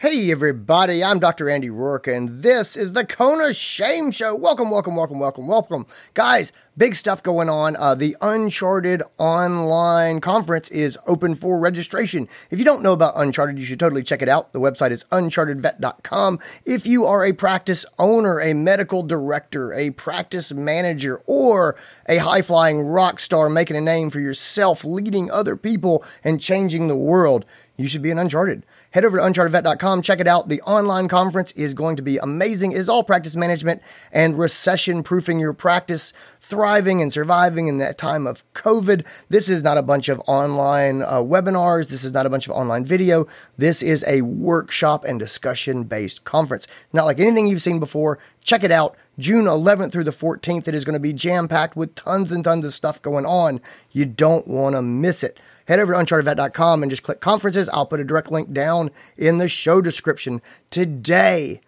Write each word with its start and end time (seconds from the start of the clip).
Hey 0.00 0.30
everybody, 0.30 1.02
I'm 1.02 1.18
Dr. 1.18 1.50
Andy 1.50 1.70
Roark 1.70 2.06
and 2.06 2.40
this 2.40 2.76
is 2.76 2.92
the 2.92 3.04
Cone 3.04 3.40
of 3.40 3.56
Shame 3.56 4.12
Show. 4.12 4.36
Welcome, 4.36 4.70
welcome, 4.70 4.94
welcome, 4.94 5.18
welcome, 5.18 5.48
welcome. 5.48 5.86
Guys, 6.14 6.52
big 6.76 6.94
stuff 6.94 7.20
going 7.20 7.48
on. 7.48 7.74
Uh, 7.74 7.96
the 7.96 8.16
Uncharted 8.20 9.02
online 9.18 10.20
conference 10.20 10.68
is 10.68 10.96
open 11.08 11.34
for 11.34 11.58
registration. 11.58 12.28
If 12.48 12.60
you 12.60 12.64
don't 12.64 12.80
know 12.80 12.92
about 12.92 13.14
Uncharted, 13.16 13.58
you 13.58 13.64
should 13.64 13.80
totally 13.80 14.04
check 14.04 14.22
it 14.22 14.28
out. 14.28 14.52
The 14.52 14.60
website 14.60 14.92
is 14.92 15.02
unchartedvet.com. 15.10 16.38
If 16.64 16.86
you 16.86 17.04
are 17.04 17.24
a 17.24 17.32
practice 17.32 17.84
owner, 17.98 18.40
a 18.40 18.54
medical 18.54 19.02
director, 19.02 19.74
a 19.74 19.90
practice 19.90 20.52
manager, 20.52 21.20
or 21.26 21.74
a 22.08 22.18
high 22.18 22.42
flying 22.42 22.82
rock 22.82 23.18
star 23.18 23.48
making 23.48 23.74
a 23.74 23.80
name 23.80 24.10
for 24.10 24.20
yourself, 24.20 24.84
leading 24.84 25.28
other 25.28 25.56
people 25.56 26.04
and 26.22 26.40
changing 26.40 26.86
the 26.86 26.96
world, 26.96 27.44
you 27.76 27.88
should 27.88 28.02
be 28.02 28.12
an 28.12 28.18
Uncharted. 28.20 28.64
Head 28.92 29.04
over 29.04 29.18
to 29.18 29.22
unchartedvet.com, 29.22 30.00
check 30.00 30.18
it 30.18 30.26
out. 30.26 30.48
The 30.48 30.62
online 30.62 31.08
conference 31.08 31.52
is 31.52 31.74
going 31.74 31.96
to 31.96 32.02
be 32.02 32.16
amazing. 32.16 32.72
It 32.72 32.78
is 32.78 32.88
all 32.88 33.04
practice 33.04 33.36
management 33.36 33.82
and 34.10 34.38
recession 34.38 35.02
proofing 35.02 35.38
your 35.38 35.52
practice, 35.52 36.14
thriving 36.40 37.02
and 37.02 37.12
surviving 37.12 37.68
in 37.68 37.76
that 37.78 37.98
time 37.98 38.26
of 38.26 38.50
COVID. 38.54 39.06
This 39.28 39.50
is 39.50 39.62
not 39.62 39.76
a 39.76 39.82
bunch 39.82 40.08
of 40.08 40.22
online 40.26 41.02
uh, 41.02 41.16
webinars. 41.16 41.90
This 41.90 42.02
is 42.02 42.12
not 42.12 42.24
a 42.24 42.30
bunch 42.30 42.48
of 42.48 42.52
online 42.52 42.86
video. 42.86 43.26
This 43.58 43.82
is 43.82 44.04
a 44.08 44.22
workshop 44.22 45.04
and 45.04 45.18
discussion 45.18 45.84
based 45.84 46.24
conference. 46.24 46.66
Not 46.94 47.04
like 47.04 47.20
anything 47.20 47.46
you've 47.46 47.60
seen 47.60 47.80
before. 47.80 48.18
Check 48.42 48.64
it 48.64 48.72
out. 48.72 48.96
June 49.18 49.44
11th 49.44 49.92
through 49.92 50.04
the 50.04 50.12
14th. 50.12 50.66
It 50.66 50.74
is 50.74 50.86
going 50.86 50.94
to 50.94 51.00
be 51.00 51.12
jam 51.12 51.46
packed 51.46 51.76
with 51.76 51.94
tons 51.94 52.32
and 52.32 52.42
tons 52.42 52.64
of 52.64 52.72
stuff 52.72 53.02
going 53.02 53.26
on. 53.26 53.60
You 53.92 54.06
don't 54.06 54.48
want 54.48 54.76
to 54.76 54.80
miss 54.80 55.22
it 55.22 55.38
head 55.68 55.78
over 55.78 55.92
to 55.92 55.98
unchartedvet.com 55.98 56.82
and 56.82 56.90
just 56.90 57.02
click 57.04 57.20
conferences. 57.20 57.68
I'll 57.68 57.86
put 57.86 58.00
a 58.00 58.04
direct 58.04 58.32
link 58.32 58.52
down 58.52 58.90
in 59.16 59.38
the 59.38 59.48
show 59.48 59.80
description. 59.80 60.42
Today, 60.70 61.60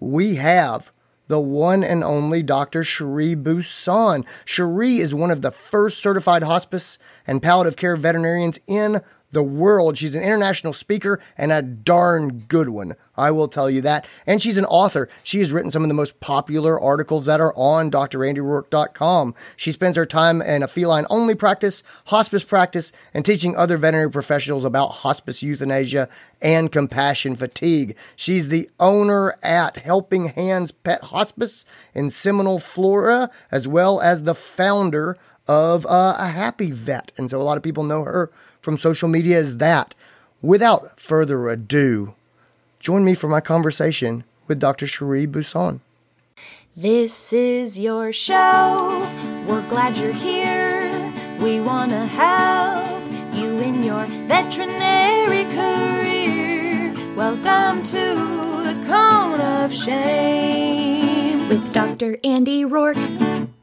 we 0.00 0.34
have 0.36 0.90
the 1.28 1.40
one 1.40 1.84
and 1.84 2.02
only 2.02 2.42
Dr. 2.42 2.82
Cherie 2.82 3.36
Buisson. 3.36 4.26
Cherie 4.44 4.96
is 4.96 5.14
one 5.14 5.30
of 5.30 5.42
the 5.42 5.50
first 5.50 5.98
certified 5.98 6.42
hospice 6.42 6.98
and 7.26 7.42
palliative 7.42 7.76
care 7.76 7.96
veterinarians 7.96 8.58
in 8.66 9.00
the 9.34 9.42
world. 9.42 9.98
She's 9.98 10.14
an 10.14 10.22
international 10.22 10.72
speaker 10.72 11.20
and 11.36 11.52
a 11.52 11.60
darn 11.60 12.40
good 12.48 12.70
one. 12.70 12.94
I 13.16 13.30
will 13.30 13.48
tell 13.48 13.70
you 13.70 13.80
that. 13.82 14.06
And 14.26 14.42
she's 14.42 14.58
an 14.58 14.64
author. 14.64 15.08
She 15.22 15.40
has 15.40 15.52
written 15.52 15.70
some 15.70 15.82
of 15.82 15.88
the 15.88 15.94
most 15.94 16.20
popular 16.20 16.80
articles 16.80 17.26
that 17.26 17.40
are 17.40 17.54
on 17.56 17.90
drandyroark.com. 17.90 19.34
She 19.56 19.72
spends 19.72 19.96
her 19.96 20.06
time 20.06 20.42
in 20.42 20.62
a 20.62 20.68
feline 20.68 21.06
only 21.10 21.34
practice, 21.34 21.82
hospice 22.06 22.42
practice, 22.42 22.92
and 23.12 23.24
teaching 23.24 23.56
other 23.56 23.76
veterinary 23.76 24.10
professionals 24.10 24.64
about 24.64 24.88
hospice 24.88 25.42
euthanasia 25.42 26.08
and 26.40 26.72
compassion 26.72 27.36
fatigue. 27.36 27.96
She's 28.16 28.48
the 28.48 28.68
owner 28.80 29.36
at 29.42 29.76
Helping 29.76 30.28
Hands 30.28 30.70
Pet 30.70 31.04
Hospice 31.04 31.64
in 31.94 32.10
Seminole, 32.10 32.58
Florida, 32.58 33.30
as 33.50 33.68
well 33.68 34.00
as 34.00 34.22
the 34.22 34.34
founder 34.34 35.16
of 35.46 35.84
uh, 35.86 36.16
a 36.18 36.28
happy 36.28 36.70
vet. 36.70 37.12
And 37.16 37.30
so 37.30 37.40
a 37.40 37.44
lot 37.44 37.56
of 37.56 37.62
people 37.62 37.84
know 37.84 38.04
her 38.04 38.30
from 38.64 38.78
social 38.78 39.08
media 39.08 39.38
is 39.38 39.58
that. 39.58 39.94
Without 40.40 40.98
further 40.98 41.48
ado, 41.48 42.14
join 42.80 43.04
me 43.04 43.14
for 43.14 43.28
my 43.28 43.40
conversation 43.40 44.24
with 44.48 44.58
Dr. 44.58 44.86
Cherie 44.86 45.26
Buisson. 45.26 45.80
This 46.74 47.32
is 47.32 47.78
your 47.78 48.12
show. 48.12 49.06
We're 49.46 49.68
glad 49.68 49.96
you're 49.98 50.12
here. 50.12 51.12
We 51.40 51.60
want 51.60 51.92
to 51.92 52.06
help 52.06 53.02
you 53.34 53.58
in 53.60 53.82
your 53.82 54.06
veterinary 54.26 55.44
career. 55.54 56.94
Welcome 57.14 57.84
to 57.84 58.14
the 58.64 58.86
Cone 58.88 59.40
of 59.40 59.72
Shame 59.72 61.48
with 61.48 61.72
Dr. 61.72 62.18
Andy 62.24 62.64
Roark. 62.64 63.53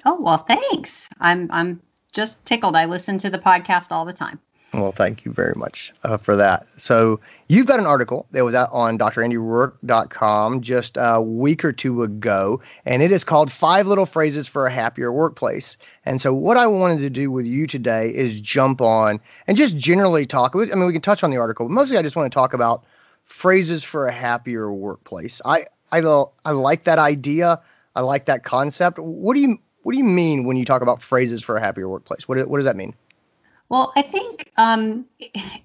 Oh 0.06 0.20
well, 0.22 0.38
thanks. 0.38 1.10
I'm 1.20 1.52
I'm 1.52 1.82
just 2.12 2.46
tickled. 2.46 2.76
I 2.76 2.86
listen 2.86 3.18
to 3.20 3.30
the 3.30 3.40
podcast 3.40 3.92
all 3.92 4.06
the 4.06 4.14
time. 4.14 4.40
Well, 4.74 4.92
thank 4.92 5.24
you 5.24 5.32
very 5.32 5.56
much 5.56 5.94
uh, 6.04 6.18
for 6.18 6.36
that. 6.36 6.68
So, 6.76 7.22
you've 7.48 7.68
got 7.68 7.80
an 7.80 7.86
article 7.86 8.28
that 8.32 8.44
was 8.44 8.54
out 8.54 8.70
on 8.74 8.98
drandyroark.com 8.98 10.62
just 10.62 10.98
a 11.00 11.22
week 11.22 11.64
or 11.64 11.72
two 11.72 12.04
ago, 12.04 12.62
and 12.86 13.02
it 13.02 13.12
is 13.12 13.24
called 13.24 13.50
Five 13.50 13.88
Little 13.88 14.06
Phrases 14.06 14.46
for 14.46 14.68
a 14.68 14.72
Happier 14.72 15.12
Workplace. 15.12 15.78
And 16.06 16.22
so, 16.22 16.34
what 16.34 16.58
I 16.58 16.68
wanted 16.68 17.00
to 17.00 17.10
do 17.10 17.32
with 17.32 17.46
you 17.46 17.66
today 17.66 18.14
is 18.14 18.42
jump 18.42 18.82
on 18.82 19.22
and 19.48 19.56
just 19.56 19.78
generally 19.78 20.26
talk. 20.26 20.54
I 20.54 20.66
mean, 20.66 20.86
we 20.86 20.94
can 20.94 21.02
touch 21.02 21.24
on 21.24 21.32
the 21.32 21.38
article, 21.38 21.68
but 21.68 21.74
mostly 21.74 21.98
I 21.98 22.02
just 22.02 22.18
want 22.18 22.30
to 22.30 22.36
talk 22.36 22.54
about 22.54 22.84
phrases 23.24 23.84
for 23.84 24.08
a 24.08 24.12
happier 24.12 24.72
workplace. 24.72 25.42
I, 25.46 25.66
I, 25.94 26.02
I 26.44 26.52
like 26.52 26.84
that 26.84 27.00
idea. 27.00 27.62
I 27.96 28.02
like 28.02 28.26
that 28.26 28.44
concept. 28.44 29.00
What 29.00 29.34
do 29.34 29.40
you 29.40 29.60
what 29.88 29.94
do 29.94 30.00
you 30.00 30.04
mean 30.04 30.44
when 30.44 30.58
you 30.58 30.66
talk 30.66 30.82
about 30.82 31.02
phrases 31.02 31.42
for 31.42 31.56
a 31.56 31.62
happier 31.62 31.88
workplace? 31.88 32.28
What, 32.28 32.46
what 32.50 32.58
does 32.58 32.66
that 32.66 32.76
mean? 32.76 32.94
Well, 33.70 33.94
I 33.96 34.02
think 34.02 34.52
um, 34.58 35.06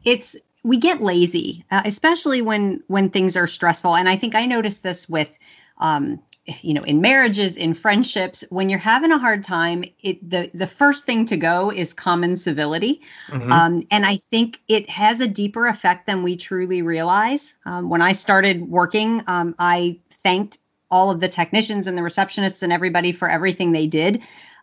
it's 0.04 0.36
we 0.62 0.76
get 0.76 1.00
lazy, 1.00 1.64
uh, 1.72 1.82
especially 1.84 2.40
when 2.40 2.80
when 2.86 3.10
things 3.10 3.36
are 3.36 3.48
stressful. 3.48 3.96
And 3.96 4.08
I 4.08 4.14
think 4.14 4.36
I 4.36 4.46
noticed 4.46 4.84
this 4.84 5.08
with, 5.08 5.36
um, 5.78 6.22
you 6.60 6.72
know, 6.72 6.84
in 6.84 7.00
marriages, 7.00 7.56
in 7.56 7.74
friendships, 7.74 8.44
when 8.50 8.68
you're 8.68 8.78
having 8.78 9.10
a 9.10 9.18
hard 9.18 9.42
time, 9.42 9.82
it 10.04 10.30
the 10.30 10.48
the 10.54 10.68
first 10.68 11.04
thing 11.04 11.24
to 11.24 11.36
go 11.36 11.72
is 11.72 11.92
common 11.92 12.36
civility. 12.36 13.02
Mm-hmm. 13.26 13.50
Um, 13.50 13.82
and 13.90 14.06
I 14.06 14.18
think 14.18 14.60
it 14.68 14.88
has 14.88 15.18
a 15.18 15.26
deeper 15.26 15.66
effect 15.66 16.06
than 16.06 16.22
we 16.22 16.36
truly 16.36 16.80
realize. 16.80 17.56
Um, 17.66 17.88
when 17.88 18.02
I 18.02 18.12
started 18.12 18.68
working, 18.68 19.24
um, 19.26 19.56
I 19.58 19.98
thanked 20.10 20.58
all 20.92 21.10
of 21.10 21.18
the 21.18 21.28
technicians 21.28 21.88
and 21.88 21.98
the 21.98 22.02
receptionists 22.02 22.62
and 22.62 22.72
everybody 22.72 23.10
for 23.10 23.28
everything 23.28 23.72
they 23.72 23.86
did. 23.88 24.22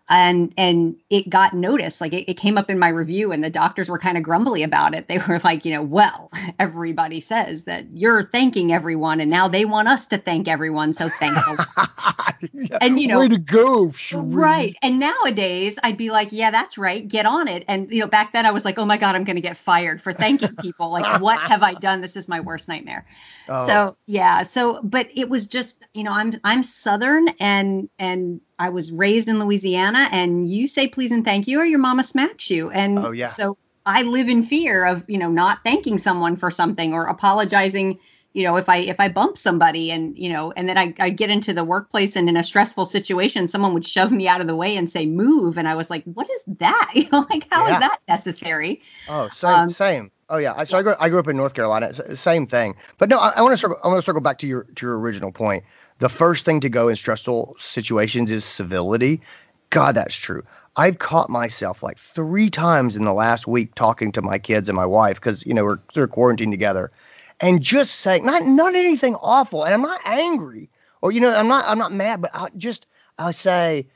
And 0.10 0.54
and 0.58 0.96
it 1.10 1.30
got 1.30 1.54
noticed 1.54 2.02
like 2.02 2.14
it, 2.14 2.30
it 2.30 2.36
came 2.36 2.58
up 2.58 2.70
in 2.70 2.80
my 2.80 2.88
review 2.88 3.32
and 3.32 3.44
the 3.44 3.50
doctors 3.50 3.90
were 3.90 4.00
kind 4.00 4.18
of 4.18 4.24
grumbly 4.24 4.64
about 4.64 4.94
it. 4.94 5.08
They 5.10 5.18
were 5.28 5.42
like 5.44 5.66
you 5.66 5.74
know 5.74 5.82
well 5.82 6.30
everybody 6.60 7.20
says 7.20 7.64
that 7.64 7.86
you're 7.94 8.22
thanking 8.22 8.72
everyone 8.72 9.20
and 9.20 9.30
now 9.30 9.48
they 9.48 9.66
want 9.66 9.88
us 9.88 10.06
to 10.08 10.18
thank 10.20 10.48
everyone 10.48 10.94
so 10.94 11.10
thank 11.20 11.36
yeah, 12.54 12.78
and 12.80 13.02
you 13.02 13.08
know 13.08 13.20
way 13.20 13.28
to 13.28 13.40
go, 13.40 13.92
Cherie. 13.92 14.28
right 14.28 14.76
and 14.84 15.00
nowadays 15.00 15.80
i'd 15.84 15.98
be 15.98 16.12
like 16.12 16.30
yeah 16.32 16.52
that's 16.52 16.78
right 16.78 17.08
get 17.08 17.26
on 17.26 17.48
it. 17.48 17.66
And 17.68 17.92
you 17.92 18.02
know 18.02 18.08
back 18.08 18.34
then 18.34 18.46
i 18.46 18.52
was 18.52 18.66
like 18.66 18.78
oh 18.78 18.86
my 18.86 18.98
god 18.98 19.16
i'm 19.16 19.24
going 19.24 19.36
to 19.36 19.42
get 19.42 19.58
fired 19.58 20.00
for 20.00 20.14
thanking 20.14 20.56
people 20.62 20.92
like 20.92 21.22
what 21.22 21.40
have 21.40 21.64
i 21.64 21.74
done? 21.74 22.02
This 22.02 22.16
is 22.16 22.28
my 22.28 22.40
worst 22.40 22.68
nightmare. 22.68 23.06
Oh, 23.48 23.66
so 23.66 23.98
yeah 24.06 24.44
so 24.44 24.80
but 24.84 25.10
it 25.16 25.30
was 25.30 25.48
just 25.48 25.88
you 25.94 26.04
know 26.04 26.12
i'm 26.12 26.34
i'm 26.44 26.62
southern 26.62 27.30
and 27.40 27.90
and 27.98 28.42
i 28.60 28.70
was 28.70 28.92
raised 28.92 29.28
in 29.28 29.40
louisiana 29.40 30.08
and 30.12 30.50
you 30.50 30.68
say 30.68 30.88
please 30.88 31.12
and 31.12 31.26
thank 31.26 31.48
you 31.48 31.60
or 31.60 31.66
your 31.66 31.80
mama 31.80 32.04
smacks 32.04 32.50
you 32.50 32.70
and 32.72 33.00
Oh, 33.00 33.12
yeah. 33.12 33.28
so 33.28 33.58
i 33.86 34.02
live 34.04 34.30
in 34.30 34.44
fear 34.44 34.86
of 34.86 35.06
you 35.08 35.18
know 35.18 35.30
not 35.30 35.60
thanking 35.64 35.98
someone 35.98 36.36
for 36.36 36.52
something 36.52 36.94
or 36.94 37.06
apologizing 37.06 37.98
you 38.34 38.44
know 38.44 38.56
if 38.58 38.70
i 38.70 38.78
if 38.78 39.00
i 39.00 39.08
bump 39.10 39.38
somebody 39.38 39.92
and 39.92 40.18
you 40.18 40.30
know 40.30 40.52
and 40.56 40.70
then 40.70 40.78
i, 40.78 40.94
I 41.00 41.10
get 41.10 41.30
into 41.30 41.54
the 41.54 41.64
workplace 41.64 42.16
and 42.16 42.30
in 42.30 42.38
a 42.38 42.44
stressful 42.44 42.86
situation 42.86 43.48
someone 43.48 43.74
would 43.74 43.86
shove 43.86 44.12
me 44.12 44.28
out 44.28 44.42
of 44.42 44.48
the 44.48 44.56
way 44.56 44.76
and 44.78 44.90
say 44.90 45.06
move 45.06 45.58
and 45.58 45.68
i 45.68 45.74
was 45.76 45.90
like 45.90 46.04
what 46.06 46.30
is 46.30 46.44
that 46.60 46.92
you 46.96 47.08
know 47.12 47.26
like 47.30 47.48
how 47.52 47.66
is 47.66 47.72
Yeah. 47.72 47.80
that 47.80 48.00
necessary 48.08 48.82
Oh, 49.08 49.30
same, 49.30 49.54
Um, 49.56 49.70
same. 49.70 50.12
Oh 50.30 50.38
yeah. 50.38 50.64
So 50.64 50.78
I 50.78 50.84
grew, 50.84 50.94
I 51.00 51.10
grew 51.10 51.18
up 51.20 51.28
in 51.28 51.36
North 51.36 51.56
Carolina. 51.56 51.92
Same 52.16 52.46
thing. 52.46 52.76
But 53.00 53.10
no, 53.10 53.18
I, 53.20 53.34
I 53.38 53.42
want 53.42 53.54
to 53.54 53.58
circle. 53.58 53.78
I 53.84 53.88
want 53.88 53.98
to 53.98 54.04
circle 54.06 54.22
back 54.22 54.38
to 54.40 54.48
your 54.48 54.66
to 54.76 54.86
your 54.86 55.00
original 55.00 55.32
point. 55.32 55.64
The 56.00 56.10
first 56.10 56.46
thing 56.46 56.60
to 56.62 56.70
go 56.70 56.88
in 56.88 56.96
stressful 56.96 57.56
situations 57.60 58.32
is 58.32 58.44
civility. 58.44 59.22
God, 59.70 59.96
that's 59.96 60.16
true. 60.16 60.44
I've 60.76 61.00
caught 61.00 61.30
myself 61.30 61.84
like 61.84 61.98
three 61.98 62.50
times 62.50 62.96
in 62.96 63.04
the 63.04 63.14
last 63.14 63.48
week 63.48 63.76
talking 63.76 64.12
to 64.14 64.22
my 64.22 64.40
kids 64.40 64.70
and 64.70 64.76
my 64.76 64.86
wife 64.86 65.20
because 65.20 65.46
you 65.46 65.54
know 65.54 65.66
we're 65.66 65.80
they're 65.94 66.08
quarantined 66.08 66.54
together, 66.54 66.92
and 67.40 67.62
just 67.62 67.96
saying 67.96 68.26
not 68.26 68.46
not 68.46 68.76
anything 68.76 69.16
awful, 69.16 69.64
and 69.64 69.74
I'm 69.74 69.82
not 69.82 70.00
angry 70.06 70.70
or 71.02 71.12
you 71.12 71.20
know 71.20 71.36
I'm 71.36 71.48
not 71.48 71.66
I'm 71.68 71.78
not 71.78 71.92
mad, 71.92 72.22
but 72.22 72.32
I 72.34 72.48
just 72.58 72.88
I 73.18 73.32
say, 73.32 73.88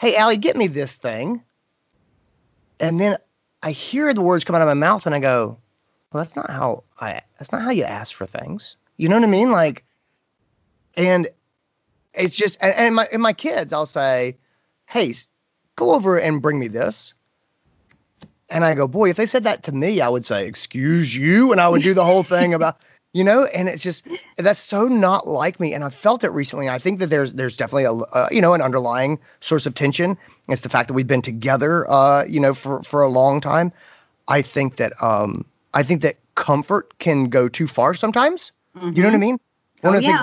hey 0.00 0.16
Allie, 0.16 0.36
get 0.36 0.56
me 0.56 0.66
this 0.66 0.94
thing, 0.94 1.42
and 2.80 3.00
then 3.00 3.16
I 3.62 3.70
hear 3.70 4.12
the 4.12 4.22
words 4.22 4.44
come 4.44 4.56
out 4.56 4.62
of 4.62 4.68
my 4.68 4.74
mouth 4.74 5.06
and 5.06 5.14
I 5.14 5.18
go, 5.18 5.58
well, 6.12 6.22
that's 6.22 6.36
not 6.36 6.50
how 6.50 6.84
I, 7.00 7.20
that's 7.38 7.52
not 7.52 7.62
how 7.62 7.70
you 7.70 7.84
ask 7.84 8.14
for 8.14 8.26
things. 8.26 8.76
You 8.96 9.08
know 9.08 9.16
what 9.16 9.24
I 9.24 9.30
mean? 9.30 9.50
Like, 9.50 9.84
and 10.96 11.28
it's 12.14 12.36
just, 12.36 12.56
and, 12.60 12.74
and 12.74 12.94
my, 12.94 13.08
and 13.12 13.22
my 13.22 13.32
kids, 13.32 13.72
I'll 13.72 13.86
say, 13.86 14.36
hey, 14.86 15.14
go 15.76 15.94
over 15.94 16.18
and 16.18 16.40
bring 16.40 16.58
me 16.58 16.68
this. 16.68 17.14
And 18.48 18.64
I 18.64 18.74
go, 18.74 18.86
boy, 18.86 19.10
if 19.10 19.16
they 19.16 19.26
said 19.26 19.44
that 19.44 19.64
to 19.64 19.72
me, 19.72 20.00
I 20.00 20.08
would 20.08 20.24
say, 20.24 20.46
excuse 20.46 21.16
you. 21.16 21.52
And 21.52 21.60
I 21.60 21.68
would 21.68 21.82
do 21.82 21.94
the 21.94 22.04
whole 22.04 22.22
thing 22.22 22.54
about, 22.54 22.78
you 23.12 23.24
know, 23.24 23.44
and 23.46 23.68
it's 23.68 23.82
just, 23.82 24.06
that's 24.36 24.60
so 24.60 24.86
not 24.86 25.26
like 25.26 25.58
me. 25.58 25.74
And 25.74 25.82
I 25.82 25.90
felt 25.90 26.22
it 26.22 26.30
recently. 26.30 26.68
I 26.68 26.78
think 26.78 27.00
that 27.00 27.08
there's, 27.08 27.32
there's 27.32 27.56
definitely 27.56 27.84
a, 27.84 27.92
uh, 27.92 28.28
you 28.30 28.40
know, 28.40 28.54
an 28.54 28.62
underlying 28.62 29.18
source 29.40 29.66
of 29.66 29.74
tension. 29.74 30.16
It's 30.48 30.62
the 30.62 30.68
fact 30.68 30.86
that 30.88 30.94
we've 30.94 31.06
been 31.06 31.22
together, 31.22 31.90
uh, 31.90 32.24
you 32.24 32.38
know, 32.38 32.54
for, 32.54 32.82
for 32.84 33.02
a 33.02 33.08
long 33.08 33.40
time. 33.40 33.72
I 34.28 34.42
think 34.42 34.76
that, 34.76 34.92
um, 35.02 35.44
I 35.74 35.82
think 35.82 36.02
that 36.02 36.16
comfort 36.36 36.96
can 37.00 37.24
go 37.24 37.48
too 37.48 37.66
far 37.66 37.94
sometimes. 37.94 38.52
You 38.94 39.02
know 39.02 39.08
what 39.08 39.14
I 39.14 39.18
mean? 39.18 39.40
One 39.80 39.94
Oh, 39.94 39.98
of 39.98 40.04
the 40.04 40.08
things 40.08 40.22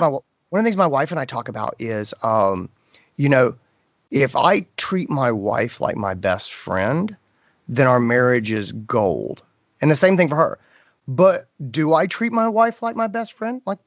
One 0.54 0.60
of 0.60 0.64
the 0.64 0.68
things 0.68 0.76
my 0.76 0.86
wife 0.86 1.10
and 1.10 1.18
I 1.18 1.24
talk 1.24 1.48
about 1.48 1.74
is, 1.80 2.14
um, 2.22 2.68
you 3.16 3.28
know, 3.28 3.56
if 4.12 4.36
I 4.36 4.60
treat 4.76 5.10
my 5.10 5.32
wife 5.32 5.80
like 5.80 5.96
my 5.96 6.14
best 6.14 6.54
friend, 6.54 7.16
then 7.66 7.88
our 7.88 7.98
marriage 7.98 8.52
is 8.52 8.70
gold. 8.70 9.42
And 9.80 9.90
the 9.90 9.96
same 9.96 10.16
thing 10.16 10.28
for 10.28 10.36
her. 10.36 10.60
But 11.08 11.48
do 11.72 11.92
I 11.92 12.06
treat 12.06 12.30
my 12.32 12.46
wife 12.46 12.82
like 12.82 12.94
my 12.94 13.08
best 13.08 13.32
friend? 13.32 13.62
Like 13.66 13.80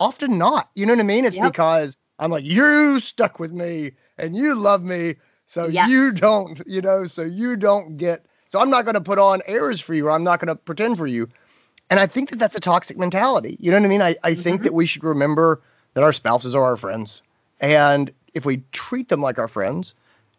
often 0.00 0.38
not. 0.38 0.70
You 0.74 0.86
know 0.86 0.94
what 0.94 0.98
I 0.98 1.04
mean? 1.04 1.24
It's 1.24 1.36
Yep. 1.36 1.52
because 1.52 1.96
I'm 2.18 2.32
like, 2.32 2.44
you 2.44 2.98
stuck 2.98 3.38
with 3.38 3.52
me 3.52 3.92
and 4.18 4.34
you 4.34 4.56
love 4.56 4.82
me. 4.82 5.14
So 5.46 5.68
you 5.68 6.10
don't, 6.10 6.60
you 6.66 6.80
know, 6.80 7.04
so 7.04 7.22
you 7.22 7.54
don't 7.54 7.96
get, 7.96 8.26
so 8.48 8.58
I'm 8.58 8.70
not 8.70 8.86
going 8.86 8.94
to 8.94 9.00
put 9.00 9.20
on 9.20 9.40
airs 9.46 9.78
for 9.78 9.94
you 9.94 10.08
or 10.08 10.10
I'm 10.10 10.24
not 10.24 10.40
going 10.40 10.48
to 10.48 10.56
pretend 10.56 10.96
for 10.96 11.06
you. 11.06 11.28
And 11.90 12.00
I 12.00 12.08
think 12.08 12.30
that 12.30 12.40
that's 12.40 12.56
a 12.56 12.60
toxic 12.60 12.98
mentality. 12.98 13.56
You 13.60 13.70
know 13.70 13.78
what 13.78 13.86
I 13.86 13.88
mean? 13.88 14.02
I, 14.02 14.16
I 14.24 14.34
think 14.34 14.64
that 14.64 14.74
we 14.74 14.84
should 14.84 15.04
remember 15.04 15.62
that 15.94 16.04
our 16.04 16.12
spouses 16.12 16.54
are 16.54 16.64
our 16.64 16.76
friends. 16.76 17.22
And 17.60 18.12
if 18.34 18.44
we 18.44 18.62
treat 18.72 19.08
them 19.08 19.20
like 19.20 19.38
our 19.38 19.48
friends, 19.48 19.94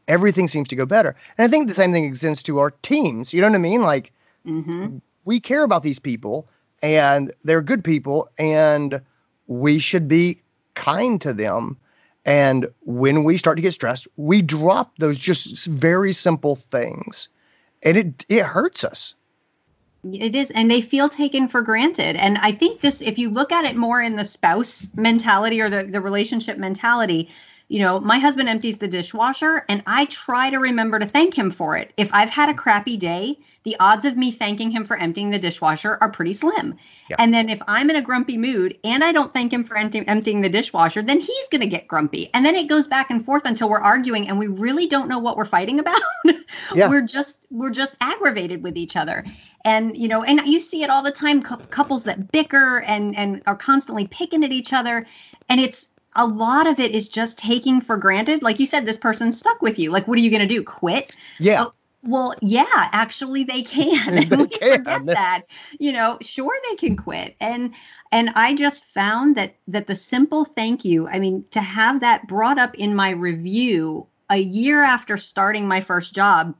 everything 0.08 0.48
seems 0.48 0.68
to 0.70 0.76
go 0.76 0.86
better. 0.86 1.16
And 1.38 1.46
I 1.46 1.48
think 1.50 1.68
the 1.68 1.76
same 1.76 1.92
thing 1.92 2.06
extends 2.06 2.44
to 2.44 2.60
our 2.60 2.72
teams. 2.82 3.34
You 3.34 3.42
know 3.42 3.50
what 3.50 3.56
I 3.56 3.60
mean? 3.60 3.82
Like, 3.82 4.12
hmm 4.44 4.98
we 5.26 5.40
care 5.40 5.64
about 5.64 5.84
these 5.84 6.00
people 6.00 6.48
and 6.82 7.32
they're 7.44 7.62
good 7.62 7.84
people 7.84 8.30
and 8.38 9.02
we 9.48 9.80
should 9.80 10.08
be 10.08 10.42
kind 10.76 11.22
to 11.22 11.34
them 11.34 11.78
and 12.26 12.68
when 12.82 13.24
we 13.24 13.38
start 13.38 13.58
to 13.58 13.62
get 13.62 13.74
stressed 13.74 14.08
we 14.18 14.42
drop 14.42 14.98
those 14.98 15.18
just 15.18 15.66
very 15.68 16.12
simple 16.12 16.56
things 16.56 17.30
and 17.84 17.98
it 17.98 18.26
it 18.30 18.44
hurts 18.44 18.84
us 18.84 19.16
It 20.04 20.36
is, 20.36 20.52
and 20.52 20.70
they 20.70 20.82
feel 20.82 21.08
taken 21.08 21.48
for 21.48 21.62
granted. 21.62 22.18
And 22.18 22.38
I 22.40 22.52
think 22.52 22.82
this, 22.82 23.02
if 23.02 23.18
you 23.18 23.30
look 23.30 23.54
at 23.54 23.64
it 23.64 23.78
more 23.78 24.02
in 24.02 24.18
the 24.18 24.26
spouse 24.26 24.90
mentality 24.96 25.62
or 25.62 25.70
the, 25.70 25.84
the 25.84 26.02
relationship 26.02 26.58
mentality, 26.58 27.30
you 27.74 27.80
know, 27.80 28.00
my 28.00 28.20
husband 28.20 28.48
empties 28.48 28.78
the 28.78 28.88
dishwasher 28.88 29.66
and 29.68 29.82
I 29.88 30.06
try 30.06 30.52
to 30.52 30.60
remember 30.60 31.00
to 31.00 31.08
thank 31.08 31.34
him 31.34 31.50
for 31.50 31.76
it. 31.76 31.92
If 31.98 32.14
I've 32.14 32.30
had 32.30 32.48
a 32.48 32.54
crappy 32.54 32.98
day, 32.98 33.40
the 33.64 33.76
odds 33.80 34.06
of 34.06 34.16
me 34.16 34.30
thanking 34.30 34.70
him 34.70 34.86
for 34.86 34.96
emptying 34.96 35.32
the 35.32 35.40
dishwasher 35.40 35.98
are 36.00 36.12
pretty 36.12 36.34
slim. 36.34 36.76
Yeah. 37.10 37.16
And 37.18 37.34
then 37.34 37.50
if 37.50 37.60
I'm 37.68 37.90
in 37.90 37.96
a 37.96 38.02
grumpy 38.04 38.38
mood 38.38 38.78
and 38.84 39.04
I 39.04 39.12
don't 39.12 39.34
thank 39.34 39.52
him 39.52 39.64
for 39.64 39.76
empty, 39.76 40.08
emptying 40.08 40.42
the 40.42 40.50
dishwasher, 40.50 41.02
then 41.02 41.20
he's 41.20 41.48
going 41.50 41.62
to 41.62 41.68
get 41.68 41.88
grumpy. 41.88 42.30
And 42.36 42.46
then 42.46 42.54
it 42.54 42.68
goes 42.68 42.88
back 42.88 43.10
and 43.10 43.26
forth 43.26 43.44
until 43.44 43.70
we're 43.70 43.82
arguing 43.82 44.28
and 44.30 44.38
we 44.38 44.46
really 44.46 44.86
don't 44.86 45.08
know 45.08 45.18
what 45.18 45.36
we're 45.36 45.44
fighting 45.44 45.80
about. 45.80 46.00
Yeah. 46.74 46.88
we're 46.88 47.02
just 47.02 47.46
we're 47.52 47.72
just 47.72 47.96
aggravated 48.00 48.64
with 48.64 48.78
each 48.78 48.96
other 48.96 49.26
and 49.66 49.96
you 49.98 50.08
know 50.08 50.24
and 50.24 50.40
you 50.42 50.60
see 50.60 50.84
it 50.84 50.90
all 50.90 51.04
the 51.04 51.12
time 51.12 51.42
cou- 51.42 51.58
couples 51.70 52.04
that 52.06 52.32
bicker 52.32 52.82
and 52.82 53.16
and 53.16 53.42
are 53.48 53.56
constantly 53.56 54.08
picking 54.08 54.44
at 54.44 54.52
each 54.52 54.72
other 54.72 55.06
and 55.50 55.60
it's 55.60 55.90
a 56.16 56.26
lot 56.26 56.68
of 56.68 56.80
it 56.80 56.92
is 56.92 57.10
just 57.10 57.38
taking 57.38 57.82
for 57.82 57.98
granted. 57.98 58.42
Like 58.42 58.60
you 58.60 58.66
said 58.66 58.86
this 58.86 58.98
person's 58.98 59.38
stuck 59.38 59.62
with 59.62 59.80
you. 59.80 59.92
Like 59.92 60.08
what 60.08 60.18
are 60.18 60.22
you 60.22 60.30
going 60.30 60.48
to 60.48 60.48
do 60.48 60.64
quit? 60.64 61.16
Yeah. 61.40 61.66
Oh, 61.66 61.74
well 62.06 62.36
yeah 62.42 62.66
actually 62.92 63.46
they 63.46 63.62
can 63.62 64.18
and 64.18 64.36
we 64.36 64.48
can. 64.48 64.84
forget 64.84 65.06
that. 65.06 65.44
You 65.80 65.94
know 65.94 66.18
sure 66.22 66.56
they 66.70 66.76
can 66.76 66.96
quit. 66.96 67.36
And 67.40 67.74
and 68.14 68.30
i 68.36 68.54
just 68.56 68.86
found 68.86 69.36
that 69.36 69.56
that 69.68 69.88
the 69.88 69.96
simple 69.96 70.46
thank 70.46 70.86
you 70.86 71.08
i 71.10 71.20
mean 71.20 71.44
to 71.52 71.60
have 71.60 72.00
that 72.00 72.26
brought 72.28 72.60
up 72.60 72.74
in 72.76 72.96
my 72.96 73.10
review 73.10 74.08
a 74.30 74.38
year 74.38 74.82
after 74.84 75.18
starting 75.18 75.68
my 75.68 75.82
first 75.82 76.14
job 76.16 76.56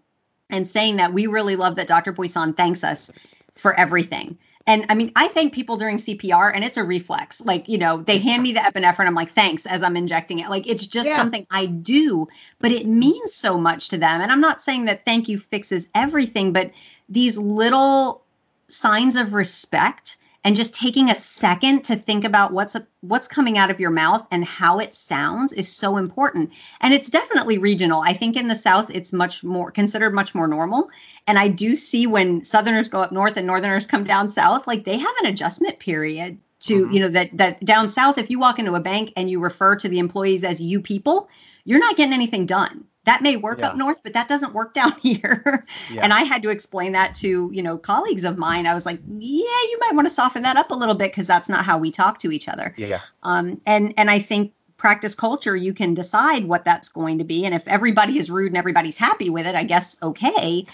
and 0.50 0.68
saying 0.68 0.98
that 0.98 1.14
we 1.14 1.28
really 1.28 1.56
love 1.56 1.76
that 1.78 1.88
dr 1.88 2.12
buisson 2.14 2.58
thanks 2.58 2.84
us 2.84 3.12
for 3.56 3.74
everything 3.76 4.38
and 4.66 4.86
I 4.88 4.96
mean, 4.96 5.12
I 5.16 5.28
thank 5.28 5.54
people 5.54 5.76
during 5.76 5.98
CPR 5.98 6.52
and 6.56 6.64
it's 6.64 6.78
a 6.78 6.84
reflex. 6.84 7.42
Like, 7.42 7.68
you 7.68 7.78
know, 7.78 7.98
they 7.98 8.18
hand 8.18 8.44
me 8.44 8.54
the 8.54 8.62
epinephrine. 8.62 9.08
I'm 9.08 9.16
like, 9.16 9.30
thanks 9.30 9.66
as 9.66 9.84
I'm 9.84 9.98
injecting 9.98 10.40
it. 10.40 10.50
Like, 10.50 10.68
it's 10.68 10.88
just 10.88 11.10
Yeah. 11.10 11.18
something 11.18 11.46
I 11.52 11.66
do, 11.66 12.28
but 12.60 12.72
it 12.72 12.88
means 12.88 13.34
so 13.34 13.58
much 13.58 13.90
to 13.90 13.98
them. 13.98 14.22
And 14.22 14.32
I'm 14.32 14.40
not 14.40 14.62
saying 14.62 14.86
that 14.86 15.04
thank 15.04 15.28
you 15.28 15.38
fixes 15.38 15.90
everything, 15.94 16.54
but 16.54 16.72
these 17.10 17.38
little 17.38 18.24
signs 18.70 19.18
of 19.18 19.34
respect 19.34 20.16
and 20.44 20.56
just 20.56 20.76
taking 20.76 21.10
a 21.10 21.16
second 21.16 21.84
to 21.86 21.96
think 21.96 22.24
about 22.26 22.54
what's 22.54 22.76
what's 23.02 23.28
coming 23.28 23.58
out 23.58 23.72
of 23.72 23.80
your 23.80 23.92
mouth 23.92 24.26
and 24.32 24.46
how 24.46 24.80
it 24.80 24.94
sounds 24.94 25.54
is 25.54 25.70
so 25.70 25.98
important. 25.98 26.52
And 26.82 26.94
it's 26.94 27.10
definitely 27.10 27.58
regional. 27.58 28.02
I 28.02 28.14
think 28.14 28.36
in 28.36 28.48
the 28.48 28.56
south 28.56 28.90
it's 28.94 29.14
much 29.14 29.44
more 29.44 29.72
considered 29.72 30.14
much 30.14 30.36
more 30.36 30.48
normal. 30.48 30.90
And 31.28 31.40
i 31.40 31.48
do 31.48 31.76
see 31.76 32.06
when 32.08 32.44
southerners 32.44 32.90
go 32.90 33.02
up 33.02 33.12
north 33.12 33.38
and 33.38 33.48
northerners 33.48 33.88
come 33.88 34.04
down 34.04 34.30
south 34.30 34.68
like 34.68 34.84
they 34.86 34.98
have 34.98 35.16
an 35.22 35.28
adjustment 35.28 35.80
period 35.80 36.42
to 36.62 36.86
Mhm. 36.88 36.94
you 36.94 37.00
know 37.00 37.10
that 37.10 37.30
that 37.38 37.64
down 37.66 37.88
south 37.90 38.18
if 38.18 38.30
you 38.30 38.40
walk 38.40 38.60
into 38.60 38.76
a 38.76 38.80
bank 38.80 39.12
and 39.18 39.30
you 39.30 39.40
refer 39.40 39.76
to 39.78 39.90
the 39.90 40.00
employees 40.00 40.44
as 40.44 40.62
you 40.62 40.82
people 40.82 41.30
you're 41.66 41.80
not 41.80 41.96
getting 41.96 42.14
anything 42.14 42.46
done 42.46 42.86
that 43.06 43.22
may 43.22 43.36
work 43.36 43.62
up 43.62 43.76
north 43.76 44.02
but 44.04 44.14
that 44.14 44.28
doesn't 44.28 44.54
work 44.54 44.74
down 44.74 44.92
here 45.02 45.66
yeah 45.92 46.02
and 46.04 46.14
I 46.14 46.22
had 46.22 46.42
to 46.44 46.50
explain 46.50 46.92
that 46.94 47.14
to, 47.16 47.50
you 47.52 47.62
know, 47.62 47.78
colleagues 47.78 48.24
of 48.24 48.38
mine. 48.38 48.68
I 48.68 48.74
was 48.74 48.86
like, 48.86 49.00
yeah, 49.18 49.20
you 49.40 49.78
might 49.82 49.96
want 49.96 50.08
to 50.08 50.14
soften 50.14 50.42
that 50.44 50.58
up 50.58 50.72
a 50.72 50.76
little 50.76 50.96
bit 50.96 51.12
because 51.12 51.28
that's 51.28 51.50
not 51.50 51.66
how 51.66 51.78
we 51.78 51.92
talk 51.92 52.20
to 52.20 52.32
each 52.32 52.48
other. 52.48 52.74
yeah, 52.78 52.88
yeah. 52.88 53.00
Um, 53.24 53.60
and 53.66 53.94
and 53.98 54.10
I 54.10 54.20
think 54.20 54.54
practice 54.78 55.16
culture, 55.16 55.56
you 55.56 55.74
can 55.74 55.94
decide 55.94 56.46
what 56.46 56.66
that's 56.66 56.90
going 56.90 57.18
to 57.18 57.24
be. 57.24 57.46
And 57.46 57.56
if 57.56 57.68
everybody 57.68 58.18
is 58.18 58.30
rude 58.30 58.48
and 58.48 58.58
everybody's 58.58 58.98
happy 58.98 59.30
with 59.30 59.48
it, 59.48 59.56
I 59.56 59.64
guess 59.64 59.98
okay. 60.04 60.66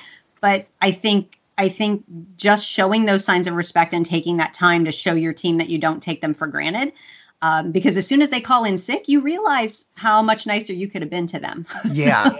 But 0.41 0.67
I 0.81 0.91
think 0.91 1.39
I 1.57 1.69
think 1.69 2.03
just 2.38 2.67
showing 2.67 3.05
those 3.05 3.24
signs 3.24 3.48
of 3.48 3.53
respect 3.53 3.93
and 3.93 4.05
taking 4.05 4.38
that 4.38 4.53
time 4.53 4.86
to 4.86 4.91
show 4.91 5.13
your 5.13 5.33
team 5.33 5.57
that 5.57 5.69
you 5.69 5.77
don't 5.77 6.01
take 6.01 6.21
them 6.21 6.33
for 6.33 6.48
granted 6.48 6.93
Um, 7.41 7.72
because 7.72 7.96
as 7.96 8.05
soon 8.05 8.22
as 8.22 8.31
they 8.31 8.41
call 8.41 8.65
in 8.65 8.77
sick, 8.77 9.08
you 9.08 9.22
realize 9.22 9.86
how 9.96 10.22
much 10.22 10.46
nicer 10.46 10.74
you 10.74 10.89
could 10.89 11.01
have 11.01 11.10
been 11.10 11.27
to 11.27 11.39
them. 11.39 11.65
Yeah. 11.86 12.36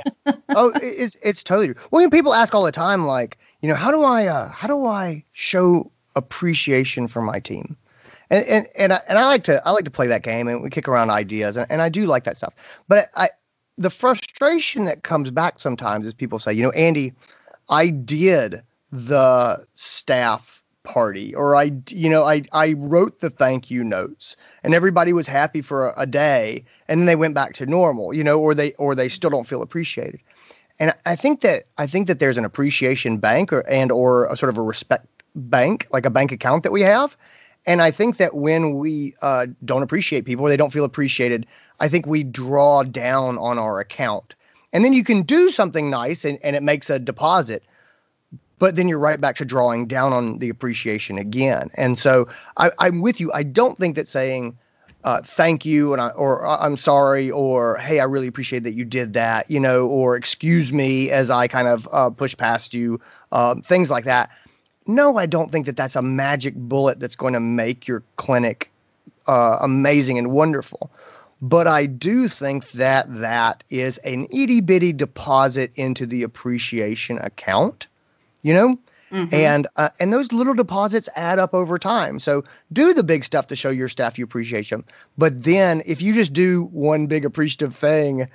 oh, 0.50 0.72
it's 0.82 1.16
it's 1.22 1.44
totally. 1.44 1.74
Well, 1.92 2.10
people 2.10 2.34
ask 2.34 2.54
all 2.54 2.64
the 2.64 2.72
time, 2.72 3.06
like, 3.06 3.38
you 3.62 3.70
know, 3.70 3.76
how 3.76 3.92
do 3.92 4.04
I 4.04 4.26
uh, 4.26 4.50
how 4.50 4.68
do 4.68 4.86
I 4.86 5.24
show 5.32 5.92
appreciation 6.16 7.08
for 7.08 7.22
my 7.22 7.40
team? 7.40 7.78
And 8.30 8.46
and 8.46 8.68
and 8.76 8.94
I, 8.94 9.02
and 9.08 9.18
I 9.18 9.26
like 9.26 9.44
to 9.46 9.66
I 9.66 9.72
like 9.72 9.86
to 9.86 9.92
play 9.92 10.08
that 10.08 10.24
game, 10.24 10.48
and 10.48 10.62
we 10.62 10.70
kick 10.70 10.88
around 10.88 11.10
ideas, 11.10 11.56
and, 11.58 11.70
and 11.72 11.82
I 11.82 11.90
do 11.90 12.06
like 12.06 12.26
that 12.26 12.38
stuff. 12.38 12.54
But 12.88 13.10
I 13.16 13.30
the 13.78 13.90
frustration 13.90 14.84
that 14.86 15.04
comes 15.04 15.32
back 15.32 15.60
sometimes 15.60 16.06
is 16.06 16.14
people 16.14 16.38
say, 16.38 16.54
you 16.54 16.62
know, 16.62 16.72
Andy, 16.72 17.14
I 17.70 17.90
did 17.90 18.62
the 18.92 19.66
staff 19.74 20.59
party 20.90 21.36
or 21.36 21.56
I 21.56 21.72
you 21.90 22.10
know 22.10 22.24
I 22.24 22.42
I 22.52 22.74
wrote 22.74 23.20
the 23.20 23.30
thank 23.30 23.70
you 23.70 23.84
notes 23.84 24.36
and 24.64 24.74
everybody 24.74 25.14
was 25.14 25.28
happy 25.28 25.62
for 25.62 25.90
a, 25.90 26.02
a, 26.02 26.08
day 26.08 26.66
and 26.88 27.00
then 27.00 27.06
they 27.06 27.16
went 27.16 27.36
back 27.36 27.54
to 27.54 27.68
normal 27.68 28.12
you 28.12 28.24
know 28.24 28.40
or 28.42 28.56
they 28.56 28.74
or 28.74 28.96
they 28.96 29.08
still 29.08 29.30
don't 29.30 29.46
feel 29.46 29.62
appreciated. 29.62 30.20
And 30.80 30.92
I 31.06 31.16
think 31.16 31.42
that 31.42 31.66
I 31.78 31.86
think 31.86 32.08
that 32.08 32.18
there's 32.18 32.40
an 32.40 32.46
appreciation 32.46 33.18
bank 33.18 33.54
or 33.54 33.62
and 33.68 33.92
or 33.92 34.26
a 34.26 34.36
sort 34.36 34.50
of 34.50 34.58
a 34.58 34.64
respect 34.64 35.06
bank 35.36 35.86
like 35.92 36.08
a 36.08 36.10
bank 36.10 36.32
account 36.32 36.64
that 36.64 36.72
we 36.72 36.82
have. 36.82 37.16
And 37.68 37.84
I 37.84 37.92
think 37.92 38.18
that 38.18 38.34
when 38.34 38.80
we 38.80 39.14
uh, 39.22 39.46
don't 39.64 39.84
appreciate 39.84 40.26
people 40.26 40.46
or 40.46 40.50
they 40.50 40.58
don't 40.58 40.74
feel 40.74 40.86
appreciated 40.86 41.46
I 41.80 41.88
think 41.88 42.08
we 42.08 42.24
draw 42.24 42.84
down 42.84 43.38
on 43.38 43.58
our 43.58 43.80
account. 43.80 44.34
And 44.74 44.84
then 44.84 44.94
you 44.94 45.04
can 45.04 45.22
do 45.22 45.52
something 45.52 45.90
nice 45.90 46.26
and, 46.26 46.40
and 46.44 46.56
it 46.56 46.64
makes 46.64 46.90
a 46.90 47.00
deposit 47.00 47.64
but 48.60 48.76
then 48.76 48.88
you're 48.88 49.00
right 49.00 49.20
back 49.20 49.36
to 49.38 49.46
drawing 49.46 49.88
down 49.88 50.14
on 50.14 50.38
the 50.40 50.50
appreciation 50.50 51.18
again. 51.18 51.70
And 51.76 51.98
so 51.98 52.28
I, 52.58 52.72
am 52.80 53.02
with 53.02 53.20
you. 53.20 53.32
I 53.34 53.44
don't 53.44 53.78
think 53.78 53.96
that 53.96 54.08
saying 54.08 54.58
uh, 55.06 55.22
thank 55.22 55.66
you 55.66 55.94
and 55.94 56.02
I, 56.02 56.10
or 56.10 56.46
uh, 56.46 56.58
I'm 56.60 56.76
sorry 56.76 57.32
or 57.32 57.78
hey, 57.78 58.00
I 58.00 58.04
really 58.04 58.28
appreciate 58.28 58.64
that 58.64 58.74
you 58.74 58.84
did 58.84 59.14
that, 59.14 59.50
you 59.50 59.60
know, 59.60 59.88
or 59.88 60.16
excuse 60.16 60.74
me 60.74 61.10
as 61.10 61.30
I 61.30 61.48
kind 61.48 61.68
of 61.68 61.88
uh, 61.92 62.10
push 62.10 62.36
past 62.36 62.74
you, 62.74 63.00
um, 63.32 63.62
things 63.62 63.90
like 63.90 64.06
that. 64.06 64.30
No, 64.88 65.18
I 65.18 65.26
don't 65.26 65.52
think 65.52 65.66
that 65.68 65.78
that's 65.78 65.96
a 65.96 66.02
magic 66.02 66.56
bullet 66.56 67.00
that's 67.00 67.16
going 67.16 67.34
to 67.34 67.40
make 67.40 67.88
your 67.88 68.04
clinic 68.18 68.72
uh, 69.28 69.58
amazing 69.62 70.18
and 70.18 70.32
wonderful. 70.32 70.92
But 71.42 71.68
I 71.68 71.86
do 71.86 72.28
think 72.28 72.72
that 72.72 73.06
that 73.16 73.64
is 73.70 73.98
an 74.00 74.28
itty 74.32 74.60
bitty 74.60 74.92
deposit 74.92 75.72
into 75.76 76.06
the 76.06 76.24
appreciation 76.24 77.18
account 77.20 77.88
you 78.42 78.54
know? 78.54 78.78
Mm-hmm. 79.12 79.34
And 79.34 79.68
uh, 79.76 79.90
and 80.00 80.14
those 80.14 80.32
little 80.32 80.54
deposits 80.54 81.10
add 81.16 81.40
up 81.40 81.54
over 81.56 81.80
time. 81.80 82.20
So 82.20 82.44
do 82.72 82.94
the 82.94 83.04
big 83.04 83.24
stuff 83.24 83.48
to 83.48 83.56
show 83.56 83.72
your 83.72 83.90
staff 83.90 84.20
you 84.20 84.24
appreciate 84.24 84.70
them. 84.70 84.86
But 85.18 85.44
then 85.44 85.82
if 85.86 86.02
you 86.02 86.14
just 86.14 86.32
do 86.32 86.66
one 86.66 87.08
big 87.08 87.26
appreciative 87.26 87.76
thing, 87.76 88.30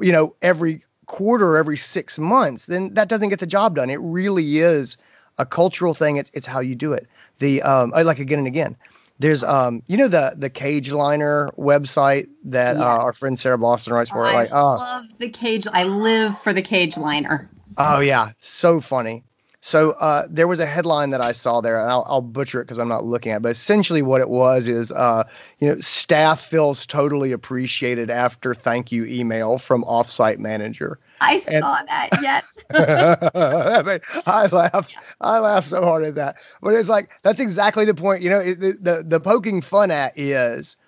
you 0.00 0.12
know, 0.12 0.36
every 0.40 0.84
quarter, 1.06 1.56
every 1.56 1.76
six 1.76 2.16
months, 2.16 2.66
then 2.66 2.94
that 2.94 3.08
doesn't 3.08 3.30
get 3.30 3.40
the 3.40 3.46
job 3.46 3.74
done. 3.74 3.90
It 3.90 3.98
really 4.00 4.58
is 4.58 4.96
a 5.38 5.46
cultural 5.46 5.94
thing. 5.94 6.16
It's 6.16 6.30
it's 6.32 6.46
how 6.46 6.60
you 6.60 6.76
do 6.76 6.92
it. 6.92 7.08
The 7.40 7.62
um, 7.62 7.92
I 7.94 8.02
like 8.02 8.20
again 8.20 8.38
and 8.38 8.46
again. 8.46 8.76
There's 9.18 9.42
um, 9.42 9.82
you 9.88 9.96
know 9.96 10.08
the 10.08 10.34
the 10.36 10.48
cage 10.48 10.92
liner 10.92 11.50
website 11.58 12.28
that 12.44 12.76
yeah. 12.76 12.82
uh, 12.82 12.98
our 12.98 13.12
friend 13.12 13.38
Sarah 13.38 13.58
Boston 13.58 13.94
writes 13.94 14.10
for. 14.10 14.24
I 14.24 14.32
like, 14.32 14.48
oh. 14.52 14.76
love 14.76 15.06
the 15.18 15.28
cage. 15.28 15.66
I 15.72 15.84
live 15.84 16.38
for 16.38 16.52
the 16.52 16.62
cage 16.62 16.96
liner. 16.96 17.50
Oh 17.76 18.00
yeah, 18.00 18.30
so 18.40 18.80
funny. 18.80 19.24
So 19.62 19.90
uh, 19.92 20.26
there 20.30 20.48
was 20.48 20.58
a 20.58 20.64
headline 20.64 21.10
that 21.10 21.20
I 21.20 21.32
saw 21.32 21.60
there, 21.60 21.78
and 21.78 21.90
I'll, 21.90 22.06
I'll 22.08 22.22
butcher 22.22 22.62
it 22.62 22.64
because 22.64 22.78
I'm 22.78 22.88
not 22.88 23.04
looking 23.04 23.30
at. 23.32 23.36
it, 23.36 23.42
But 23.42 23.50
essentially, 23.50 24.00
what 24.00 24.22
it 24.22 24.30
was 24.30 24.66
is, 24.66 24.90
uh, 24.92 25.24
you 25.58 25.68
know, 25.68 25.78
staff 25.80 26.40
feels 26.40 26.86
totally 26.86 27.30
appreciated 27.30 28.08
after 28.08 28.54
thank 28.54 28.90
you 28.90 29.04
email 29.04 29.58
from 29.58 29.84
offsite 29.84 30.38
manager. 30.38 30.98
I 31.20 31.42
and, 31.50 31.62
saw 31.62 31.78
that. 31.86 32.08
Yes. 32.22 32.58
I 34.26 34.46
laughed. 34.46 34.96
I 35.20 35.38
laughed 35.38 35.68
so 35.68 35.84
hard 35.84 36.04
at 36.04 36.14
that. 36.14 36.36
But 36.62 36.72
it's 36.72 36.88
like 36.88 37.10
that's 37.22 37.40
exactly 37.40 37.84
the 37.84 37.94
point. 37.94 38.22
You 38.22 38.30
know, 38.30 38.40
it, 38.40 38.60
the, 38.60 38.78
the 38.80 39.04
the 39.06 39.20
poking 39.20 39.60
fun 39.60 39.90
at 39.90 40.18
is, 40.18 40.78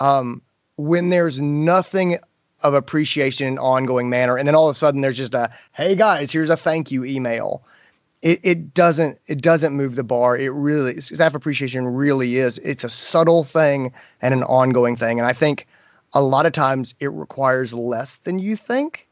um, 0.00 0.42
when 0.76 1.10
there's 1.10 1.40
nothing 1.40 2.18
of 2.62 2.74
appreciation 2.74 3.46
in 3.46 3.58
ongoing 3.58 4.10
manner, 4.10 4.36
and 4.36 4.48
then 4.48 4.56
all 4.56 4.68
of 4.68 4.74
a 4.74 4.78
sudden 4.78 5.02
there's 5.02 5.16
just 5.16 5.34
a 5.34 5.52
hey 5.74 5.94
guys, 5.94 6.32
here's 6.32 6.50
a 6.50 6.56
thank 6.56 6.90
you 6.90 7.04
email 7.04 7.62
it, 8.22 8.40
it 8.42 8.74
doesn't 8.74 9.18
it 9.26 9.40
doesn't 9.40 9.74
move 9.74 9.94
the 9.94 10.04
bar. 10.04 10.36
It 10.36 10.52
really 10.52 11.00
staff 11.00 11.34
appreciation 11.34 11.86
really 11.86 12.36
is. 12.36 12.58
It's 12.58 12.84
a 12.84 12.88
subtle 12.88 13.44
thing 13.44 13.92
and 14.20 14.34
an 14.34 14.42
ongoing 14.44 14.96
thing. 14.96 15.18
And 15.18 15.26
I 15.26 15.32
think 15.32 15.66
a 16.14 16.22
lot 16.22 16.46
of 16.46 16.52
times 16.52 16.94
it 17.00 17.12
requires 17.12 17.72
less 17.72 18.16
than 18.24 18.38
you 18.38 18.56
think. 18.56 19.06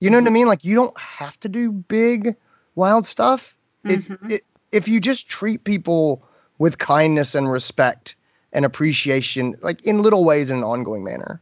You 0.00 0.10
know 0.10 0.18
mm-hmm. 0.18 0.24
what 0.24 0.28
I 0.28 0.30
mm-hmm. 0.30 0.34
mean? 0.34 0.46
Like 0.48 0.64
you 0.64 0.74
don't 0.74 0.98
have 0.98 1.38
to 1.40 1.48
do 1.48 1.70
big 1.70 2.34
wild 2.74 3.06
stuff. 3.06 3.56
Mm-hmm. 3.84 4.26
It, 4.26 4.32
it, 4.32 4.42
if 4.72 4.88
you 4.88 5.00
just 5.00 5.28
treat 5.28 5.64
people 5.64 6.22
with 6.58 6.78
kindness 6.78 7.34
and 7.34 7.50
respect 7.50 8.16
and 8.52 8.64
appreciation, 8.64 9.56
like 9.62 9.80
in 9.82 10.02
little 10.02 10.24
ways 10.24 10.50
in 10.50 10.58
an 10.58 10.64
ongoing 10.64 11.04
manner. 11.04 11.40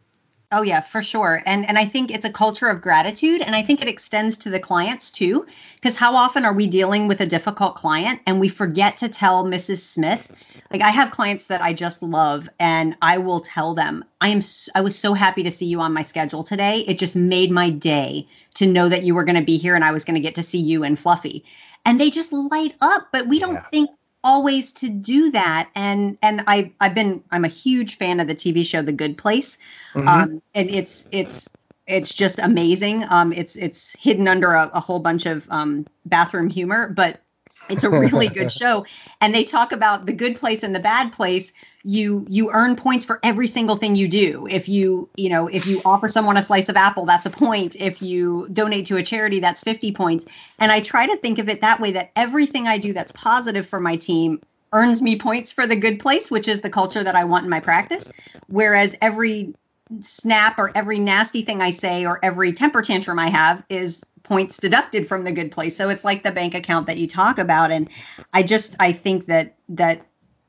Oh 0.52 0.62
yeah, 0.62 0.80
for 0.80 1.02
sure. 1.02 1.42
And 1.44 1.66
and 1.66 1.76
I 1.76 1.84
think 1.84 2.10
it's 2.10 2.24
a 2.24 2.30
culture 2.30 2.68
of 2.68 2.80
gratitude 2.80 3.42
and 3.42 3.56
I 3.56 3.62
think 3.62 3.82
it 3.82 3.88
extends 3.88 4.36
to 4.38 4.50
the 4.50 4.60
clients 4.60 5.10
too 5.10 5.44
because 5.74 5.96
how 5.96 6.14
often 6.14 6.44
are 6.44 6.52
we 6.52 6.68
dealing 6.68 7.08
with 7.08 7.20
a 7.20 7.26
difficult 7.26 7.74
client 7.74 8.20
and 8.26 8.38
we 8.38 8.48
forget 8.48 8.96
to 8.98 9.08
tell 9.08 9.44
Mrs. 9.44 9.78
Smith 9.78 10.30
like 10.70 10.82
I 10.82 10.90
have 10.90 11.10
clients 11.10 11.48
that 11.48 11.62
I 11.62 11.72
just 11.72 12.00
love 12.00 12.48
and 12.60 12.94
I 13.02 13.18
will 13.18 13.40
tell 13.40 13.74
them 13.74 14.04
I 14.20 14.28
am 14.28 14.40
I 14.76 14.82
was 14.82 14.96
so 14.96 15.14
happy 15.14 15.42
to 15.42 15.50
see 15.50 15.66
you 15.66 15.80
on 15.80 15.92
my 15.92 16.02
schedule 16.02 16.44
today. 16.44 16.84
It 16.86 16.98
just 16.98 17.16
made 17.16 17.50
my 17.50 17.68
day 17.68 18.28
to 18.54 18.66
know 18.66 18.88
that 18.88 19.02
you 19.02 19.16
were 19.16 19.24
going 19.24 19.38
to 19.38 19.44
be 19.44 19.58
here 19.58 19.74
and 19.74 19.84
I 19.84 19.90
was 19.90 20.04
going 20.04 20.14
to 20.14 20.20
get 20.20 20.36
to 20.36 20.44
see 20.44 20.60
you 20.60 20.84
and 20.84 20.96
Fluffy. 20.96 21.44
And 21.84 22.00
they 22.00 22.10
just 22.10 22.32
light 22.32 22.74
up, 22.80 23.08
but 23.12 23.26
we 23.26 23.40
don't 23.40 23.54
yeah. 23.54 23.66
think 23.72 23.90
always 24.26 24.73
to 24.73 24.88
do 24.88 25.30
that. 25.30 25.71
And 25.76 26.18
and 26.21 26.42
i 26.49 26.73
i've 26.80 26.95
been 26.95 27.23
i'm 27.30 27.45
a 27.45 27.49
huge 27.49 27.97
fan 27.97 28.18
of 28.18 28.26
the 28.26 28.35
tv 28.35 28.66
show 28.66 28.83
the 28.83 28.92
good 28.92 29.16
place. 29.16 29.56
Mm-hmm. 29.95 30.09
um 30.09 30.42
and 30.54 30.68
it's 30.71 31.09
it's 31.12 31.49
it's 31.87 32.12
just 32.12 32.40
amazing. 32.40 33.04
Um 33.09 33.33
it's 33.33 33.54
it's 33.54 33.95
hidden 33.97 34.26
under 34.26 34.52
a, 34.52 34.68
a 34.75 34.80
whole 34.80 34.99
bunch 34.99 35.26
of 35.26 35.47
um 35.50 35.87
bathroom 36.06 36.50
humor 36.50 36.88
but 36.88 37.21
it's 37.68 37.85
a 37.85 37.90
really 37.90 38.28
good 38.28 38.50
show 38.61 38.85
and 39.20 39.35
they 39.35 39.44
talk 39.44 39.73
about 39.73 40.06
the 40.06 40.12
good 40.12 40.37
place 40.37 40.62
and 40.62 40.75
the 40.75 40.80
bad 40.80 41.12
place. 41.12 41.52
You 41.82 42.26
you 42.28 42.50
earn 42.52 42.76
points 42.76 43.04
for 43.04 43.20
every 43.23 43.46
single 43.46 43.76
thing 43.76 43.96
you 43.96 44.08
do. 44.08 44.46
If 44.50 44.68
you 44.68 45.08
you 45.16 45.28
know 45.28 45.49
if 45.49 45.66
you 45.66 45.80
offer 45.85 46.08
someone 46.08 46.37
a 46.37 46.42
slice 46.42 46.68
of 46.68 46.76
apple 46.76 47.06
that's 47.06 47.26
a 47.26 47.30
point. 47.30 47.76
If 47.76 48.02
you 48.02 48.49
donate 48.52 48.87
to 48.87 48.96
a 48.96 49.02
charity 49.02 49.40
that's 49.40 49.61
50 49.61 49.92
points. 49.92 50.26
And 50.58 50.73
i 50.73 50.80
try 50.80 51.06
to 51.06 51.16
think 51.18 51.38
of 51.38 51.49
it 51.49 51.61
that 51.61 51.80
way 51.80 51.92
that 51.92 52.11
everything 52.16 52.66
i 52.66 52.78
do 52.78 52.92
that's 52.92 53.12
positive 53.12 53.66
for 53.66 53.80
my 53.80 53.96
team 53.96 54.40
earns 54.73 55.00
me 55.00 55.18
points 55.18 55.52
for 55.52 55.66
the 55.66 55.76
good 55.76 55.99
place 56.00 56.30
which 56.30 56.49
is 56.49 56.61
the 56.61 56.70
culture 56.70 57.04
that 57.04 57.16
i 57.16 57.25
want 57.25 57.44
in 57.44 57.50
my 57.50 57.61
practice. 57.61 58.11
Whereas 58.49 58.96
every 59.00 59.54
snap 60.00 60.58
or 60.58 60.73
every 60.75 60.99
nasty 60.99 61.42
thing 61.42 61.62
i 61.62 61.70
say 61.70 62.04
or 62.04 62.18
every 62.25 62.52
temper 62.52 62.82
tantrum 62.82 63.20
i 63.20 63.28
have 63.28 63.64
is 63.70 64.04
points 64.26 64.59
deducted 64.59 65.06
from 65.06 65.25
the 65.25 65.33
good 65.33 65.52
place. 65.52 65.76
So 65.76 65.88
it's 65.88 66.04
like 66.04 66.23
the 66.23 66.33
bank 66.33 66.54
account 66.54 66.87
that 66.88 66.99
you 66.99 67.06
talk 67.06 67.38
about. 67.38 67.71
And 67.71 67.88
I 68.33 68.42
just 68.42 68.76
I 68.80 68.92
think 68.92 69.26
that 69.26 69.56
that 69.68 70.06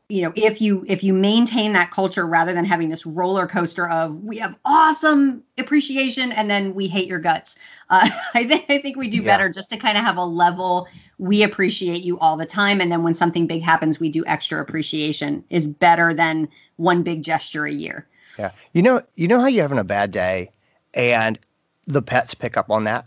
you 0.09 0.21
know 0.21 0.31
if 0.35 0.61
you 0.61 0.85
if 0.87 1.03
you 1.03 1.13
maintain 1.13 1.73
that 1.73 1.91
culture 1.91 2.25
rather 2.25 2.53
than 2.53 2.63
having 2.63 2.89
this 2.89 3.05
roller 3.05 3.45
coaster 3.45 3.89
of 3.89 4.23
we 4.23 4.37
have 4.37 4.57
awesome 4.63 5.43
appreciation 5.57 6.31
and 6.31 6.49
then 6.49 6.73
we 6.73 6.87
hate 6.87 7.09
your 7.09 7.19
guts 7.19 7.57
uh, 7.89 8.09
I, 8.33 8.45
think 8.45 8.65
I 8.69 8.79
think 8.79 8.95
we 8.95 9.09
do 9.09 9.17
yeah. 9.17 9.23
better 9.23 9.49
just 9.49 9.69
to 9.71 9.77
kind 9.77 9.97
of 9.97 10.05
have 10.05 10.15
a 10.15 10.23
level 10.23 10.87
we 11.17 11.43
appreciate 11.43 12.03
you 12.03 12.17
all 12.19 12.37
the 12.37 12.45
time 12.45 12.79
and 12.79 12.89
then 12.89 13.03
when 13.03 13.15
something 13.15 13.47
big 13.47 13.61
happens 13.61 13.99
we 13.99 14.07
do 14.07 14.23
extra 14.27 14.61
appreciation 14.61 15.43
is 15.49 15.67
better 15.67 16.13
than 16.13 16.47
one 16.77 17.03
big 17.03 17.21
gesture 17.21 17.65
a 17.65 17.73
year 17.73 18.07
yeah 18.39 18.51
you 18.71 18.81
know 18.81 19.01
you 19.15 19.27
know 19.27 19.41
how 19.41 19.47
you're 19.47 19.63
having 19.63 19.77
a 19.77 19.83
bad 19.83 20.11
day 20.11 20.49
and 20.93 21.37
the 21.85 22.01
pets 22.01 22.33
pick 22.33 22.55
up 22.55 22.71
on 22.71 22.85
that 22.85 23.05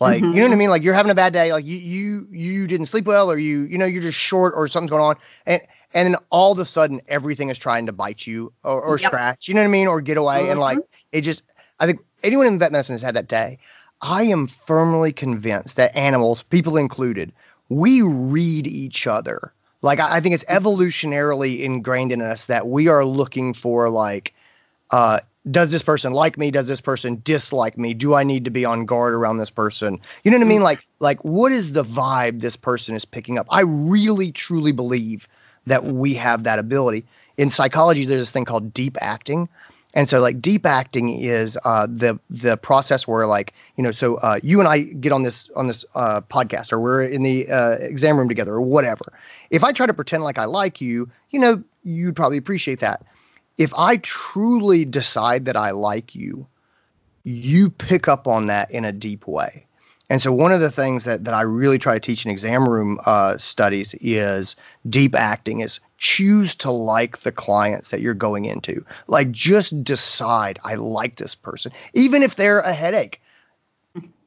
like, 0.00 0.22
mm-hmm. 0.22 0.32
you 0.32 0.40
know 0.40 0.48
what 0.48 0.52
I 0.52 0.56
mean? 0.56 0.70
Like 0.70 0.82
you're 0.82 0.94
having 0.94 1.10
a 1.10 1.14
bad 1.14 1.32
day, 1.32 1.52
like 1.52 1.64
you 1.64 1.78
you 1.78 2.28
you 2.30 2.66
didn't 2.66 2.86
sleep 2.86 3.04
well, 3.04 3.30
or 3.30 3.38
you 3.38 3.62
you 3.62 3.78
know 3.78 3.86
you're 3.86 4.02
just 4.02 4.18
short, 4.18 4.52
or 4.56 4.66
something's 4.66 4.90
going 4.90 5.02
on, 5.02 5.16
and 5.46 5.62
and 5.92 6.12
then 6.12 6.20
all 6.30 6.52
of 6.52 6.58
a 6.58 6.64
sudden 6.64 7.00
everything 7.06 7.48
is 7.48 7.58
trying 7.58 7.86
to 7.86 7.92
bite 7.92 8.26
you 8.26 8.52
or, 8.64 8.82
or 8.82 8.98
yep. 8.98 9.06
scratch. 9.06 9.48
You 9.48 9.54
know 9.54 9.60
what 9.60 9.68
I 9.68 9.70
mean? 9.70 9.86
Or 9.86 10.00
get 10.00 10.16
away, 10.16 10.42
mm-hmm. 10.42 10.50
and 10.52 10.60
like 10.60 10.78
mm-hmm. 10.78 11.08
it 11.12 11.20
just. 11.22 11.42
I 11.80 11.86
think 11.86 12.00
anyone 12.22 12.46
in 12.46 12.58
vet 12.58 12.70
medicine 12.70 12.94
has 12.94 13.02
had 13.02 13.16
that 13.16 13.28
day. 13.28 13.58
I 14.00 14.24
am 14.24 14.46
firmly 14.46 15.12
convinced 15.12 15.76
that 15.76 15.94
animals, 15.96 16.42
people 16.42 16.76
included, 16.76 17.32
we 17.68 18.02
read 18.02 18.66
each 18.66 19.06
other. 19.06 19.52
Like 19.82 19.98
I, 19.98 20.16
I 20.16 20.20
think 20.20 20.34
it's 20.34 20.44
evolutionarily 20.44 21.60
ingrained 21.62 22.12
in 22.12 22.20
us 22.20 22.46
that 22.46 22.68
we 22.68 22.88
are 22.88 23.04
looking 23.04 23.54
for 23.54 23.90
like 23.90 24.34
uh, 24.90 25.20
does 25.50 25.70
this 25.70 25.82
person 25.82 26.12
like 26.12 26.38
me 26.38 26.50
does 26.50 26.68
this 26.68 26.80
person 26.80 27.20
dislike 27.24 27.76
me 27.76 27.92
do 27.92 28.14
i 28.14 28.24
need 28.24 28.44
to 28.44 28.50
be 28.50 28.64
on 28.64 28.86
guard 28.86 29.12
around 29.12 29.36
this 29.36 29.50
person 29.50 30.00
you 30.24 30.30
know 30.30 30.38
what 30.38 30.44
i 30.44 30.48
mean 30.48 30.62
like 30.62 30.80
like 31.00 31.22
what 31.24 31.52
is 31.52 31.72
the 31.72 31.84
vibe 31.84 32.40
this 32.40 32.56
person 32.56 32.94
is 32.94 33.04
picking 33.04 33.38
up 33.38 33.46
i 33.50 33.60
really 33.60 34.32
truly 34.32 34.72
believe 34.72 35.28
that 35.66 35.84
we 35.84 36.14
have 36.14 36.44
that 36.44 36.58
ability. 36.58 37.04
In 37.36 37.50
psychology, 37.50 38.04
there's 38.04 38.22
this 38.22 38.30
thing 38.30 38.44
called 38.44 38.72
deep 38.74 38.96
acting. 39.00 39.48
And 39.96 40.08
so, 40.08 40.20
like 40.20 40.40
deep 40.40 40.66
acting 40.66 41.20
is 41.20 41.56
uh, 41.64 41.86
the 41.88 42.18
the 42.28 42.56
process 42.56 43.06
where, 43.06 43.28
like, 43.28 43.54
you 43.76 43.84
know, 43.84 43.92
so 43.92 44.16
uh, 44.16 44.40
you 44.42 44.58
and 44.58 44.68
I 44.68 44.80
get 44.80 45.12
on 45.12 45.22
this 45.22 45.48
on 45.54 45.68
this 45.68 45.84
uh, 45.94 46.20
podcast, 46.22 46.72
or 46.72 46.80
we're 46.80 47.04
in 47.04 47.22
the 47.22 47.48
uh, 47.48 47.72
exam 47.74 48.18
room 48.18 48.28
together, 48.28 48.52
or 48.52 48.60
whatever. 48.60 49.12
If 49.50 49.62
I 49.62 49.70
try 49.70 49.86
to 49.86 49.94
pretend 49.94 50.24
like 50.24 50.36
I 50.36 50.46
like 50.46 50.80
you, 50.80 51.08
you 51.30 51.38
know, 51.38 51.62
you'd 51.84 52.16
probably 52.16 52.38
appreciate 52.38 52.80
that. 52.80 53.06
If 53.56 53.72
I 53.74 53.98
truly 53.98 54.84
decide 54.84 55.44
that 55.44 55.56
I 55.56 55.70
like 55.70 56.14
you, 56.14 56.46
you 57.24 57.70
pick 57.70 58.08
up 58.08 58.26
on 58.26 58.46
that 58.46 58.70
in 58.70 58.84
a 58.84 58.92
deep 58.92 59.26
way. 59.26 59.66
And 60.10 60.20
so, 60.20 60.32
one 60.32 60.52
of 60.52 60.60
the 60.60 60.70
things 60.70 61.04
that, 61.04 61.24
that 61.24 61.32
I 61.32 61.40
really 61.40 61.78
try 61.78 61.94
to 61.94 62.00
teach 62.00 62.26
in 62.26 62.30
exam 62.30 62.68
room 62.68 63.00
uh, 63.06 63.38
studies 63.38 63.94
is 64.00 64.54
deep 64.90 65.14
acting 65.14 65.60
is 65.60 65.80
choose 65.96 66.54
to 66.56 66.70
like 66.70 67.20
the 67.20 67.32
clients 67.32 67.90
that 67.90 68.02
you're 68.02 68.12
going 68.12 68.44
into. 68.44 68.84
Like, 69.06 69.30
just 69.30 69.82
decide, 69.82 70.58
I 70.62 70.74
like 70.74 71.16
this 71.16 71.34
person, 71.34 71.72
even 71.94 72.22
if 72.22 72.36
they're 72.36 72.60
a 72.60 72.74
headache. 72.74 73.20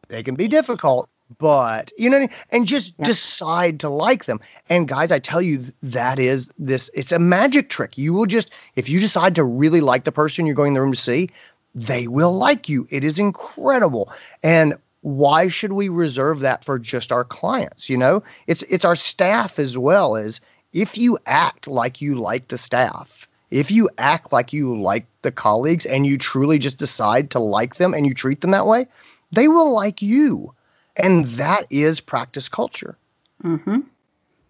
They 0.07 0.23
can 0.23 0.35
be 0.35 0.47
difficult, 0.47 1.09
but 1.37 1.91
you 1.97 2.09
know, 2.09 2.27
and 2.49 2.65
just 2.65 2.93
yeah. 2.97 3.05
decide 3.05 3.79
to 3.81 3.89
like 3.89 4.25
them. 4.25 4.39
And 4.69 4.87
guys, 4.87 5.11
I 5.11 5.19
tell 5.19 5.41
you, 5.41 5.63
that 5.83 6.19
is 6.19 6.49
this, 6.57 6.89
it's 6.93 7.11
a 7.11 7.19
magic 7.19 7.69
trick. 7.69 7.97
You 7.97 8.13
will 8.13 8.25
just, 8.25 8.51
if 8.75 8.89
you 8.89 8.99
decide 8.99 9.35
to 9.35 9.43
really 9.43 9.81
like 9.81 10.03
the 10.03 10.11
person 10.11 10.45
you're 10.45 10.55
going 10.55 10.69
in 10.69 10.73
the 10.75 10.81
room 10.81 10.93
to 10.93 10.99
see, 10.99 11.29
they 11.75 12.07
will 12.07 12.37
like 12.37 12.67
you. 12.69 12.87
It 12.89 13.03
is 13.03 13.19
incredible. 13.19 14.11
And 14.41 14.75
why 15.01 15.47
should 15.47 15.73
we 15.73 15.89
reserve 15.89 16.39
that 16.39 16.65
for 16.65 16.79
just 16.79 17.11
our 17.11 17.23
clients? 17.23 17.89
You 17.89 17.97
know, 17.97 18.23
it's 18.47 18.63
it's 18.63 18.85
our 18.85 18.95
staff 18.95 19.59
as 19.59 19.77
well 19.77 20.15
as 20.15 20.41
if 20.73 20.97
you 20.97 21.17
act 21.25 21.67
like 21.67 22.01
you 22.01 22.15
like 22.15 22.47
the 22.47 22.57
staff, 22.57 23.27
if 23.51 23.71
you 23.71 23.89
act 23.97 24.33
like 24.33 24.51
you 24.51 24.79
like 24.79 25.05
the 25.21 25.31
colleagues 25.31 25.85
and 25.85 26.05
you 26.05 26.17
truly 26.17 26.57
just 26.59 26.77
decide 26.77 27.29
to 27.31 27.39
like 27.39 27.75
them 27.75 27.93
and 27.93 28.05
you 28.05 28.13
treat 28.13 28.41
them 28.41 28.51
that 28.51 28.67
way, 28.67 28.87
they 29.31 29.47
will 29.47 29.71
like 29.71 30.01
you. 30.01 30.53
And 30.97 31.25
that 31.25 31.65
is 31.69 31.99
practice 31.99 32.49
culture. 32.49 32.97
Mm-hmm. 33.43 33.81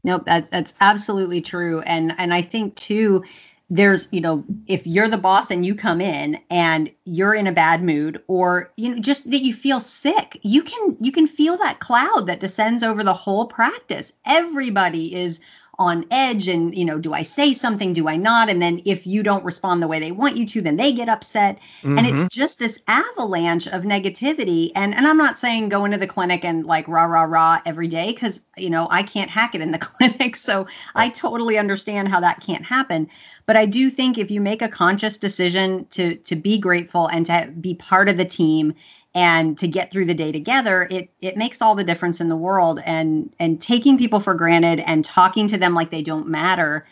Nope, 0.03 0.23
that's 0.25 0.49
that's 0.49 0.73
absolutely 0.79 1.41
true. 1.41 1.81
And 1.81 2.13
and 2.17 2.33
I 2.33 2.41
think 2.41 2.75
too, 2.75 3.23
there's 3.69 4.07
you 4.11 4.21
know 4.21 4.45
if 4.67 4.87
you're 4.87 5.09
the 5.09 5.17
boss 5.17 5.51
and 5.51 5.65
you 5.65 5.75
come 5.75 5.99
in 5.99 6.39
and 6.49 6.89
you're 7.05 7.33
in 7.33 7.47
a 7.47 7.51
bad 7.51 7.83
mood 7.83 8.21
or 8.27 8.71
you 8.77 8.95
know 8.95 9.01
just 9.01 9.29
that 9.29 9.43
you 9.43 9.53
feel 9.53 9.81
sick 9.81 10.39
you 10.41 10.63
can 10.63 10.97
you 11.01 11.11
can 11.11 11.27
feel 11.27 11.57
that 11.57 11.79
cloud 11.79 12.27
that 12.27 12.39
descends 12.39 12.81
over 12.81 13.03
the 13.03 13.13
whole 13.13 13.45
practice 13.45 14.13
everybody 14.25 15.13
is 15.13 15.41
on 15.79 16.05
edge 16.09 16.47
and 16.47 16.75
you 16.75 16.83
know 16.83 16.97
do 16.97 17.13
i 17.13 17.21
say 17.21 17.53
something 17.53 17.93
do 17.93 18.07
i 18.07 18.15
not? 18.15 18.49
And 18.49 18.61
then 18.61 18.81
if 18.85 19.05
you 19.05 19.21
don't 19.21 19.45
respond 19.45 19.81
the 19.81 19.87
way 19.87 19.99
they 19.99 20.11
want 20.11 20.35
you 20.35 20.45
to 20.47 20.61
then 20.61 20.77
they 20.77 20.91
get 20.91 21.09
upset. 21.09 21.59
Mm-hmm. 21.81 21.97
and 21.97 22.07
it's 22.07 22.19
mm-hmm. 22.19 22.27
just 22.29 22.59
this 22.59 22.81
avalanche 22.87 23.67
of 23.67 23.83
negativity. 23.83 24.71
And 24.75 24.95
and 24.95 25.07
i'm 25.07 25.17
not 25.17 25.37
saying 25.37 25.69
go 25.69 25.85
into 25.85 25.97
the 25.97 26.07
clinic 26.07 26.43
and 26.43 26.65
like 26.65 26.87
rah 26.87 27.05
rah 27.05 27.23
rah 27.23 27.61
every 27.65 27.87
day 27.87 28.11
because 28.11 28.45
you 28.57 28.69
know 28.69 28.87
i 28.89 29.03
can't 29.03 29.29
hack 29.29 29.53
it 29.53 29.61
in 29.61 29.71
the 29.71 29.77
clinic. 29.89 30.35
So 30.35 30.67
i 30.95 31.09
totally 31.09 31.57
understand 31.57 32.07
how 32.07 32.19
that 32.21 32.41
can't 32.41 32.65
happen. 32.65 33.07
But 33.45 33.57
i 33.57 33.65
do 33.65 33.89
think 33.89 34.17
if 34.17 34.31
you 34.31 34.41
make 34.41 34.61
a 34.61 34.69
conscious 34.69 35.17
decision 35.17 35.85
to 35.91 36.15
to 36.15 36.35
be 36.35 36.57
grateful 36.57 37.07
and 37.07 37.25
to 37.27 37.53
be 37.61 37.75
part 37.75 38.09
of 38.09 38.17
the 38.17 38.25
team 38.25 38.73
and 39.17 39.57
to 39.57 39.67
get 39.67 39.89
through 39.89 40.05
the 40.05 40.13
day 40.13 40.31
together 40.31 40.87
it 40.91 41.09
it 41.21 41.35
makes 41.35 41.59
all 41.59 41.73
the 41.73 41.83
difference 41.83 42.21
in 42.21 42.29
the 42.29 42.37
world 42.37 42.79
and 42.85 43.33
and 43.39 43.59
taking 43.59 43.97
people 43.97 44.19
for 44.19 44.35
granted 44.35 44.79
and 44.81 45.03
talking 45.03 45.47
to 45.47 45.57
them 45.57 45.73
like 45.73 45.89
they 45.89 46.03
don't 46.03 46.27
matter 46.27 46.85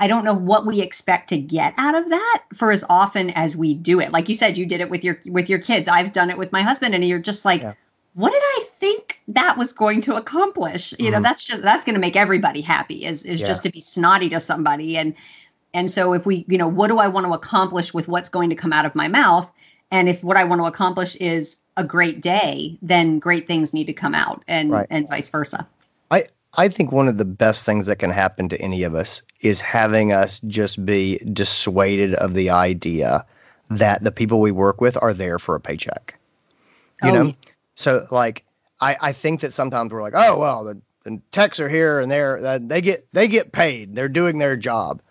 I 0.00 0.08
don't 0.08 0.24
know 0.24 0.34
what 0.34 0.66
we 0.66 0.80
expect 0.80 1.28
to 1.28 1.38
get 1.38 1.72
out 1.78 1.94
of 1.94 2.08
that 2.10 2.42
for 2.54 2.72
as 2.72 2.84
often 2.90 3.30
as 3.30 3.56
we 3.56 3.72
do 3.74 4.00
it. 4.00 4.10
Like 4.10 4.28
you 4.28 4.34
said, 4.34 4.58
you 4.58 4.66
did 4.66 4.80
it 4.80 4.90
with 4.90 5.04
your 5.04 5.20
with 5.26 5.48
your 5.48 5.60
kids. 5.60 5.86
I've 5.86 6.12
done 6.12 6.28
it 6.28 6.36
with 6.36 6.50
my 6.50 6.62
husband, 6.62 6.94
and 6.94 7.04
you're 7.04 7.20
just 7.20 7.44
like, 7.44 7.62
yeah. 7.62 7.74
what 8.14 8.32
did 8.32 8.42
I 8.42 8.64
think 8.68 9.22
that 9.28 9.56
was 9.56 9.72
going 9.72 10.00
to 10.02 10.16
accomplish? 10.16 10.90
You 10.92 10.96
mm-hmm. 10.96 11.14
know, 11.14 11.20
that's 11.20 11.44
just 11.44 11.62
that's 11.62 11.84
going 11.84 11.94
to 11.94 12.00
make 12.00 12.16
everybody 12.16 12.60
happy. 12.60 13.04
Is 13.04 13.24
is 13.24 13.40
yeah. 13.40 13.46
just 13.46 13.62
to 13.62 13.70
be 13.70 13.80
snotty 13.80 14.28
to 14.30 14.40
somebody, 14.40 14.98
and 14.98 15.14
and 15.72 15.88
so 15.88 16.14
if 16.14 16.26
we, 16.26 16.44
you 16.48 16.58
know, 16.58 16.68
what 16.68 16.88
do 16.88 16.98
I 16.98 17.06
want 17.06 17.26
to 17.26 17.32
accomplish 17.32 17.94
with 17.94 18.08
what's 18.08 18.28
going 18.28 18.50
to 18.50 18.56
come 18.56 18.72
out 18.72 18.86
of 18.86 18.94
my 18.96 19.06
mouth? 19.06 19.50
And 19.90 20.08
if 20.08 20.22
what 20.22 20.36
i 20.36 20.44
want 20.44 20.60
to 20.60 20.66
accomplish 20.66 21.16
is 21.16 21.58
a 21.76 21.84
great 21.84 22.20
day 22.20 22.78
then 22.82 23.18
great 23.18 23.46
things 23.46 23.72
need 23.72 23.86
to 23.86 23.92
come 23.92 24.14
out 24.14 24.42
and 24.48 24.70
right. 24.70 24.86
and 24.90 25.08
vice 25.08 25.28
versa. 25.28 25.66
I 26.10 26.24
i 26.54 26.68
think 26.68 26.92
one 26.92 27.08
of 27.08 27.18
the 27.18 27.24
best 27.24 27.64
things 27.64 27.86
that 27.86 27.96
can 27.96 28.10
happen 28.10 28.48
to 28.48 28.60
any 28.60 28.82
of 28.82 28.94
us 28.94 29.22
is 29.40 29.60
having 29.60 30.12
us 30.12 30.40
just 30.46 30.84
be 30.84 31.18
dissuaded 31.32 32.14
of 32.14 32.34
the 32.34 32.50
idea 32.50 33.24
that 33.70 34.04
the 34.04 34.12
people 34.12 34.40
we 34.40 34.52
work 34.52 34.80
with 34.80 34.96
are 35.02 35.12
there 35.12 35.40
for 35.40 35.56
a 35.56 35.60
paycheck. 35.60 36.16
You 37.02 37.10
oh, 37.10 37.22
know? 37.22 37.34
so 37.74 38.06
like 38.10 38.44
i 38.80 38.96
i 39.00 39.12
think 39.12 39.40
that 39.40 39.52
sometimes 39.52 39.92
we're 39.92 40.02
like 40.02 40.14
oh 40.16 40.38
well 40.38 40.64
the, 40.64 40.80
the 41.04 41.20
techs 41.30 41.60
are 41.60 41.68
here 41.68 42.00
and 42.00 42.10
they're 42.10 42.38
uh, 42.44 42.58
they 42.60 42.80
get 42.80 43.06
they 43.12 43.28
get 43.28 43.52
paid. 43.52 43.94
They're 43.94 44.08
doing 44.08 44.38
their 44.38 44.56
job. 44.56 45.02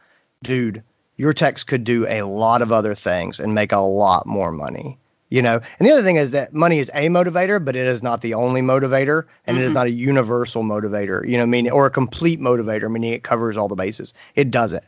Dude 0.43 0.83
your 1.17 1.33
techs 1.33 1.63
could 1.63 1.83
do 1.83 2.05
a 2.07 2.23
lot 2.23 2.61
of 2.61 2.71
other 2.71 2.93
things 2.93 3.39
and 3.39 3.53
make 3.53 3.71
a 3.71 3.79
lot 3.79 4.25
more 4.25 4.51
money 4.51 4.97
you 5.29 5.41
know? 5.41 5.59
And 5.79 5.87
the 5.87 5.91
other 5.91 6.03
thing 6.03 6.15
is 6.15 6.31
that 6.31 6.53
money 6.53 6.79
is 6.79 6.89
a 6.93 7.07
motivator 7.07 7.63
but 7.63 7.75
it 7.75 7.85
is 7.85 8.03
not 8.03 8.21
the 8.21 8.33
only 8.33 8.61
motivator 8.61 9.25
and 9.45 9.55
mm-hmm. 9.55 9.63
it 9.63 9.67
is 9.67 9.73
not 9.73 9.87
a 9.87 9.91
universal 9.91 10.63
motivator 10.63 11.27
you 11.27 11.37
know 11.37 11.45
meaning 11.45 11.71
or 11.71 11.85
a 11.85 11.91
complete 11.91 12.39
motivator 12.39 12.91
meaning 12.91 13.13
it 13.13 13.23
covers 13.23 13.57
all 13.57 13.67
the 13.67 13.75
bases. 13.75 14.13
It 14.35 14.51
doesn't. 14.51 14.83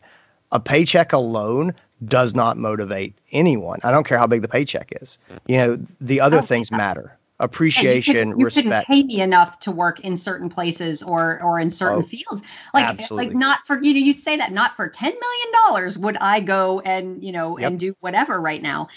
A 0.51 0.59
paycheck 0.59 1.11
alone 1.11 1.73
does 2.05 2.33
not 2.35 2.57
motivate 2.57 3.13
anyone. 3.31 3.79
I 3.83 3.91
don't 3.91 4.05
care 4.05 4.17
how 4.17 4.27
big 4.27 4.41
the 4.41 4.47
paycheck 4.47 4.93
is. 5.01 5.17
You 5.47 5.57
know 5.57 5.79
the 5.99 6.21
other 6.21 6.39
oh, 6.39 6.41
things 6.41 6.71
matter 6.71 7.16
appreciation, 7.39 8.29
you, 8.29 8.33
could, 8.33 8.39
you 8.39 8.45
respect. 8.45 8.65
couldn't 8.65 8.85
pay 8.85 9.03
me 9.03 9.21
enough 9.21 9.59
to 9.59 9.71
work 9.71 9.99
in 10.01 10.17
certain 10.17 10.49
places 10.49 11.03
or 11.03 11.41
or 11.43 11.59
in 11.59 11.69
certain 11.69 11.99
oh, 11.99 12.03
fields. 12.03 12.41
Like 12.73 12.85
eh, 12.85 12.89
absolutely. 12.89 13.27
like 13.27 13.35
not 13.35 13.59
for 13.65 13.81
you 13.81 13.93
know 13.93 13.99
you'd 13.99 14.19
say 14.19 14.37
that 14.37 14.51
not 14.51 14.75
for 14.75 14.87
ten 14.87 15.11
million 15.11 15.53
dollars 15.65 15.97
would 15.97 16.17
I 16.17 16.39
go 16.39 16.79
and 16.81 17.23
you 17.23 17.31
know 17.31 17.57
yep. 17.59 17.71
and 17.71 17.79
do 17.79 17.95
whatever 17.99 18.41
right 18.41 18.61
now. 18.61 18.87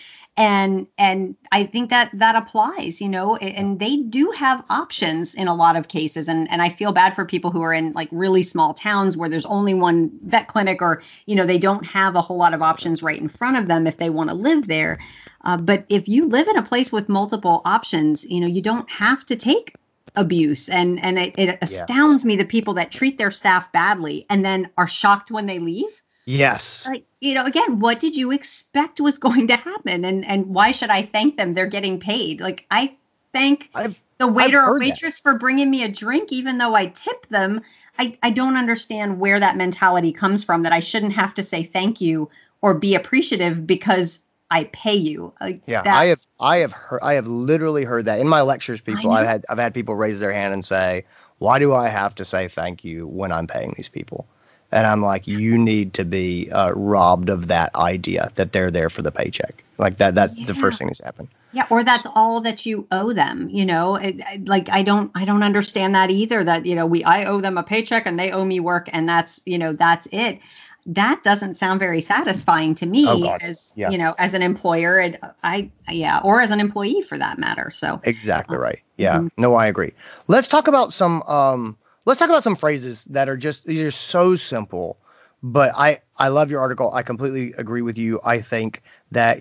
And 0.41 0.87
and 0.97 1.37
I 1.53 1.65
think 1.65 1.91
that 1.91 2.11
that 2.15 2.35
applies, 2.35 2.99
you 2.99 3.11
know, 3.11 3.37
and 3.37 3.79
they 3.79 3.99
do 3.99 4.31
have 4.31 4.65
options 4.71 5.35
in 5.35 5.49
a 5.49 5.55
lot 5.55 5.77
of 5.77 5.89
cases. 5.89 6.29
And 6.29 6.51
and 6.51 6.63
I 6.63 6.71
feel 6.71 6.93
bad 6.93 7.15
for 7.15 7.27
people 7.27 7.51
who 7.51 7.61
are 7.61 7.75
in 7.75 7.93
like 7.93 8.09
really 8.11 8.43
small 8.43 8.73
towns 8.73 9.19
where 9.19 9.29
there's 9.29 9.45
only 9.45 9.75
one 9.75 10.11
vet 10.23 10.49
clinic 10.49 10.81
or 10.81 11.03
you 11.27 11.37
know 11.37 11.45
they 11.45 11.59
don't 11.59 11.85
have 11.85 12.17
a 12.17 12.23
whole 12.23 12.39
lot 12.39 12.55
of 12.55 12.63
options 12.63 13.03
right 13.03 13.21
in 13.21 13.29
front 13.29 13.59
of 13.59 13.69
them 13.69 13.87
if 13.87 13.99
they 13.99 14.09
want 14.09 14.31
to 14.31 14.35
live 14.35 14.67
there. 14.67 14.99
Uh, 15.45 15.59
but 15.59 15.85
if 15.91 16.09
you 16.09 16.27
live 16.27 16.49
in 16.49 16.57
a 16.57 16.63
place 16.63 16.91
with 16.91 17.11
multiple 17.11 17.61
options, 17.67 18.25
you 18.25 18.41
know, 18.41 18.47
you 18.47 18.63
don't 18.63 18.91
have 18.91 19.27
to 19.27 19.37
take 19.37 19.75
abuse 20.17 20.71
and 20.71 21.05
and 21.05 21.19
it, 21.19 21.35
it 21.37 21.59
astounds 21.61 22.25
yeah. 22.25 22.29
me 22.29 22.37
the 22.37 22.47
people 22.47 22.73
that 22.73 22.91
treat 22.91 23.19
their 23.19 23.31
staff 23.31 23.71
badly 23.73 24.25
and 24.31 24.43
then 24.43 24.71
are 24.79 24.89
shocked 24.89 25.31
when 25.31 25.45
they 25.45 25.59
leave 25.59 26.01
yes 26.31 26.87
like 26.87 27.05
you 27.21 27.35
know 27.35 27.45
again 27.45 27.81
what 27.81 27.99
did 27.99 28.17
you 28.17 28.31
expect 28.31 29.01
was 29.01 29.19
going 29.19 29.49
to 29.49 29.57
happen 29.57 30.05
and 30.05 30.25
and 30.27 30.47
why 30.47 30.71
should 30.71 30.91
i 30.91 31.03
thank 31.03 31.37
them 31.37 31.55
they're 31.55 31.67
getting 31.67 31.99
paid 31.99 32.41
like 32.41 32.65
i 32.71 32.95
thank 33.33 33.69
I've, 33.75 34.01
the 34.19 34.29
waiter 34.29 34.61
or 34.61 34.79
waitress 34.79 35.17
that. 35.17 35.23
for 35.23 35.35
bringing 35.35 35.71
me 35.71 35.83
a 35.83 35.89
drink 35.89 36.31
even 36.31 36.59
though 36.59 36.75
i 36.75 36.87
tip 36.87 37.27
them 37.29 37.61
I, 37.99 38.17
I 38.23 38.31
don't 38.31 38.57
understand 38.57 39.19
where 39.19 39.41
that 39.41 39.57
mentality 39.57 40.13
comes 40.13 40.45
from 40.45 40.63
that 40.63 40.73
i 40.73 40.81
shouldn't 40.81 41.13
have 41.15 41.35
to 41.35 41.43
say 41.43 41.65
thank 41.65 42.01
you 42.01 42.31
or 42.63 42.75
be 42.75 42.95
appreciative 42.95 43.67
because 43.67 44.23
I 44.53 44.65
pay 44.73 44.97
you. 44.97 45.33
Like 45.41 45.63
yeah, 45.67 45.83
that, 45.83 45.95
I 45.95 46.07
have 46.07 46.27
I 46.41 46.57
have 46.59 46.73
heard 46.73 47.01
I 47.03 47.13
have 47.13 47.29
literally 47.29 47.85
heard 47.85 48.05
that 48.07 48.19
in 48.19 48.27
my 48.27 48.43
lectures. 48.43 48.81
People 48.81 49.13
I've 49.13 49.25
had 49.25 49.47
I've 49.49 49.59
had 49.59 49.73
people 49.73 49.95
raise 49.95 50.19
their 50.19 50.33
hand 50.33 50.53
and 50.53 50.65
say, 50.65 51.05
"Why 51.39 51.61
do 51.61 51.73
I 51.73 51.89
have 51.89 52.17
to 52.17 52.25
say 52.25 52.49
thank 52.49 52.83
you 52.83 53.07
when 53.07 53.31
I'm 53.31 53.47
paying 53.47 53.75
these 53.77 53.89
people?" 53.89 54.27
And 54.73 54.87
I'm 54.87 55.03
like, 55.03 55.27
you 55.27 55.59
need 55.59 55.95
to 55.95 56.05
be 56.05 56.51
uh, 56.53 56.73
robbed 56.73 57.29
of 57.29 57.49
that 57.49 57.75
idea 57.75 58.31
that 58.37 58.53
they're 58.53 58.71
there 58.71 58.89
for 58.89 59.03
the 59.03 59.11
paycheck. 59.11 59.65
Like 59.79 59.99
that. 59.99 60.15
That's 60.15 60.37
yeah. 60.37 60.47
the 60.47 60.55
first 60.55 60.79
thing 60.79 60.89
that's 60.89 61.01
happened. 61.01 61.29
Yeah, 61.53 61.67
or 61.71 61.83
that's 61.83 62.07
all 62.15 62.41
that 62.43 62.65
you 62.65 62.87
owe 62.93 63.13
them. 63.13 63.49
You 63.49 63.65
know, 63.65 63.97
it, 63.97 64.23
like 64.47 64.69
I 64.71 64.83
don't, 64.85 65.11
I 65.17 65.25
don't 65.25 65.43
understand 65.43 65.95
that 65.97 66.11
either. 66.11 66.45
That 66.45 66.67
you 66.67 66.77
know, 66.77 66.87
we 66.87 67.03
I 67.03 67.25
owe 67.25 67.41
them 67.41 67.59
a 67.59 67.63
paycheck 67.63 68.07
and 68.07 68.19
they 68.19 68.31
owe 68.31 68.45
me 68.45 68.61
work, 68.61 68.89
and 68.93 69.09
that's 69.09 69.43
you 69.47 69.59
know, 69.59 69.73
that's 69.73 70.07
it 70.13 70.39
that 70.87 71.23
doesn't 71.23 71.55
sound 71.55 71.79
very 71.79 72.01
satisfying 72.01 72.75
to 72.75 72.87
me 72.87 73.05
oh 73.07 73.37
as 73.43 73.73
yeah. 73.77 73.91
you 73.91 73.99
know 73.99 74.15
as 74.19 74.35
an 74.35 74.43
employer 74.43 74.99
and 74.99 75.19
i 75.43 75.71
yeah 75.91 76.21
or 76.25 76.41
as 76.41 76.51
an 76.51 76.61
employee 76.61 77.03
for 77.03 77.19
that 77.19 77.39
matter 77.39 77.71
so 77.71 78.01
exactly 78.05 78.57
uh, 78.57 78.61
right 78.61 78.81
yeah 78.97 79.19
mm-hmm. 79.19 79.29
no 79.37 79.55
i 79.55 79.67
agree 79.67 79.93
let's 80.29 80.49
talk 80.49 80.67
about 80.67 80.93
some 80.93 81.23
um 81.25 81.77
let's 82.11 82.19
talk 82.19 82.29
about 82.29 82.43
some 82.43 82.57
phrases 82.57 83.05
that 83.05 83.29
are 83.29 83.37
just 83.37 83.65
these 83.67 83.81
are 83.81 83.91
so 83.91 84.37
simple 84.37 84.99
but 85.43 85.73
i 85.77 85.99
i 86.17 86.29
love 86.29 86.51
your 86.51 86.61
article 86.61 86.93
i 86.93 87.03
completely 87.03 87.53
agree 87.57 87.83
with 87.83 87.97
you 87.97 88.21
i 88.25 88.41
think 88.41 88.83
that 89.11 89.41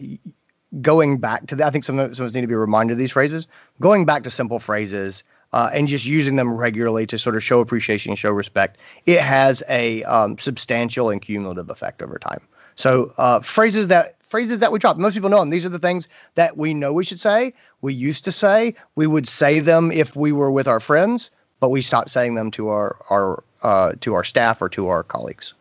going 0.81 1.17
back 1.17 1.47
to 1.47 1.55
that 1.55 1.67
i 1.67 1.69
think 1.69 1.83
some 1.83 1.97
of 1.97 2.11
us 2.19 2.35
need 2.35 2.41
to 2.41 2.47
be 2.47 2.53
reminded 2.53 2.93
of 2.93 2.99
these 2.99 3.11
phrases 3.11 3.47
going 3.81 4.05
back 4.05 4.23
to 4.23 4.29
simple 4.29 4.59
phrases 4.59 5.23
uh, 5.53 5.69
and 5.73 5.87
just 5.87 6.05
using 6.05 6.35
them 6.35 6.53
regularly 6.53 7.07
to 7.07 7.17
sort 7.17 7.35
of 7.35 7.43
show 7.43 7.59
appreciation 7.59 8.11
and 8.11 8.19
show 8.19 8.31
respect, 8.31 8.77
it 9.05 9.19
has 9.21 9.63
a 9.69 10.03
um, 10.03 10.37
substantial 10.37 11.09
and 11.09 11.21
cumulative 11.21 11.69
effect 11.69 12.01
over 12.01 12.19
time. 12.19 12.41
So 12.75 13.13
uh, 13.17 13.39
phrases 13.41 13.87
that 13.87 14.21
phrases 14.21 14.59
that 14.59 14.71
we 14.71 14.79
drop, 14.79 14.97
most 14.97 15.15
people 15.15 15.29
know 15.29 15.39
them. 15.39 15.49
These 15.49 15.65
are 15.65 15.69
the 15.69 15.79
things 15.79 16.07
that 16.35 16.55
we 16.55 16.73
know 16.73 16.93
we 16.93 17.03
should 17.03 17.19
say. 17.19 17.53
We 17.81 17.93
used 17.93 18.23
to 18.25 18.31
say. 18.31 18.75
We 18.95 19.07
would 19.07 19.27
say 19.27 19.59
them 19.59 19.91
if 19.91 20.15
we 20.15 20.31
were 20.31 20.51
with 20.51 20.67
our 20.67 20.79
friends, 20.79 21.31
but 21.59 21.69
we 21.69 21.81
stopped 21.81 22.09
saying 22.09 22.35
them 22.35 22.51
to 22.51 22.69
our 22.69 22.95
our 23.09 23.43
uh, 23.63 23.93
to 24.01 24.13
our 24.13 24.23
staff 24.23 24.61
or 24.61 24.69
to 24.69 24.87
our 24.87 25.03
colleagues. 25.03 25.53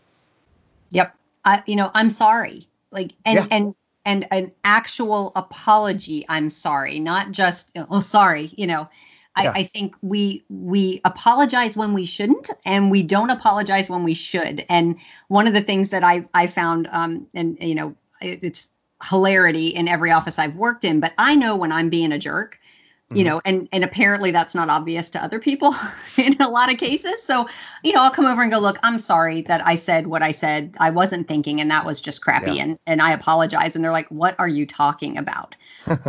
Yep. 0.91 1.15
I, 1.45 1.63
you 1.67 1.77
know, 1.77 1.91
I'm 1.95 2.11
sorry. 2.11 2.69
Like, 2.91 3.13
and 3.25 3.39
Yeah. 3.39 3.47
and 3.51 3.75
and 4.05 4.27
an 4.31 4.53
actual 4.65 5.33
apology. 5.37 6.25
I'm 6.29 6.49
sorry, 6.49 6.99
not 6.99 7.31
just 7.33 7.77
oh 7.91 8.01
sorry. 8.01 8.53
You 8.57 8.67
know, 8.67 8.89
I, 9.37 9.45
Yeah. 9.45 9.53
I 9.55 9.63
think 9.65 9.95
we 10.03 10.43
we 10.49 11.01
apologize 11.05 11.77
when 11.77 11.93
we 11.93 12.07
shouldn't, 12.07 12.51
and 12.65 12.91
we 12.91 13.03
don't 13.03 13.31
apologize 13.31 13.91
when 13.91 14.05
we 14.05 14.15
should. 14.15 14.65
And 14.69 14.97
one 15.29 15.47
of 15.47 15.53
the 15.55 15.61
things 15.61 15.91
that 15.91 16.05
I 16.05 16.27
I 16.35 16.47
found, 16.47 16.89
um, 16.93 17.27
and 17.35 17.59
you 17.61 17.75
know, 17.75 17.95
it, 18.23 18.43
it's 18.43 18.71
hilarity 19.09 19.69
in 19.69 19.87
every 19.89 20.11
office 20.11 20.39
I've 20.39 20.57
worked 20.57 20.85
in, 20.85 21.01
but 21.01 21.13
I 21.19 21.37
know 21.37 21.57
when 21.57 21.71
I'm 21.73 21.89
being 21.89 22.13
a 22.13 22.19
jerk. 22.19 22.59
You 23.15 23.25
Mhm. 23.25 23.27
know, 23.27 23.41
and 23.47 23.69
and 23.73 23.85
apparently 23.85 24.31
that's 24.33 24.55
not 24.55 24.69
obvious 24.69 25.09
to 25.11 25.23
other 25.23 25.39
people 25.39 25.75
in 26.19 26.37
a 26.43 26.49
lot 26.49 26.71
of 26.71 26.77
cases. 26.79 27.23
So 27.23 27.49
you 27.83 27.93
know, 27.95 28.03
I'll 28.03 28.11
come 28.11 28.27
over 28.27 28.43
and 28.43 28.53
go, 28.53 28.59
look, 28.59 28.79
I'm 28.83 28.99
sorry 28.99 29.41
that 29.43 29.67
I 29.67 29.77
said 29.77 30.09
what 30.09 30.23
I 30.23 30.31
said. 30.33 30.75
I 30.79 30.91
wasn't 30.91 31.27
thinking, 31.27 31.59
and 31.61 31.71
that 31.71 31.87
was 31.87 32.03
just 32.03 32.21
crappy, 32.23 32.57
Yeah. 32.57 32.65
and 32.65 32.79
and 32.87 33.01
I 33.01 33.13
apologize. 33.13 33.75
And 33.75 33.83
they're 33.85 33.93
like, 33.93 34.09
what 34.11 34.35
are 34.39 34.49
you 34.49 34.67
talking 34.67 35.17
about? 35.17 35.57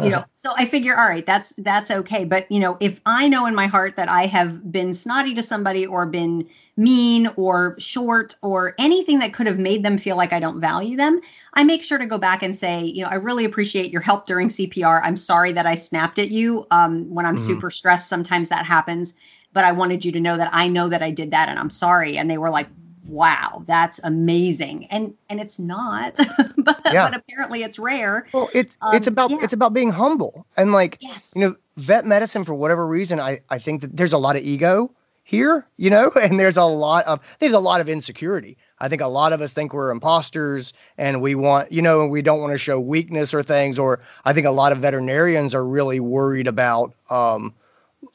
you 0.02 0.10
know, 0.10 0.26
so 0.42 0.54
I 0.56 0.64
figure, 0.64 0.98
all 0.98 1.06
right, 1.06 1.26
that's 1.26 1.52
that's 1.58 1.92
okay. 1.92 2.24
But 2.24 2.50
you 2.50 2.62
know, 2.62 2.78
if 2.80 3.02
I 3.06 3.28
know 3.28 3.46
in 3.46 3.54
my 3.54 3.68
heart 3.68 3.98
that 3.98 4.08
I 4.10 4.26
have 4.26 4.72
been 4.72 4.94
snotty 4.94 5.36
to 5.36 5.44
somebody 5.44 5.86
or 5.86 6.06
been 6.06 6.48
mean 6.78 7.28
or 7.36 7.76
short 7.78 8.36
or 8.42 8.74
anything 8.80 9.20
that 9.20 9.34
could 9.34 9.48
have 9.48 9.60
made 9.60 9.84
them 9.84 9.98
feel 9.98 10.16
like 10.16 10.32
I 10.32 10.40
don't 10.40 10.62
value 10.62 10.96
them, 10.96 11.20
I 11.56 11.66
make 11.66 11.84
sure 11.84 11.98
to 11.98 12.06
go 12.06 12.18
back 12.18 12.42
and 12.42 12.56
say, 12.56 12.84
you 12.86 13.04
know, 13.04 13.10
I 13.10 13.16
really 13.16 13.44
appreciate 13.44 13.92
your 13.92 14.02
help 14.02 14.26
during 14.26 14.50
CPR. 14.50 15.02
I'm 15.04 15.18
sorry 15.18 15.52
that 15.52 15.66
I 15.66 15.76
snapped 15.76 16.18
at 16.20 16.32
you 16.32 16.66
um, 16.72 17.14
when 17.14 17.26
I'm 17.26 17.36
Mhm. 17.36 17.40
super 17.40 17.70
stressed. 17.70 18.08
Sometimes 18.08 18.48
that 18.50 18.66
happens 18.66 19.14
but 19.54 19.66
I 19.66 19.72
wanted 19.72 20.06
you 20.06 20.12
to 20.12 20.20
know 20.20 20.38
that 20.38 20.50
I 20.54 20.68
know 20.68 20.90
that 20.90 21.02
I 21.02 21.12
did 21.12 21.32
that 21.32 21.50
and 21.50 21.58
I'm 21.58 21.72
sorry. 21.72 22.18
And 22.18 22.30
they 22.30 22.38
were 22.38 22.52
like, 22.52 22.70
wow, 23.10 23.64
that's 23.68 24.00
amazing. 24.04 24.86
And 24.88 25.14
and 25.30 25.40
it's 25.40 25.60
not, 25.60 26.16
but, 26.58 26.82
Yeah. 26.86 27.10
but 27.10 27.16
apparently 27.16 27.64
it's 27.64 27.80
rare. 27.80 28.28
Well, 28.34 28.50
it's 28.54 28.78
it's 28.94 29.08
Um, 29.08 29.14
about 29.14 29.32
yeah. 29.32 29.38
it's 29.42 29.54
about 29.54 29.74
being 29.74 29.92
humble 29.92 30.46
and 30.58 30.72
like 30.72 30.98
Yes. 31.02 31.34
you 31.36 31.42
know 31.42 31.56
vet 31.78 32.06
medicine 32.06 32.44
for 32.44 32.54
whatever 32.54 32.86
reason 32.86 33.20
I 33.20 33.40
I 33.50 33.58
think 33.60 33.82
that 33.82 33.96
there's 33.98 34.14
a 34.14 34.18
lot 34.18 34.36
of 34.36 34.44
ego 34.44 34.92
here 35.24 35.66
you 35.78 35.90
know 35.90 36.12
and 36.22 36.40
there's 36.40 36.58
a 36.58 36.64
lot 36.64 37.06
of 37.06 37.20
there's 37.40 37.54
a 37.54 37.60
lot 37.60 37.80
of 37.82 37.88
insecurity 37.90 38.58
I 38.80 38.88
think 38.90 39.02
a 39.02 39.08
lot 39.08 39.32
of 39.34 39.42
us 39.42 39.54
think 39.54 39.74
we're 39.74 39.92
imposters 39.92 40.74
and 40.98 41.22
we 41.22 41.36
want 41.36 41.72
you 41.72 41.82
know 41.82 42.02
and 42.02 42.12
we 42.12 42.22
don't 42.22 42.42
want 42.42 42.54
to 42.54 42.58
show 42.58 42.80
weakness 42.80 43.34
or 43.34 43.44
things 43.44 43.78
or 43.80 44.00
I 44.26 44.34
think 44.34 44.48
a 44.48 44.52
lot 44.52 44.72
of 44.72 44.80
veterinarians 44.80 45.54
are 45.56 45.66
really 45.66 46.00
worried 46.00 46.48
about 46.48 46.94
um 47.10 47.54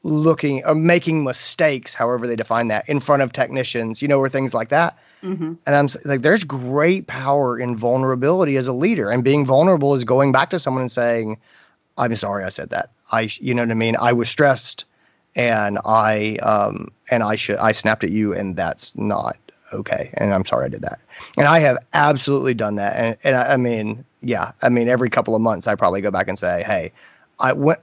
looking 0.03 0.65
or 0.65 0.75
making 0.75 1.25
mistakes 1.25 1.95
however 1.95 2.27
they 2.27 2.37
define 2.37 2.69
that 2.69 2.89
in 2.89 3.01
front 3.01 3.23
of 3.23 3.33
technicians 3.33 4.01
you 4.01 4.09
know 4.09 4.19
or 4.19 4.29
things 4.29 4.55
like 4.55 4.69
that 4.71 4.99
Mhm. 5.23 5.57
and 5.67 5.75
I'm 5.77 5.89
like, 6.05 6.21
there's 6.21 6.45
great 6.45 7.07
power 7.07 7.59
in 7.59 7.79
vulnerability 7.79 8.59
as 8.59 8.69
a 8.69 8.75
leader, 8.75 9.09
and 9.11 9.25
being 9.25 9.47
vulnerable 9.47 9.95
is 9.95 10.05
going 10.05 10.33
back 10.33 10.51
to 10.51 10.59
someone 10.59 10.83
and 10.83 10.93
saying, 10.93 11.39
"I'm 11.97 12.15
sorry, 12.15 12.45
I 12.45 12.51
said 12.51 12.69
that. 12.69 12.91
I, 13.11 13.31
you 13.41 13.55
know 13.55 13.63
what 13.63 13.71
I 13.71 13.75
mean. 13.75 13.97
I 13.99 14.13
was 14.13 14.29
stressed, 14.29 14.85
and 15.35 15.79
I, 15.87 16.37
um, 16.43 16.91
and 17.11 17.23
I 17.23 17.37
should, 17.37 17.57
I 17.57 17.73
snapped 17.73 18.05
at 18.05 18.11
you, 18.11 18.35
and 18.35 18.55
that's 18.55 18.95
not 18.99 19.39
okay. 19.73 20.11
And 20.19 20.35
I'm 20.35 20.45
sorry 20.45 20.67
I 20.67 20.69
did 20.69 20.83
that. 20.83 21.01
And 21.39 21.49
I 21.49 21.61
have 21.61 21.79
absolutely 21.95 22.53
done 22.53 22.75
that. 22.75 22.95
And, 22.95 23.17
and 23.25 23.35
I, 23.35 23.55
I 23.55 23.57
mean, 23.57 24.05
yeah, 24.21 24.53
I 24.63 24.69
mean, 24.69 24.89
every 24.91 25.09
couple 25.09 25.35
of 25.35 25.41
months, 25.41 25.67
I 25.67 25.75
probably 25.75 26.03
go 26.03 26.11
back 26.11 26.29
and 26.29 26.39
say, 26.39 26.63
"Hey, 26.67 26.93
I 27.41 27.55
went, 27.55 27.81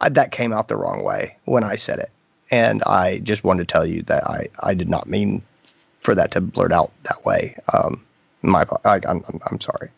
I, 0.00 0.08
that 0.10 0.32
came 0.32 0.52
out 0.52 0.68
the 0.68 0.76
wrong 0.76 1.02
way 1.02 1.36
when 1.44 1.64
I 1.64 1.76
said 1.76 1.98
it, 1.98 2.10
and 2.50 2.82
I 2.84 3.18
just 3.18 3.44
wanted 3.44 3.68
to 3.68 3.72
tell 3.72 3.86
you 3.86 4.02
that 4.02 4.24
I, 4.28 4.48
I 4.60 4.74
did 4.74 4.88
not 4.88 5.08
mean." 5.08 5.42
for 6.06 6.14
that 6.14 6.30
to 6.30 6.40
blurt 6.40 6.72
out 6.72 6.92
that 7.02 7.24
way. 7.26 7.56
Um, 7.74 8.00
my, 8.42 8.64
I, 8.84 9.00
I'm, 9.08 9.22
I'm, 9.28 9.40
I'm 9.50 9.60
sorry. 9.60 9.90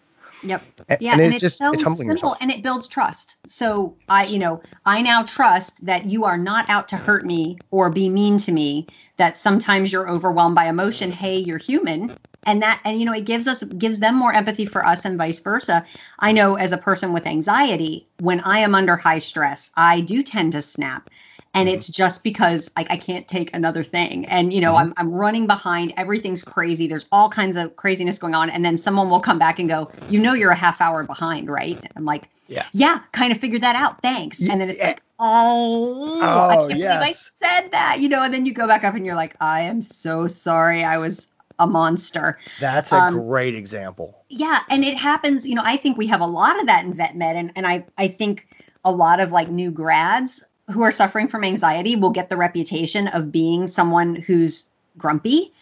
Yep. 0.43 0.65
A- 0.89 0.97
Yeah, 1.01 1.13
and 1.13 1.21
and, 1.21 1.35
it's 1.35 1.43
it's, 1.43 1.57
just 1.57 1.59
so 1.59 1.73
it's 1.73 1.83
simple 1.83 2.03
yourself. 2.03 2.39
and 2.41 2.51
it 2.51 2.63
builds 2.63 2.89
trust. 2.89 3.37
So 3.47 3.95
I, 4.09 4.25
you 4.25 4.39
know, 4.39 4.63
I 4.87 5.03
now 5.03 5.23
trust 5.25 5.85
that 5.85 6.07
you 6.07 6.25
are 6.25 6.39
not 6.39 6.69
out 6.71 6.89
to 6.89 6.97
hurt 6.97 7.27
me 7.27 7.59
or 7.71 7.91
be 7.91 8.09
mean 8.09 8.39
to 8.39 8.53
me. 8.53 8.87
That 9.19 9.37
sometimes 9.37 9.93
you're 9.93 10.09
overwhelmed 10.09 10.55
by 10.55 10.67
emotion. 10.67 11.13
Hey, 11.13 11.37
you're 11.37 11.59
human, 11.59 12.17
and 12.49 12.63
that, 12.63 12.81
and 12.85 12.99
you 12.99 13.05
know, 13.07 13.13
it 13.15 13.27
gives 13.27 13.47
us 13.49 13.63
gives 13.79 14.01
them 14.01 14.17
more 14.17 14.33
empathy 14.33 14.67
for 14.67 14.85
us, 14.87 15.05
and 15.05 15.19
vice 15.19 15.41
versa. 15.41 15.85
I 16.21 16.33
know 16.33 16.57
as 16.57 16.73
a 16.73 16.79
person 16.79 17.13
with 17.13 17.27
anxiety, 17.27 18.09
when 18.19 18.41
I 18.41 18.59
am 18.61 18.75
under 18.75 18.97
high 18.97 19.21
stress, 19.21 19.71
I 19.77 20.01
do 20.01 20.23
tend 20.23 20.53
to 20.53 20.63
snap. 20.63 21.11
And 21.55 21.69
Mhm. 21.69 21.75
it's 21.75 21.89
just 21.89 22.25
because 22.25 22.71
like 22.77 22.91
I 22.91 22.97
can't 22.97 23.27
take 23.29 23.55
another 23.55 23.83
thing. 23.85 24.27
And 24.27 24.53
you 24.53 24.61
know, 24.61 24.75
Mhm. 24.75 24.79
I'm 24.79 24.95
I'm 24.97 25.11
running 25.13 25.47
behind, 25.47 25.95
everything's 25.97 26.45
crazy. 26.45 26.87
There's 26.87 27.07
all 27.13 27.29
kinds 27.31 27.57
of 27.57 27.77
craziness 27.77 28.19
going 28.19 28.35
on. 28.35 28.51
And 28.51 28.65
then 28.65 28.77
someone 28.77 29.11
will 29.11 29.21
come 29.21 29.39
back 29.39 29.59
and 29.59 29.69
go, 29.69 29.91
you 30.09 30.21
know 30.21 30.35
you're 30.35 30.51
a 30.51 30.57
half 30.57 30.81
hour 30.81 31.05
behind, 31.05 31.51
right? 31.51 31.79
And 31.83 31.93
I'm 31.97 32.05
like, 32.05 32.31
Yeah. 32.49 32.69
yeah, 32.73 33.01
kind 33.13 33.33
of 33.33 33.39
figured 33.39 33.63
that 33.63 33.77
out. 33.77 34.03
Thanks. 34.03 34.43
And 34.49 34.61
then 34.61 34.69
it's 34.71 34.79
yeah. 34.79 34.87
like, 34.87 35.03
oh, 35.19 36.47
I 36.49 36.57
Oh, 36.57 36.67
can't 36.69 36.81
yes. 36.81 36.81
believe 36.81 37.01
I 37.03 37.13
said 37.13 37.71
that, 37.73 37.99
you 38.01 38.09
know, 38.09 38.23
and 38.25 38.33
then 38.35 38.47
you 38.47 38.53
go 38.53 38.67
back 38.67 38.85
up 38.85 38.95
and 38.95 39.07
you're 39.07 39.15
like, 39.15 39.37
I 39.41 39.61
am 39.63 39.81
so 39.81 40.27
sorry. 40.27 40.85
I 40.85 40.99
was 40.99 41.29
a 41.59 41.67
monster. 41.67 42.39
That's 42.61 42.93
a 42.93 42.97
um, 42.97 43.15
great 43.15 43.55
example. 43.55 44.25
Yeah, 44.29 44.61
and 44.71 44.85
it 44.85 44.97
happens, 44.97 45.47
you 45.47 45.55
know, 45.55 45.63
I 45.65 45.77
think 45.77 45.99
we 45.99 46.07
have 46.07 46.21
a 46.21 46.27
lot 46.27 46.59
of 46.61 46.67
that 46.67 46.85
in 46.85 46.95
vet 46.95 47.17
med 47.17 47.37
and, 47.37 47.53
and 47.57 47.67
I 47.67 47.85
I 47.97 48.09
think 48.09 48.49
a 48.85 48.93
lot 48.93 49.21
of 49.21 49.33
like 49.33 49.49
new 49.49 49.71
grads 49.71 50.45
who 50.71 50.83
are 50.83 50.93
suffering 50.93 51.29
from 51.29 51.45
anxiety 51.45 51.97
will 51.97 52.11
get 52.11 52.29
the 52.29 52.37
reputation 52.37 53.09
of 53.09 53.33
being 53.33 53.67
someone 53.67 54.15
who's 54.15 54.67
grumpy 54.97 55.53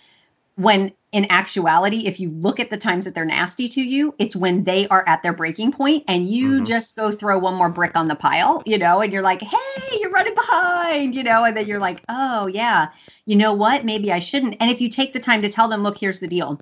when 0.56 0.92
in 1.12 1.26
actuality 1.30 2.06
if 2.06 2.18
you 2.18 2.30
look 2.30 2.58
at 2.58 2.70
the 2.70 2.76
times 2.76 3.04
that 3.04 3.14
they're 3.14 3.24
nasty 3.24 3.68
to 3.68 3.80
you 3.80 4.14
it's 4.18 4.34
when 4.34 4.64
they 4.64 4.86
are 4.88 5.04
at 5.06 5.22
their 5.22 5.32
breaking 5.32 5.70
point 5.72 6.02
and 6.08 6.28
you 6.28 6.60
Mhm. 6.60 6.66
just 6.66 6.96
go 6.96 7.10
throw 7.10 7.38
one 7.38 7.54
more 7.54 7.70
brick 7.70 7.96
on 7.96 8.08
the 8.08 8.14
pile 8.14 8.62
you 8.66 8.76
know 8.76 9.00
and 9.00 9.12
you're 9.12 9.22
like 9.22 9.40
hey 9.42 9.98
you're 10.00 10.10
running 10.10 10.34
behind 10.34 11.14
you 11.14 11.22
know 11.22 11.44
and 11.44 11.56
then 11.56 11.66
you're 11.66 11.78
like 11.78 12.02
oh 12.08 12.46
yeah 12.48 12.88
you 13.26 13.36
know 13.36 13.52
what 13.52 13.84
maybe 13.84 14.12
i 14.12 14.18
shouldn't 14.18 14.56
and 14.60 14.70
if 14.70 14.80
you 14.80 14.88
take 14.88 15.12
the 15.12 15.20
time 15.20 15.40
to 15.42 15.48
tell 15.48 15.68
them 15.68 15.82
look 15.82 15.96
here's 15.98 16.20
the 16.20 16.26
deal 16.28 16.60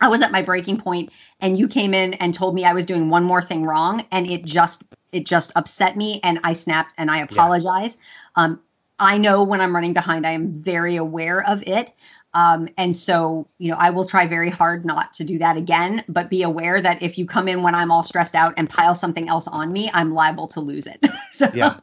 I 0.00 0.08
was 0.08 0.22
at 0.22 0.32
my 0.32 0.42
breaking 0.42 0.78
point 0.78 1.10
and 1.40 1.56
you 1.56 1.68
came 1.68 1.94
in 1.94 2.14
and 2.14 2.34
told 2.34 2.54
me 2.54 2.64
I 2.64 2.72
was 2.72 2.84
doing 2.84 3.10
one 3.10 3.22
more 3.24 3.40
thing 3.40 3.64
wrong 3.64 4.04
and 4.10 4.26
it 4.28 4.44
just 4.44 4.82
it 5.12 5.24
just 5.24 5.52
upset 5.54 5.96
me 5.96 6.20
and 6.24 6.40
I 6.42 6.52
snapped 6.52 6.94
and 6.98 7.10
I 7.10 7.18
apologize. 7.18 7.96
Um 8.34 8.60
I 8.98 9.18
know 9.18 9.42
when 9.44 9.60
I'm 9.60 9.74
running 9.74 9.92
behind 9.92 10.26
I 10.26 10.32
am 10.32 10.60
very 10.62 10.96
aware 10.96 11.48
of 11.48 11.62
it. 11.66 11.92
Um 12.34 12.68
and 12.76 12.96
so, 12.96 13.46
you 13.58 13.70
know, 13.70 13.76
I 13.78 13.90
will 13.90 14.04
try 14.04 14.26
very 14.26 14.50
hard 14.50 14.84
not 14.84 15.12
to 15.14 15.24
do 15.24 15.38
that 15.38 15.56
again, 15.56 16.04
but 16.08 16.30
be 16.30 16.42
aware 16.42 16.80
that 16.80 17.02
if 17.02 17.16
you 17.18 17.26
come 17.26 17.48
in 17.48 17.62
when 17.62 17.74
I'm 17.74 17.90
all 17.90 18.02
stressed 18.02 18.34
out 18.34 18.54
and 18.56 18.68
pile 18.68 18.94
something 18.94 19.28
else 19.28 19.48
on 19.48 19.72
me, 19.72 19.90
I'm 19.94 20.12
liable 20.12 20.46
to 20.48 20.60
lose 20.60 20.86
it. 20.86 21.04
so 21.32 21.48
Yeah. 21.54 21.76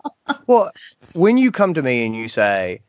Well, 0.47 0.71
when 1.13 1.37
you 1.37 1.51
come 1.51 1.73
to 1.73 1.81
me 1.81 2.05
and 2.05 2.15
you 2.15 2.27
say, 2.27 2.81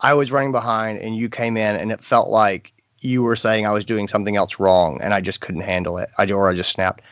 I 0.00 0.14
was 0.14 0.30
running 0.30 0.52
behind 0.52 1.00
and 1.00 1.16
you 1.16 1.28
came 1.28 1.56
in 1.56 1.76
and 1.76 1.90
it 1.90 2.04
felt 2.04 2.28
like 2.28 2.72
you 3.00 3.22
were 3.22 3.36
saying 3.36 3.66
I 3.66 3.70
was 3.70 3.84
doing 3.84 4.08
something 4.08 4.36
else 4.36 4.58
wrong 4.58 5.00
and 5.00 5.14
I 5.14 5.20
just 5.20 5.40
couldn't 5.40 5.62
handle 5.62 5.98
it. 5.98 6.10
I 6.18 6.30
or 6.30 6.48
I 6.48 6.54
just 6.54 6.72
snapped. 6.72 7.02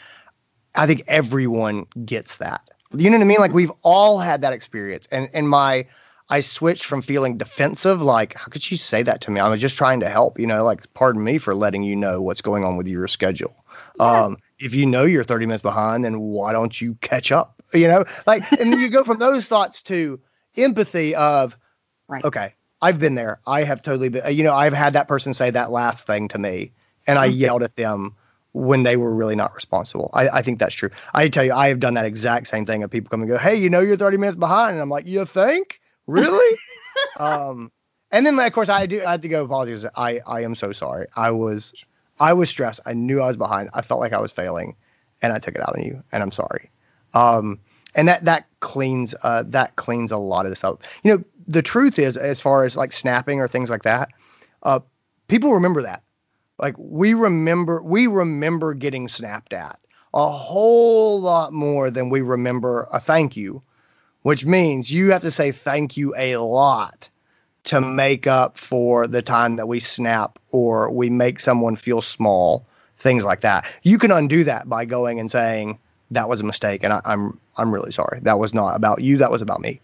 I 0.74 0.86
think 0.86 1.02
everyone 1.06 1.86
gets 2.04 2.36
that. 2.36 2.68
You 2.94 3.10
know 3.10 3.16
what 3.16 3.24
I 3.24 3.26
mean? 3.26 3.38
Like 3.38 3.52
we've 3.52 3.72
all 3.82 4.18
had 4.18 4.42
that 4.42 4.52
experience. 4.52 5.08
And 5.10 5.28
and 5.32 5.48
my 5.48 5.86
I 6.28 6.40
switched 6.40 6.84
from 6.84 7.02
feeling 7.02 7.38
defensive, 7.38 8.02
like, 8.02 8.34
how 8.34 8.46
could 8.46 8.62
she 8.62 8.76
say 8.76 9.02
that 9.04 9.20
to 9.22 9.30
me? 9.30 9.40
I 9.40 9.48
was 9.48 9.60
just 9.60 9.76
trying 9.78 10.00
to 10.00 10.08
help, 10.08 10.38
you 10.40 10.46
know, 10.46 10.64
like, 10.64 10.92
pardon 10.94 11.22
me 11.22 11.38
for 11.38 11.54
letting 11.54 11.84
you 11.84 11.94
know 11.94 12.20
what's 12.20 12.40
going 12.40 12.64
on 12.64 12.76
with 12.76 12.88
your 12.88 13.06
schedule. 13.06 13.64
Um, 14.00 14.36
if 14.58 14.74
you 14.74 14.86
know 14.86 15.04
you're 15.04 15.22
30 15.24 15.46
minutes 15.46 15.62
behind, 15.62 16.04
then 16.04 16.18
why 16.20 16.52
don't 16.52 16.80
you 16.80 16.96
catch 17.00 17.30
up? 17.30 17.62
You 17.72 17.86
know, 17.88 18.04
like, 18.26 18.42
and 18.58 18.72
then 18.72 18.80
you 18.80 18.88
go 18.88 19.04
from 19.04 19.18
those 19.18 19.46
thoughts 19.46 19.82
to 19.84 20.20
empathy 20.56 21.14
of, 21.14 21.56
right. 22.08 22.24
okay, 22.24 22.54
I've 22.82 22.98
been 22.98 23.14
there. 23.14 23.40
I 23.46 23.64
have 23.64 23.82
totally 23.82 24.08
been, 24.08 24.34
you 24.36 24.44
know, 24.44 24.54
I've 24.54 24.72
had 24.74 24.92
that 24.94 25.08
person 25.08 25.34
say 25.34 25.50
that 25.50 25.70
last 25.70 26.06
thing 26.06 26.28
to 26.28 26.38
me 26.38 26.72
and 27.06 27.18
I 27.18 27.26
Mhm. 27.26 27.36
yelled 27.38 27.62
at 27.62 27.76
them 27.76 28.14
when 28.52 28.82
they 28.84 28.96
were 28.96 29.14
really 29.14 29.36
not 29.36 29.54
responsible. 29.54 30.10
I, 30.14 30.28
I 30.28 30.42
think 30.42 30.58
that's 30.58 30.74
true. 30.74 30.90
I 31.14 31.28
tell 31.28 31.44
you, 31.44 31.52
I 31.52 31.68
have 31.68 31.80
done 31.80 31.94
that 31.94 32.06
exact 32.06 32.48
same 32.48 32.66
thing 32.66 32.82
of 32.82 32.90
people 32.90 33.10
come 33.10 33.20
and 33.22 33.28
go, 33.28 33.38
Hey, 33.38 33.54
you 33.56 33.68
know, 33.70 33.80
you're 33.80 33.96
30 33.96 34.16
minutes 34.16 34.36
behind. 34.36 34.72
And 34.74 34.82
I'm 34.82 34.88
like, 34.88 35.06
you 35.06 35.24
think 35.24 35.80
really? 36.06 36.58
um, 37.18 37.70
and 38.10 38.26
then 38.26 38.38
of 38.38 38.52
course 38.52 38.68
I 38.68 38.86
do, 38.86 39.04
I 39.04 39.12
have 39.12 39.20
to 39.22 39.28
go 39.28 39.44
apologize. 39.44 39.86
I, 39.96 40.20
I 40.26 40.42
am 40.42 40.54
so 40.54 40.72
sorry. 40.72 41.06
I 41.16 41.30
was, 41.30 41.84
I 42.20 42.32
was 42.32 42.48
stressed. 42.48 42.80
I 42.86 42.92
knew 42.92 43.20
I 43.20 43.26
was 43.26 43.36
behind. 43.36 43.70
I 43.74 43.82
felt 43.82 44.00
like 44.00 44.12
I 44.12 44.20
was 44.20 44.32
failing 44.32 44.76
and 45.22 45.32
I 45.32 45.38
took 45.38 45.54
it 45.54 45.60
out 45.60 45.76
on 45.76 45.84
you 45.84 46.02
and 46.12 46.22
I'm 46.22 46.30
sorry. 46.30 46.70
Um, 47.14 47.58
and 47.94 48.08
that, 48.08 48.24
that 48.24 48.46
cleans, 48.60 49.14
uh, 49.22 49.44
that 49.48 49.76
cleans 49.76 50.12
a 50.12 50.18
lot 50.18 50.46
of 50.46 50.52
this 50.52 50.64
up. 50.64 50.82
You 51.02 51.16
know, 51.16 51.24
the 51.48 51.62
truth 51.62 51.98
is, 51.98 52.16
as 52.16 52.40
far 52.40 52.64
as 52.64 52.76
like 52.76 52.92
snapping 52.92 53.40
or 53.40 53.48
things 53.48 53.70
like 53.70 53.82
that, 53.84 54.10
uh, 54.62 54.80
people 55.28 55.54
remember 55.54 55.82
that. 55.82 56.02
Like 56.58 56.74
we 56.78 57.14
remember, 57.14 57.82
we 57.82 58.06
remember 58.06 58.74
getting 58.74 59.08
snapped 59.08 59.52
at 59.52 59.78
a 60.16 60.30
whole 60.30 61.20
lot 61.20 61.52
more 61.52 61.90
than 61.90 62.08
we 62.08 62.22
remember 62.22 62.88
a 62.90 62.98
thank 62.98 63.36
you, 63.36 63.62
which 64.26 64.44
means 64.44 64.90
you 64.90 65.12
have 65.12 65.22
to 65.22 65.30
say 65.30 65.52
thank 65.52 65.96
you 65.96 66.12
a 66.16 66.34
lot 66.38 67.08
to 67.62 67.80
make 67.80 68.26
up 68.26 68.58
for 68.58 69.06
the 69.06 69.22
time 69.22 69.54
that 69.54 69.68
we 69.68 69.78
snap 69.78 70.36
or 70.50 70.90
we 70.90 71.08
make 71.08 71.38
someone 71.38 71.76
feel 71.76 72.02
small, 72.02 72.66
things 72.98 73.24
like 73.24 73.40
that. 73.42 73.72
You 73.84 73.98
can 73.98 74.10
undo 74.10 74.42
that 74.42 74.68
by 74.68 74.84
going 74.84 75.20
and 75.20 75.30
saying 75.30 75.78
that 76.10 76.28
was 76.28 76.40
a 76.40 76.44
mistake, 76.44 76.82
and 76.82 76.92
I, 76.92 77.00
I'm 77.04 77.38
I'm 77.56 77.72
really 77.72 77.92
sorry. 77.92 78.18
That 78.22 78.40
was 78.40 78.52
not 78.52 78.74
about 78.74 79.00
you. 79.00 79.16
That 79.16 79.30
was 79.30 79.42
about 79.42 79.60
me. 79.60 79.80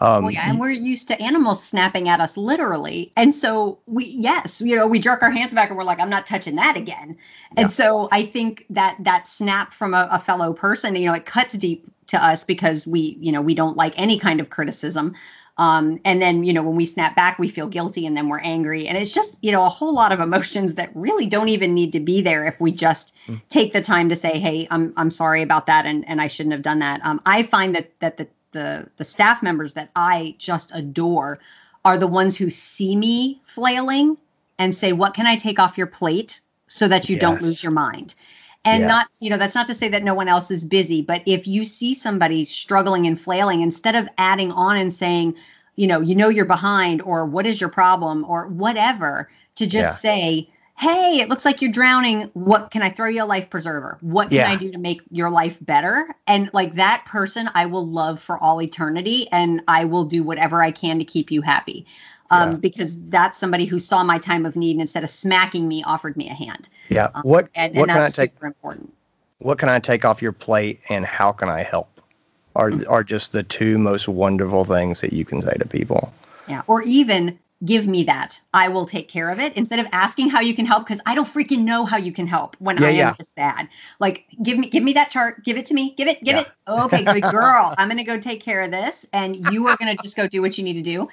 Um, 0.00 0.22
well, 0.22 0.30
yeah, 0.30 0.48
and 0.48 0.60
we're 0.60 0.70
used 0.70 1.08
to 1.08 1.20
animals 1.20 1.60
snapping 1.60 2.08
at 2.08 2.20
us 2.20 2.36
literally, 2.36 3.12
and 3.16 3.34
so 3.34 3.76
we, 3.86 4.04
yes, 4.04 4.60
you 4.60 4.76
know, 4.76 4.86
we 4.86 5.00
jerk 5.00 5.20
our 5.20 5.32
hands 5.32 5.52
back 5.52 5.68
and 5.68 5.76
we're 5.76 5.84
like, 5.84 6.00
"I'm 6.00 6.08
not 6.08 6.26
touching 6.26 6.54
that 6.54 6.76
again." 6.76 7.16
Yeah. 7.56 7.62
And 7.62 7.72
so 7.72 8.08
I 8.12 8.22
think 8.22 8.66
that 8.70 8.96
that 9.00 9.26
snap 9.26 9.74
from 9.74 9.94
a, 9.94 10.08
a, 10.12 10.20
fellow 10.20 10.52
person, 10.52 10.94
you 10.94 11.06
know, 11.06 11.14
it 11.14 11.26
cuts 11.26 11.54
deep 11.54 11.86
to 12.10 12.24
us 12.24 12.44
because 12.44 12.86
we, 12.86 13.16
you 13.20 13.32
know, 13.32 13.40
we 13.40 13.54
don't 13.54 13.76
like 13.76 13.98
any 14.00 14.18
kind 14.18 14.40
of 14.40 14.50
criticism. 14.50 15.14
Um, 15.58 16.00
and 16.04 16.22
then, 16.22 16.42
you 16.42 16.52
know, 16.52 16.62
when 16.62 16.74
we 16.74 16.86
snap 16.86 17.14
back, 17.14 17.38
we 17.38 17.46
feel 17.46 17.66
guilty 17.66 18.06
and 18.06 18.16
then 18.16 18.28
we're 18.28 18.40
angry. 18.40 18.88
And 18.88 18.96
it's 18.96 19.12
just, 19.12 19.38
you 19.42 19.52
know, 19.52 19.64
a 19.64 19.68
whole 19.68 19.92
lot 19.92 20.10
of 20.10 20.18
emotions 20.20 20.74
that 20.76 20.90
really 20.94 21.26
don't 21.26 21.48
even 21.48 21.74
need 21.74 21.92
to 21.92 22.00
be 22.00 22.20
there 22.20 22.46
if 22.46 22.60
we 22.60 22.72
just 22.72 23.14
mm. 23.26 23.40
take 23.48 23.72
the 23.72 23.80
time 23.80 24.08
to 24.08 24.16
say, 24.16 24.38
hey, 24.38 24.66
I'm 24.70 24.92
I'm 24.96 25.10
sorry 25.10 25.42
about 25.42 25.66
that 25.66 25.86
and, 25.86 26.06
and 26.08 26.20
I 26.20 26.28
shouldn't 26.28 26.52
have 26.52 26.62
done 26.62 26.78
that. 26.80 27.04
Um, 27.04 27.20
I 27.26 27.42
find 27.42 27.74
that 27.74 27.98
that 28.00 28.16
the 28.16 28.28
the 28.52 28.88
the 28.96 29.04
staff 29.04 29.42
members 29.42 29.74
that 29.74 29.90
I 29.94 30.34
just 30.38 30.72
adore 30.74 31.38
are 31.84 31.96
the 31.96 32.06
ones 32.06 32.36
who 32.36 32.50
see 32.50 32.96
me 32.96 33.40
flailing 33.44 34.16
and 34.58 34.74
say, 34.74 34.92
"What 34.92 35.14
can 35.14 35.26
I 35.26 35.36
take 35.36 35.58
off 35.58 35.78
your 35.78 35.86
plate 35.86 36.40
so 36.66 36.88
that 36.88 37.08
you 37.08 37.16
yes. 37.16 37.20
don't 37.20 37.42
lose 37.42 37.62
your 37.62 37.72
mind?" 37.72 38.14
And 38.64 38.82
yeah. 38.82 38.88
not, 38.88 39.08
you 39.20 39.30
know, 39.30 39.38
that's 39.38 39.54
not 39.54 39.66
to 39.68 39.74
say 39.74 39.88
that 39.88 40.02
no 40.02 40.14
one 40.14 40.28
else 40.28 40.50
is 40.50 40.64
busy, 40.64 41.00
but 41.00 41.22
if 41.24 41.46
you 41.46 41.64
see 41.64 41.94
somebody 41.94 42.44
struggling 42.44 43.06
and 43.06 43.18
flailing, 43.18 43.62
instead 43.62 43.96
of 43.96 44.08
adding 44.18 44.52
on 44.52 44.76
and 44.76 44.92
saying, 44.92 45.34
you 45.76 45.86
know, 45.86 46.00
you 46.00 46.14
know 46.14 46.28
you're 46.28 46.44
behind 46.44 47.00
or 47.02 47.24
what 47.24 47.46
is 47.46 47.60
your 47.60 47.70
problem 47.70 48.24
or 48.28 48.48
whatever, 48.48 49.30
to 49.54 49.66
just 49.66 50.04
yeah. 50.04 50.12
say, 50.12 50.50
hey, 50.76 51.20
it 51.20 51.28
looks 51.28 51.44
like 51.44 51.60
you're 51.60 51.70
drowning. 51.70 52.30
What 52.34 52.70
can 52.70 52.82
I 52.82 52.88
throw 52.90 53.08
you 53.08 53.22
a 53.22 53.26
life 53.26 53.50
preserver? 53.50 53.98
What 54.00 54.28
can 54.28 54.36
yeah. 54.36 54.50
I 54.50 54.56
do 54.56 54.70
to 54.72 54.78
make 54.78 55.02
your 55.10 55.30
life 55.30 55.58
better? 55.60 56.14
And 56.26 56.50
like 56.54 56.74
that 56.74 57.04
person, 57.06 57.50
I 57.54 57.66
will 57.66 57.86
love 57.86 58.18
for 58.20 58.38
all 58.38 58.62
eternity 58.62 59.26
and 59.30 59.62
I 59.68 59.84
will 59.84 60.04
do 60.04 60.22
whatever 60.22 60.62
I 60.62 60.70
can 60.70 60.98
to 60.98 61.04
keep 61.04 61.30
you 61.30 61.42
happy. 61.42 61.86
Um, 62.32 62.52
yeah. 62.52 62.56
because 62.58 63.02
that's 63.08 63.36
somebody 63.36 63.64
who 63.64 63.78
saw 63.80 64.04
my 64.04 64.18
time 64.18 64.46
of 64.46 64.54
need 64.54 64.72
and 64.72 64.80
instead 64.80 65.02
of 65.02 65.10
smacking 65.10 65.66
me, 65.66 65.82
offered 65.84 66.16
me 66.16 66.28
a 66.28 66.32
hand. 66.32 66.68
Yeah. 66.88 67.10
Um, 67.14 67.22
what, 67.22 67.48
and, 67.54 67.74
what 67.74 67.88
and 67.88 67.98
that's 67.98 68.14
can 68.14 68.22
I 68.22 68.26
take, 68.26 68.34
super 68.34 68.46
important. 68.46 68.94
What 69.38 69.58
can 69.58 69.68
I 69.68 69.80
take 69.80 70.04
off 70.04 70.22
your 70.22 70.32
plate 70.32 70.80
and 70.88 71.04
how 71.04 71.32
can 71.32 71.48
I 71.48 71.62
help? 71.62 72.00
Are, 72.54 72.70
mm-hmm. 72.70 72.90
are 72.90 73.02
just 73.02 73.32
the 73.32 73.42
two 73.42 73.78
most 73.78 74.06
wonderful 74.06 74.64
things 74.64 75.00
that 75.00 75.12
you 75.12 75.24
can 75.24 75.42
say 75.42 75.52
to 75.58 75.66
people. 75.66 76.12
Yeah. 76.48 76.62
Or 76.66 76.82
even 76.82 77.38
give 77.64 77.86
me 77.86 78.02
that. 78.04 78.40
I 78.54 78.68
will 78.68 78.86
take 78.86 79.08
care 79.08 79.30
of 79.30 79.38
it 79.38 79.54
instead 79.54 79.78
of 79.78 79.86
asking 79.92 80.30
how 80.30 80.40
you 80.40 80.54
can 80.54 80.64
help 80.64 80.86
because 80.86 81.00
I 81.04 81.14
don't 81.14 81.28
freaking 81.28 81.60
know 81.60 81.84
how 81.84 81.98
you 81.98 82.12
can 82.12 82.26
help 82.26 82.56
when 82.58 82.78
yeah, 82.78 82.86
I 82.86 82.90
am 82.90 82.96
yeah. 82.96 83.14
this 83.18 83.32
bad. 83.32 83.68
Like 83.98 84.26
give 84.42 84.58
me 84.58 84.68
give 84.68 84.82
me 84.82 84.92
that 84.94 85.10
chart, 85.10 85.44
give 85.44 85.58
it 85.58 85.66
to 85.66 85.74
me, 85.74 85.94
give 85.96 86.08
it, 86.08 86.22
give 86.24 86.36
yeah. 86.36 86.42
it. 86.42 86.48
Okay, 86.68 87.04
good 87.04 87.22
girl. 87.30 87.74
I'm 87.76 87.88
going 87.88 87.98
to 87.98 88.04
go 88.04 88.18
take 88.18 88.40
care 88.40 88.62
of 88.62 88.70
this 88.70 89.06
and 89.12 89.36
you 89.52 89.66
are 89.66 89.76
going 89.76 89.94
to 89.94 90.02
just 90.02 90.16
go 90.16 90.26
do 90.26 90.40
what 90.40 90.56
you 90.56 90.64
need 90.64 90.74
to 90.74 90.82
do. 90.82 91.08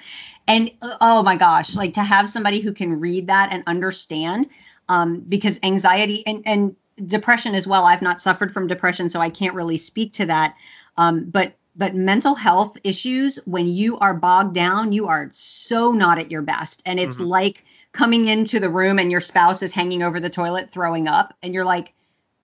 And 0.46 0.70
uh, 0.80 0.96
oh 1.00 1.22
my 1.22 1.36
gosh, 1.36 1.76
like 1.76 1.92
to 1.94 2.02
have 2.02 2.28
somebody 2.30 2.60
who 2.60 2.72
can 2.72 2.98
read 2.98 3.26
that 3.26 3.52
and 3.52 3.62
understand 3.66 4.48
um 4.88 5.20
because 5.28 5.60
anxiety 5.62 6.26
and 6.26 6.42
and 6.46 6.74
depression 7.06 7.54
as 7.54 7.66
well. 7.66 7.84
I've 7.84 8.02
not 8.02 8.20
suffered 8.20 8.52
from 8.52 8.66
depression 8.66 9.10
so 9.10 9.20
I 9.20 9.28
can't 9.28 9.54
really 9.54 9.76
speak 9.76 10.14
to 10.14 10.26
that. 10.26 10.56
Um 10.96 11.24
but 11.24 11.54
but 11.78 11.94
mental 11.94 12.34
health 12.34 12.76
issues 12.84 13.38
when 13.46 13.68
you 13.68 13.96
are 13.98 14.12
bogged 14.12 14.54
down 14.54 14.92
you 14.92 15.06
are 15.06 15.28
so 15.32 15.92
not 15.92 16.18
at 16.18 16.30
your 16.30 16.42
best. 16.42 16.82
And 16.84 17.00
it's 17.00 17.16
mm-hmm. 17.16 17.26
like 17.26 17.64
coming 17.92 18.26
into 18.26 18.60
the 18.60 18.68
room 18.68 18.98
and 18.98 19.10
your 19.10 19.20
spouse 19.20 19.62
is 19.62 19.72
hanging 19.72 20.02
over 20.02 20.20
the 20.20 20.28
toilet 20.28 20.70
throwing 20.70 21.08
up 21.08 21.32
and 21.42 21.54
you're 21.54 21.64
like 21.64 21.94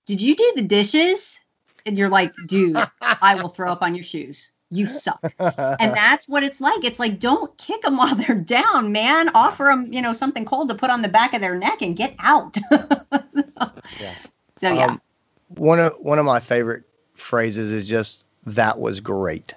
did 0.07 0.21
you 0.21 0.37
do 0.37 0.53
the 0.55 0.63
dishes? 0.63 1.41
And 1.87 1.99
you're 1.99 2.09
like 2.09 2.31
dude 2.47 2.77
i 3.03 3.35
will 3.35 3.49
throw 3.49 3.71
up 3.71 3.83
on 3.83 3.95
your 3.95 4.05
shoes. 4.05 4.53
You 4.71 4.87
suck. 4.87 5.21
And 5.39 5.95
that's 5.95 6.29
what 6.29 6.43
it's 6.43 6.61
like. 6.61 6.85
It's 6.85 6.99
like 6.99 7.19
don't 7.19 7.57
kick 7.59 7.83
them 7.83 7.97
while 7.99 8.15
they're 8.15 8.35
down 8.35 8.93
man. 8.93 9.31
Offer 9.35 9.65
them 9.65 9.93
you 9.93 10.01
know 10.01 10.13
something 10.13 10.45
cold 10.45 10.69
to 10.71 10.75
put 10.75 10.91
on 10.91 11.03
the 11.03 11.09
back 11.09 11.35
of 11.35 11.41
their 11.41 11.59
neck 11.59 11.83
and 11.83 11.97
get 11.97 12.15
out. 12.21 12.57
So 12.71 12.89
yeah, 14.01 14.15
so, 14.57 14.73
yeah. 14.73 14.87
Um, 14.87 15.01
one 15.49 15.81
of 15.81 15.95
one 15.99 16.19
of 16.19 16.25
my 16.25 16.41
favorite 16.41 16.85
phrases 17.15 17.73
is 17.73 17.87
just 17.87 18.24
that 18.47 18.79
was 18.79 19.01
great. 19.01 19.55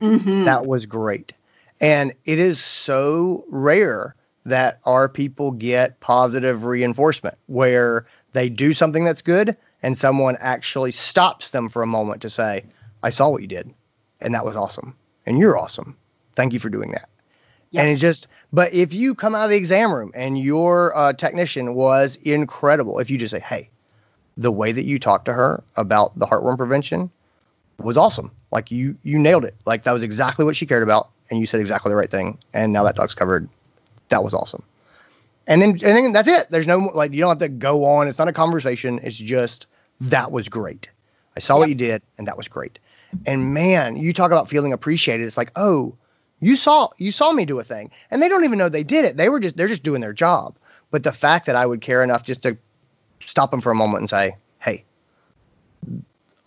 Mm-hmm. 0.00 0.44
That 0.44 0.66
was 0.66 0.86
great. 0.86 1.32
And 1.80 2.12
it 2.24 2.38
is 2.38 2.62
so 2.62 3.44
rare 3.48 4.14
that 4.46 4.80
our 4.84 5.08
people 5.08 5.50
get 5.50 6.00
positive 6.00 6.64
reinforcement 6.64 7.36
where 7.46 8.06
they 8.32 8.48
do 8.48 8.72
something 8.72 9.04
that's 9.04 9.22
good 9.22 9.56
and 9.82 9.96
someone 9.96 10.36
actually 10.40 10.90
stops 10.90 11.50
them 11.50 11.68
for 11.68 11.82
a 11.82 11.86
moment 11.86 12.22
to 12.22 12.30
say, 12.30 12.64
I 13.02 13.10
saw 13.10 13.28
what 13.28 13.42
you 13.42 13.48
did 13.48 13.72
and 14.20 14.34
that 14.34 14.44
was 14.44 14.56
awesome. 14.56 14.96
And 15.26 15.38
you're 15.38 15.58
awesome. 15.58 15.96
Thank 16.36 16.52
you 16.52 16.58
for 16.58 16.68
doing 16.68 16.90
that. 16.92 17.08
Yeah. 17.70 17.82
And 17.82 17.90
it 17.90 17.96
just, 17.96 18.28
but 18.52 18.72
if 18.72 18.92
you 18.92 19.14
come 19.14 19.34
out 19.34 19.44
of 19.44 19.50
the 19.50 19.56
exam 19.56 19.92
room 19.92 20.12
and 20.14 20.38
your 20.38 20.96
uh, 20.96 21.12
technician 21.12 21.74
was 21.74 22.16
incredible, 22.16 22.98
if 22.98 23.10
you 23.10 23.18
just 23.18 23.32
say, 23.32 23.40
hey, 23.40 23.70
the 24.36 24.52
way 24.52 24.72
that 24.72 24.84
you 24.84 24.98
talked 24.98 25.24
to 25.26 25.32
her 25.32 25.62
about 25.76 26.18
the 26.18 26.26
heartworm 26.26 26.56
prevention 26.56 27.10
was 27.78 27.96
awesome. 27.96 28.30
Like 28.52 28.70
you 28.70 28.96
you 29.02 29.18
nailed 29.18 29.44
it. 29.44 29.54
Like 29.66 29.84
that 29.84 29.92
was 29.92 30.02
exactly 30.02 30.44
what 30.44 30.56
she 30.56 30.66
cared 30.66 30.82
about, 30.82 31.10
and 31.30 31.40
you 31.40 31.46
said 31.46 31.60
exactly 31.60 31.90
the 31.90 31.96
right 31.96 32.10
thing. 32.10 32.38
And 32.52 32.72
now 32.72 32.84
that 32.84 32.96
dog's 32.96 33.14
covered. 33.14 33.48
That 34.08 34.22
was 34.22 34.34
awesome. 34.34 34.62
And 35.46 35.60
then 35.60 35.70
and 35.70 35.80
then 35.80 36.12
that's 36.12 36.28
it. 36.28 36.50
There's 36.50 36.66
no 36.66 36.78
like 36.78 37.12
you 37.12 37.20
don't 37.20 37.30
have 37.30 37.38
to 37.38 37.48
go 37.48 37.84
on. 37.84 38.08
It's 38.08 38.18
not 38.18 38.28
a 38.28 38.32
conversation. 38.32 39.00
It's 39.02 39.16
just 39.16 39.66
that 40.00 40.32
was 40.32 40.48
great. 40.48 40.88
I 41.36 41.40
saw 41.40 41.54
yep. 41.54 41.60
what 41.60 41.68
you 41.68 41.74
did, 41.74 42.02
and 42.18 42.26
that 42.26 42.36
was 42.36 42.48
great. 42.48 42.78
And 43.26 43.54
man, 43.54 43.96
you 43.96 44.12
talk 44.12 44.30
about 44.30 44.48
feeling 44.48 44.72
appreciated. 44.72 45.26
It's 45.26 45.36
like, 45.36 45.52
oh, 45.56 45.96
you 46.40 46.56
saw 46.56 46.88
you 46.98 47.12
saw 47.12 47.32
me 47.32 47.44
do 47.44 47.58
a 47.58 47.64
thing, 47.64 47.90
and 48.10 48.22
they 48.22 48.28
don't 48.28 48.44
even 48.44 48.58
know 48.58 48.68
they 48.68 48.82
did 48.82 49.04
it. 49.04 49.16
They 49.16 49.28
were 49.28 49.40
just 49.40 49.56
they're 49.56 49.68
just 49.68 49.82
doing 49.82 50.00
their 50.00 50.12
job. 50.12 50.56
But 50.90 51.02
the 51.02 51.12
fact 51.12 51.46
that 51.46 51.56
I 51.56 51.66
would 51.66 51.80
care 51.80 52.02
enough 52.02 52.24
just 52.24 52.42
to 52.42 52.56
stop 53.20 53.50
them 53.50 53.60
for 53.60 53.70
a 53.70 53.74
moment 53.74 54.00
and 54.00 54.10
say, 54.10 54.36
hey, 54.60 54.84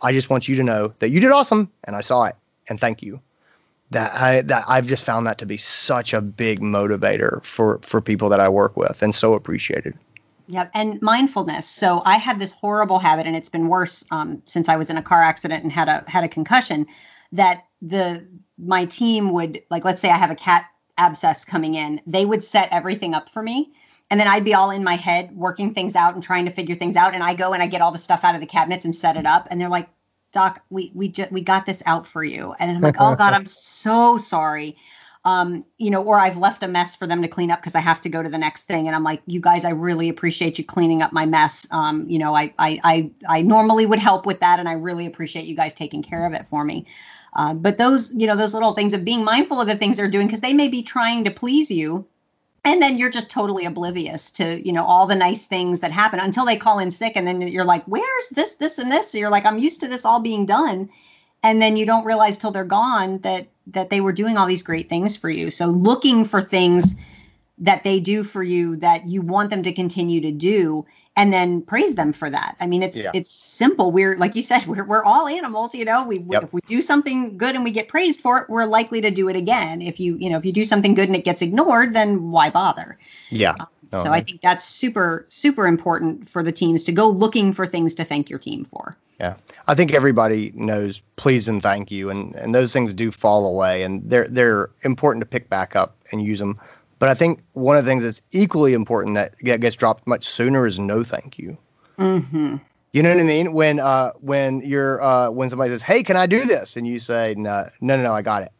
I 0.01 0.11
just 0.13 0.29
want 0.29 0.47
you 0.47 0.55
to 0.55 0.63
know 0.63 0.93
that 0.99 1.09
you 1.09 1.19
did 1.19 1.31
awesome 1.31 1.71
and 1.85 1.95
I 1.95 2.01
saw 2.01 2.25
it 2.25 2.35
and 2.69 2.79
thank 2.79 3.01
you. 3.01 3.19
That 3.91 4.13
I 4.13 4.41
that 4.41 4.65
I've 4.67 4.85
just 4.85 5.05
found 5.05 5.25
that 5.27 5.37
to 5.37 5.45
be 5.45 5.55
such 5.55 6.13
a 6.13 6.19
big 6.19 6.59
motivator 6.59 7.41
for 7.43 7.79
for 7.83 8.01
people 8.01 8.27
that 8.29 8.41
I 8.41 8.49
work 8.49 8.75
with 8.75 9.01
and 9.01 9.15
so 9.15 9.33
appreciated. 9.33 9.97
Yep, 10.49 10.71
and 10.73 11.01
mindfulness. 11.01 11.67
So 11.67 12.01
I 12.05 12.17
had 12.17 12.39
this 12.39 12.51
horrible 12.51 12.99
habit, 12.99 13.25
and 13.27 13.35
it's 13.35 13.49
been 13.49 13.67
worse 13.67 14.03
um, 14.11 14.41
since 14.45 14.67
I 14.67 14.75
was 14.75 14.89
in 14.89 14.97
a 14.97 15.01
car 15.01 15.21
accident 15.21 15.63
and 15.63 15.71
had 15.71 15.87
a 15.87 16.03
had 16.07 16.25
a 16.25 16.27
concussion. 16.27 16.85
That 17.31 17.65
the 17.81 18.27
my 18.57 18.85
team 18.85 19.31
would 19.31 19.61
like, 19.69 19.85
let's 19.85 20.01
say 20.01 20.09
I 20.09 20.17
have 20.17 20.31
a 20.31 20.35
cat 20.35 20.65
abscess 20.97 21.45
coming 21.45 21.75
in, 21.75 22.01
they 22.07 22.25
would 22.25 22.43
set 22.43 22.69
everything 22.71 23.13
up 23.13 23.29
for 23.29 23.41
me 23.41 23.71
and 24.09 24.19
then 24.19 24.27
I'd 24.27 24.45
be 24.45 24.53
all 24.53 24.71
in 24.71 24.83
my 24.83 24.95
head 24.95 25.35
working 25.35 25.73
things 25.73 25.95
out 25.95 26.13
and 26.13 26.23
trying 26.23 26.45
to 26.45 26.51
figure 26.51 26.75
things 26.75 26.95
out. 26.95 27.13
And 27.13 27.23
I 27.23 27.33
go 27.33 27.53
and 27.53 27.61
I 27.61 27.67
get 27.67 27.81
all 27.81 27.91
the 27.91 27.97
stuff 27.97 28.23
out 28.23 28.35
of 28.35 28.41
the 28.41 28.47
cabinets 28.47 28.85
and 28.85 28.95
set 28.95 29.17
it 29.17 29.25
up. 29.25 29.47
And 29.51 29.59
they're 29.59 29.69
like, 29.69 29.89
Doc, 30.31 30.61
we 30.69 30.91
we 30.93 31.09
just 31.09 31.31
we 31.31 31.41
got 31.41 31.65
this 31.65 31.83
out 31.85 32.07
for 32.07 32.23
you. 32.23 32.53
And 32.59 32.71
I'm 32.71 32.81
like, 32.81 32.97
oh 32.99 33.15
God, 33.15 33.33
I'm 33.33 33.45
so 33.45 34.17
sorry. 34.17 34.77
Um, 35.25 35.65
you 35.77 35.91
know, 35.91 36.01
or 36.01 36.17
I've 36.17 36.37
left 36.37 36.63
a 36.63 36.69
mess 36.69 36.95
for 36.95 37.05
them 37.05 37.21
to 37.21 37.27
clean 37.27 37.51
up 37.51 37.59
because 37.59 37.75
I 37.75 37.81
have 37.81 37.99
to 38.01 38.09
go 38.09 38.23
to 38.23 38.29
the 38.29 38.37
next 38.37 38.63
thing. 38.63 38.87
And 38.87 38.95
I'm 38.95 39.03
like, 39.03 39.21
you 39.25 39.41
guys, 39.41 39.65
I 39.65 39.71
really 39.71 40.07
appreciate 40.07 40.57
you 40.57 40.63
cleaning 40.63 41.01
up 41.01 41.11
my 41.11 41.25
mess. 41.25 41.67
Um, 41.71 42.09
you 42.09 42.17
know, 42.17 42.33
I 42.33 42.53
I 42.59 42.79
I 42.83 43.11
I 43.27 43.41
normally 43.41 43.85
would 43.85 43.99
help 43.99 44.25
with 44.25 44.39
that, 44.39 44.59
and 44.59 44.69
I 44.69 44.73
really 44.73 45.05
appreciate 45.05 45.45
you 45.45 45.55
guys 45.55 45.75
taking 45.75 46.01
care 46.01 46.25
of 46.25 46.33
it 46.33 46.45
for 46.49 46.63
me. 46.63 46.85
Uh, 47.33 47.53
but 47.53 47.77
those, 47.77 48.13
you 48.13 48.25
know, 48.25 48.35
those 48.35 48.53
little 48.53 48.73
things 48.73 48.93
of 48.93 49.03
being 49.03 49.23
mindful 49.23 49.59
of 49.59 49.67
the 49.67 49.75
things 49.75 49.97
they're 49.97 50.07
doing 50.07 50.27
because 50.27 50.41
they 50.41 50.53
may 50.53 50.69
be 50.69 50.81
trying 50.81 51.23
to 51.25 51.31
please 51.31 51.69
you 51.69 52.05
and 52.67 52.81
then 52.81 52.97
you're 52.97 53.09
just 53.09 53.31
totally 53.31 53.63
oblivious 53.63 54.29
to 54.29 54.61
you 54.67 54.73
know 54.73 54.83
all 54.83 55.07
the 55.07 55.15
nice 55.15 55.47
things 55.47 55.79
that 55.79 55.91
happen 55.91 56.19
until 56.19 56.45
they 56.45 56.57
call 56.57 56.79
in 56.79 56.91
sick 56.91 57.13
and 57.15 57.25
then 57.25 57.41
you're 57.41 57.63
like 57.63 57.83
where's 57.85 58.29
this 58.31 58.55
this 58.55 58.77
and 58.77 58.91
this? 58.91 59.11
So 59.11 59.17
you're 59.17 59.31
like 59.31 59.45
i'm 59.45 59.57
used 59.57 59.79
to 59.79 59.87
this 59.87 60.05
all 60.05 60.19
being 60.19 60.45
done. 60.45 60.89
And 61.43 61.61
then 61.61 61.77
you 61.77 61.85
don't 61.85 62.03
realize 62.03 62.37
till 62.37 62.51
they're 62.51 62.65
gone 62.65 63.19
that 63.19 63.47
that 63.67 63.89
they 63.89 64.01
were 64.01 64.11
doing 64.11 64.37
all 64.37 64.47
these 64.47 64.63
great 64.63 64.89
things 64.89 65.15
for 65.15 65.29
you. 65.29 65.49
So 65.49 65.67
looking 65.67 66.25
for 66.25 66.41
things 66.41 66.95
that 67.59 67.83
they 67.83 67.99
do 67.99 68.23
for 68.23 68.43
you 68.43 68.75
that 68.77 69.07
you 69.07 69.21
want 69.21 69.49
them 69.49 69.63
to 69.63 69.71
continue 69.71 70.21
to 70.21 70.31
do 70.31 70.85
and 71.15 71.33
then 71.33 71.61
praise 71.61 71.95
them 71.95 72.13
for 72.13 72.29
that. 72.29 72.55
I 72.59 72.67
mean 72.67 72.83
it's 72.83 73.03
Yeah. 73.03 73.11
it's 73.13 73.31
simple. 73.31 73.91
We're 73.91 74.15
like 74.17 74.35
you 74.35 74.41
said 74.41 74.65
we're, 74.67 74.85
we're 74.85 75.03
all 75.03 75.27
animals 75.27 75.73
you 75.73 75.85
know? 75.85 76.03
We, 76.05 76.19
we 76.19 76.37
if 76.37 76.53
we 76.53 76.61
do 76.67 76.81
something 76.81 77.37
good 77.37 77.55
and 77.55 77.63
we 77.63 77.71
get 77.71 77.87
praised 77.87 78.21
for 78.21 78.37
it 78.39 78.49
we're 78.49 78.65
likely 78.65 79.01
to 79.01 79.11
do 79.11 79.27
it 79.27 79.35
again. 79.35 79.81
If 79.81 79.99
you 79.99 80.17
you 80.19 80.29
know 80.29 80.37
if 80.37 80.45
you 80.45 80.53
do 80.53 80.65
something 80.65 80.93
good 80.93 81.09
and 81.09 81.15
it 81.15 81.25
gets 81.25 81.41
ignored 81.41 81.93
then 81.93 82.31
why 82.31 82.49
bother? 82.49 82.97
Yeah. 83.29 83.55
Um, 83.59 83.67
no, 83.93 84.03
so 84.03 84.11
i 84.11 84.19
think 84.19 84.41
that's 84.41 84.65
super 84.65 85.25
super 85.29 85.65
important 85.65 86.29
for 86.29 86.43
the 86.43 86.51
teams 86.51 86.83
to 86.83 86.91
go 86.91 87.07
looking 87.09 87.53
for 87.53 87.65
things 87.65 87.95
to 87.95 88.03
thank 88.03 88.29
your 88.29 88.39
team 88.39 88.65
for. 88.65 88.97
Yeah, 89.19 89.35
I 89.65 89.73
think 89.73 89.93
everybody 89.93 90.51
knows 90.53 91.01
please 91.15 91.47
and 91.47 91.61
thank 91.61 91.89
you, 91.89 92.11
and 92.11 92.35
and 92.35 92.53
those 92.53 92.71
things 92.71 92.93
do 92.93 93.11
fall 93.11 93.47
away, 93.47 93.81
and 93.81 94.07
they're 94.07 94.27
they're 94.27 94.69
important 94.83 95.21
to 95.21 95.25
pick 95.25 95.49
back 95.49 95.75
up 95.75 95.95
and 96.11 96.21
use 96.21 96.37
them. 96.37 96.59
But 96.99 97.09
I 97.09 97.13
think 97.13 97.43
one 97.53 97.77
of 97.77 97.85
the 97.85 97.91
things 97.91 98.03
that's 98.03 98.21
equally 98.31 98.73
important 98.73 99.15
that 99.15 99.37
get- 99.39 99.61
gets 99.61 99.75
dropped 99.75 100.07
much 100.07 100.27
sooner 100.27 100.65
is 100.65 100.79
no 100.79 101.03
thank 101.03 101.37
you. 101.37 101.57
mm-hmm. 101.99 102.57
You 102.93 103.03
know 103.03 103.09
what 103.09 103.19
I 103.19 103.23
mean? 103.23 103.53
When 103.53 103.79
uh 103.79 104.11
when 104.21 104.61
you're 104.61 105.01
uh 105.01 105.29
when 105.29 105.49
somebody 105.49 105.69
says, 105.71 105.81
"Hey, 105.83 106.03
can 106.03 106.15
I 106.17 106.25
do 106.25 106.45
this?" 106.45 106.75
and 106.77 106.87
you 106.87 106.99
say, 106.99 107.35
"No, 107.37 107.67
no, 107.81 107.97
no, 107.97 108.03
no 108.03 108.13
I 108.13 108.21
got 108.21 108.43
it." 108.43 108.51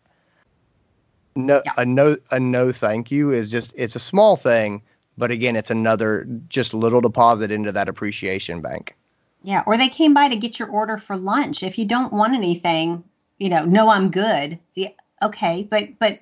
No, 1.35 1.61
Yeah. 1.65 1.71
a 1.77 1.85
no 1.85 2.17
a 2.31 2.39
no 2.39 2.71
thank 2.71 3.11
you 3.11 3.31
is 3.31 3.51
just 3.51 3.73
it's 3.77 3.95
a 3.95 3.99
small 3.99 4.35
thing, 4.35 4.81
but 5.17 5.31
again, 5.31 5.55
it's 5.55 5.71
another 5.71 6.27
just 6.49 6.73
little 6.73 7.01
deposit 7.01 7.51
into 7.51 7.71
that 7.71 7.89
appreciation 7.89 8.61
bank. 8.61 8.95
Yeah, 9.41 9.63
or 9.65 9.77
they 9.77 9.89
came 9.89 10.13
by 10.13 10.27
to 10.29 10.35
get 10.35 10.59
your 10.59 10.69
order 10.69 10.97
for 10.97 11.15
lunch. 11.15 11.63
If 11.63 11.77
you 11.77 11.85
don't 11.85 12.11
want 12.13 12.33
anything, 12.33 13.03
you 13.39 13.49
know, 13.49 13.65
no, 13.65 13.89
I'm 13.89 14.09
good. 14.11 14.59
Yeah, 14.75 14.89
okay, 15.23 15.63
but 15.69 15.89
but 15.99 16.19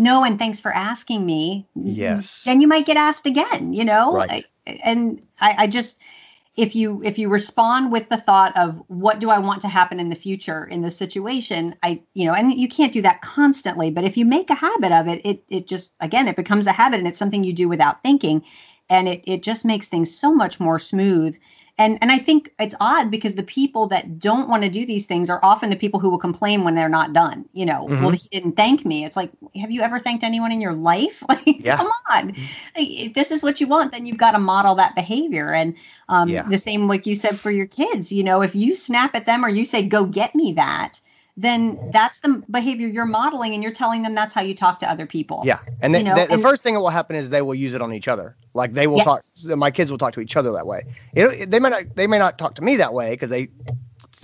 no, 0.00 0.24
and 0.24 0.38
thanks 0.38 0.58
for 0.58 0.72
asking 0.72 1.26
me. 1.26 1.68
Yes. 1.74 2.42
Then 2.44 2.62
you 2.62 2.66
might 2.66 2.86
get 2.86 2.96
asked 2.96 3.26
again. 3.26 3.74
You 3.74 3.84
know, 3.84 4.14
Right. 4.14 4.46
I, 4.66 4.80
and 4.82 5.20
I, 5.42 5.54
I 5.58 5.66
just 5.66 6.00
if 6.56 6.74
you 6.74 7.02
if 7.04 7.18
you 7.18 7.28
respond 7.28 7.92
with 7.92 8.08
the 8.08 8.16
thought 8.16 8.56
of 8.56 8.82
what 8.88 9.20
do 9.20 9.28
I 9.28 9.38
want 9.38 9.60
to 9.60 9.68
happen 9.68 10.00
in 10.00 10.08
the 10.08 10.16
future 10.16 10.64
in 10.64 10.80
this 10.80 10.96
situation, 10.96 11.74
I 11.82 12.02
you 12.14 12.26
know, 12.26 12.32
and 12.32 12.58
you 12.58 12.66
can't 12.66 12.94
do 12.94 13.02
that 13.02 13.20
constantly, 13.20 13.90
but 13.90 14.04
if 14.04 14.16
you 14.16 14.24
make 14.24 14.48
a 14.48 14.54
habit 14.54 14.90
of 14.90 15.06
it, 15.06 15.20
it 15.22 15.44
it 15.50 15.66
just 15.66 15.94
again 16.00 16.28
it 16.28 16.36
becomes 16.36 16.66
a 16.66 16.72
habit 16.72 16.98
and 16.98 17.06
it's 17.06 17.18
something 17.18 17.44
you 17.44 17.52
do 17.52 17.68
without 17.68 18.02
thinking, 18.02 18.42
and 18.90 19.08
it 19.08 19.22
it 19.26 19.42
just 19.42 19.64
makes 19.64 19.88
things 19.88 20.14
so 20.14 20.34
much 20.34 20.60
more 20.60 20.78
smooth 20.78 21.38
and 21.78 21.98
and 22.02 22.12
I 22.12 22.18
think 22.18 22.52
it's 22.58 22.74
odd 22.80 23.10
because 23.10 23.36
the 23.36 23.42
people 23.42 23.86
that 23.88 24.18
don't 24.18 24.48
want 24.50 24.62
to 24.64 24.68
do 24.68 24.84
these 24.84 25.06
things 25.06 25.30
are 25.30 25.40
often 25.42 25.70
the 25.70 25.76
people 25.76 25.98
who 26.00 26.10
will 26.10 26.18
complain 26.18 26.62
when 26.64 26.74
they're 26.74 26.90
not 26.90 27.14
done. 27.14 27.46
You 27.54 27.64
know, 27.66 27.88
Mhm. 27.88 28.00
well, 28.00 28.10
he 28.10 28.28
didn't 28.30 28.56
thank 28.56 28.84
me. 28.84 29.04
It's 29.04 29.16
like, 29.16 29.30
have 29.58 29.70
you 29.70 29.80
ever 29.80 29.98
thanked 29.98 30.22
anyone 30.22 30.52
in 30.52 30.60
your 30.60 30.74
life? 30.74 31.22
Like, 31.30 31.64
Yeah. 31.64 31.76
come 31.76 31.90
on. 32.10 32.34
If 32.76 33.14
this 33.14 33.30
is 33.30 33.42
what 33.42 33.60
you 33.60 33.66
want, 33.68 33.92
then 33.92 34.04
you've 34.06 34.18
got 34.18 34.32
to 34.32 34.38
model 34.38 34.74
that 34.74 34.94
behavior. 34.94 35.52
And 35.54 35.74
um, 36.08 36.28
Yeah. 36.30 36.42
the 36.46 36.58
same, 36.58 36.86
like 36.88 37.06
you 37.06 37.16
said, 37.16 37.38
for 37.38 37.50
your 37.50 37.66
kids. 37.66 38.12
You 38.12 38.24
know, 38.24 38.42
if 38.42 38.54
you 38.54 38.74
snap 38.74 39.14
at 39.14 39.26
them 39.26 39.44
or 39.44 39.48
you 39.48 39.64
say, 39.64 39.82
"Go 39.82 40.04
get 40.04 40.34
me 40.34 40.52
that," 40.52 41.00
then 41.42 41.78
that's 41.92 42.20
the 42.20 42.42
behavior 42.50 42.86
you're 42.86 43.06
modeling, 43.06 43.54
and 43.54 43.62
you're 43.62 43.72
telling 43.72 44.02
them 44.02 44.14
that's 44.14 44.34
how 44.34 44.40
you 44.42 44.54
talk 44.54 44.78
to 44.80 44.90
other 44.90 45.06
people. 45.06 45.42
Yeah, 45.44 45.58
and, 45.80 45.92
You 45.94 46.00
the, 46.00 46.04
know, 46.04 46.14
the, 46.16 46.26
the 46.26 46.32
and- 46.34 46.42
first 46.42 46.62
thing 46.62 46.74
that 46.74 46.80
will 46.80 46.90
happen 46.90 47.16
is 47.16 47.30
they 47.30 47.42
will 47.42 47.54
use 47.54 47.74
it 47.74 47.80
on 47.82 47.92
each 47.94 48.08
other. 48.08 48.36
Like 48.54 48.74
they 48.74 48.86
will 48.86 48.98
Yes. 48.98 49.32
talk. 49.44 49.56
My 49.58 49.70
kids 49.70 49.90
will 49.90 49.98
talk 49.98 50.12
to 50.14 50.20
each 50.20 50.36
other 50.36 50.52
that 50.52 50.66
way. 50.66 50.84
It, 51.14 51.50
they 51.50 51.60
may 51.60 51.70
not. 51.70 51.84
They 51.94 52.06
may 52.06 52.18
not 52.18 52.36
talk 52.38 52.54
to 52.56 52.62
me 52.62 52.76
that 52.76 52.92
way 52.94 53.10
because 53.10 53.30
they 53.30 53.48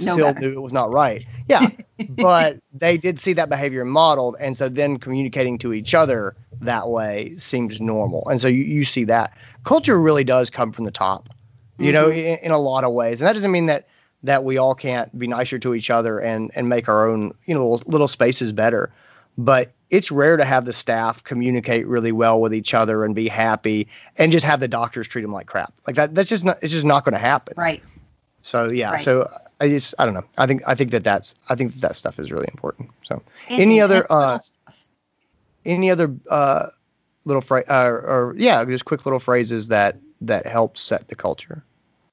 Know 0.01 0.15
still 0.15 0.17
better. 0.35 0.41
knew 0.41 0.53
it 0.53 0.61
was 0.61 0.73
not 0.73 0.91
right. 0.91 1.25
Yeah, 1.49 1.69
but 2.11 2.59
they 2.73 2.97
did 2.97 3.21
see 3.21 3.33
that 3.35 3.49
behavior 3.49 3.85
modeled, 3.85 4.37
and 4.41 4.57
so 4.57 4.69
then 4.69 4.99
communicating 4.99 5.59
to 5.59 5.73
each 5.73 5.95
other 5.95 6.35
that 6.61 6.89
way 6.89 7.35
seems 7.37 7.81
normal. 7.81 8.27
And 8.29 8.41
so 8.41 8.49
you, 8.49 8.65
you 8.65 8.85
see 8.85 9.05
that 9.05 9.37
culture 9.65 10.01
really 10.01 10.25
does 10.25 10.51
come 10.51 10.73
from 10.73 10.85
the 10.87 10.91
top. 10.91 11.29
You 11.79 11.93
know, 11.93 12.07
Mm-hmm. 12.09 12.19
in, 12.19 12.39
in 12.47 12.51
a 12.53 12.59
lot 12.59 12.85
of 12.85 12.93
ways, 12.95 13.21
and 13.21 13.29
that 13.29 13.35
doesn't 13.35 13.53
mean 13.53 13.67
that 13.67 13.87
that 14.23 14.45
we 14.45 14.59
all 14.59 14.75
can't 14.75 15.17
be 15.19 15.27
nicer 15.27 15.59
to 15.59 15.75
each 15.75 15.91
other 15.91 16.19
and 16.19 16.51
and 16.55 16.69
make 16.69 16.89
our 16.89 17.09
own 17.09 17.33
you 17.47 17.55
know 17.55 17.81
little, 17.87 18.09
spaces 18.09 18.53
better. 18.53 18.91
But 19.39 19.73
it's 19.91 20.11
rare 20.11 20.37
to 20.37 20.45
have 20.45 20.65
the 20.65 20.73
staff 20.73 21.23
communicate 21.25 21.87
really 21.87 22.11
well 22.13 22.41
with 22.41 22.53
each 22.55 22.75
other 22.75 23.05
and 23.05 23.15
be 23.15 23.29
happy 23.29 23.87
and 24.17 24.33
just 24.33 24.45
have 24.47 24.61
the 24.61 24.69
doctors 24.69 25.07
treat 25.07 25.23
them 25.23 25.33
like 25.33 25.47
crap. 25.47 25.73
Like 25.87 25.97
that 25.97 26.15
that's 26.15 26.29
just 26.29 26.45
not 26.45 26.59
it's 26.63 26.73
just 26.73 26.87
not 26.87 27.05
going 27.05 27.13
to 27.13 27.19
happen. 27.19 27.55
Right. 27.57 27.83
so 28.43 28.71
yeah 28.73 28.93
Right. 28.93 29.01
so 29.03 29.29
i 29.61 29.69
just 29.69 29.95
i 29.99 30.05
don't 30.05 30.15
know. 30.15 30.25
I 30.39 30.47
think 30.47 30.63
i 30.67 30.75
think 30.75 30.91
that 30.91 31.05
that's 31.05 31.35
i 31.49 31.55
think 31.55 31.73
that, 31.75 31.81
that 31.83 31.97
stuff 31.97 32.19
is 32.19 32.33
really 32.33 32.49
important. 32.53 32.91
So 33.03 33.23
Any 33.49 33.81
other, 33.81 34.07
uh, 34.11 34.39
any 35.65 35.91
other 35.91 36.15
uh 36.31 36.69
little 37.25 37.43
phrase 37.43 37.65
uh, 37.69 37.89
or 37.91 38.35
yeah 38.39 38.65
just 38.65 38.85
quick 38.87 39.05
little 39.05 39.19
phrases 39.19 39.69
that 39.69 39.99
that 40.21 40.47
help 40.47 40.79
set 40.79 41.09
the 41.09 41.15
culture 41.17 41.63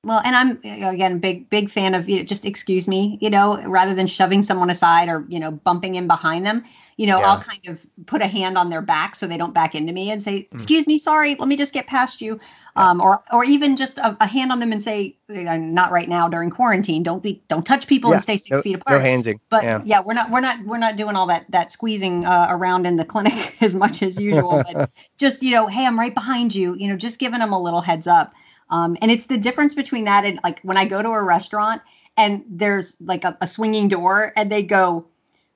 Well, 0.05 0.21
and 0.25 0.35
I'm 0.35 0.59
again 0.65 1.19
big 1.19 1.49
big 1.49 1.69
fan 1.69 1.95
of 1.95 2.09
you 2.09 2.17
know, 2.17 2.23
just 2.23 2.43
excuse 2.45 2.89
me, 2.89 3.17
you 3.21 3.29
know, 3.29 3.61
rather 3.65 3.95
than 3.95 4.05
shoving 4.05 4.43
someone 4.43 4.69
aside 4.69 5.07
or 5.07 5.25
you 5.29 5.39
know 5.39 5.51
bumping 5.51 5.95
in 5.95 6.07
behind 6.07 6.45
them. 6.45 6.63
You 6.97 7.07
know, 7.07 7.19
Yeah. 7.19 7.29
I'll 7.31 7.39
kind 7.39 7.65
of 7.67 7.85
put 8.05 8.21
a 8.21 8.27
hand 8.27 8.57
on 8.57 8.69
their 8.69 8.81
back 8.81 9.15
so 9.15 9.27
they 9.27 9.37
don't 9.37 9.53
back 9.53 9.73
into 9.73 9.93
me 9.93 10.11
and 10.11 10.21
say, 10.21 10.39
Mm. 10.43 10.53
"Excuse 10.53 10.87
me, 10.87 10.97
sorry, 10.97 11.35
let 11.39 11.47
me 11.47 11.55
just 11.55 11.73
get 11.73 11.87
past 11.87 12.21
you," 12.21 12.37
um, 12.75 12.99
or 12.99 13.23
or 13.31 13.45
even 13.45 13.77
just 13.77 13.97
a, 13.99 14.17
a 14.19 14.27
hand 14.27 14.51
on 14.51 14.59
them 14.59 14.73
and 14.73 14.83
say, 14.83 15.15
"Uh, 15.29 15.55
"Not 15.55 15.89
right 15.91 16.09
now 16.09 16.27
during 16.27 16.49
quarantine. 16.49 17.01
Don't 17.01 17.23
be 17.23 17.41
don't 17.47 17.65
touch 17.65 17.87
people 17.87 18.09
Yeah, 18.09 18.15
and 18.15 18.23
stay 18.23 18.35
six 18.35 18.51
no, 18.57 18.61
feet 18.61 18.73
no 18.73 18.79
apart." 18.79 19.01
handsing 19.01 19.39
but 19.49 19.63
yeah 19.63 19.81
yeah. 19.85 20.01
we're 20.01 20.13
not 20.13 20.29
we're 20.29 20.41
not 20.41 20.57
we're 20.65 20.77
not 20.77 20.97
doing 20.97 21.15
all 21.15 21.27
that 21.27 21.45
that 21.49 21.71
squeezing 21.71 22.25
uh, 22.25 22.47
around 22.49 22.85
in 22.85 22.97
the 22.97 23.05
clinic 23.05 23.55
as 23.61 23.73
much 23.73 24.03
as 24.03 24.19
usual 24.19 24.61
but 24.73 24.89
just 25.17 25.41
you 25.41 25.51
know 25.51 25.67
hey 25.67 25.85
i'm 25.85 25.97
right 25.97 26.13
behind 26.13 26.53
you 26.53 26.75
you 26.75 26.87
know 26.89 26.97
just 26.97 27.19
giving 27.19 27.39
them 27.39 27.53
a 27.53 27.59
little 27.59 27.81
heads 27.81 28.05
up 28.07 28.33
um, 28.69 28.97
and 29.01 29.11
it's 29.11 29.25
the 29.25 29.37
difference 29.37 29.73
between 29.73 30.05
that 30.05 30.25
and 30.25 30.39
like 30.43 30.59
when 30.61 30.77
i 30.77 30.85
go 30.85 31.01
to 31.01 31.09
a 31.09 31.21
restaurant 31.21 31.81
and 32.17 32.43
there's 32.47 32.97
like 33.01 33.23
a, 33.23 33.37
a 33.41 33.47
swinging 33.47 33.87
door 33.87 34.33
and 34.35 34.51
they 34.51 34.63
go 34.63 35.07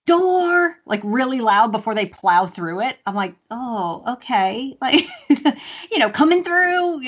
door! 0.06 0.78
like 0.86 1.02
really 1.04 1.42
loud 1.42 1.70
before 1.70 1.94
they 1.94 2.06
plow 2.06 2.46
through 2.46 2.80
it 2.80 2.98
i'm 3.06 3.14
like 3.14 3.36
oh 3.52 4.04
okay. 4.08 4.76
Like 4.82 5.06
you 5.92 6.00
know 6.00 6.10
coming 6.10 6.44
through 6.44 7.02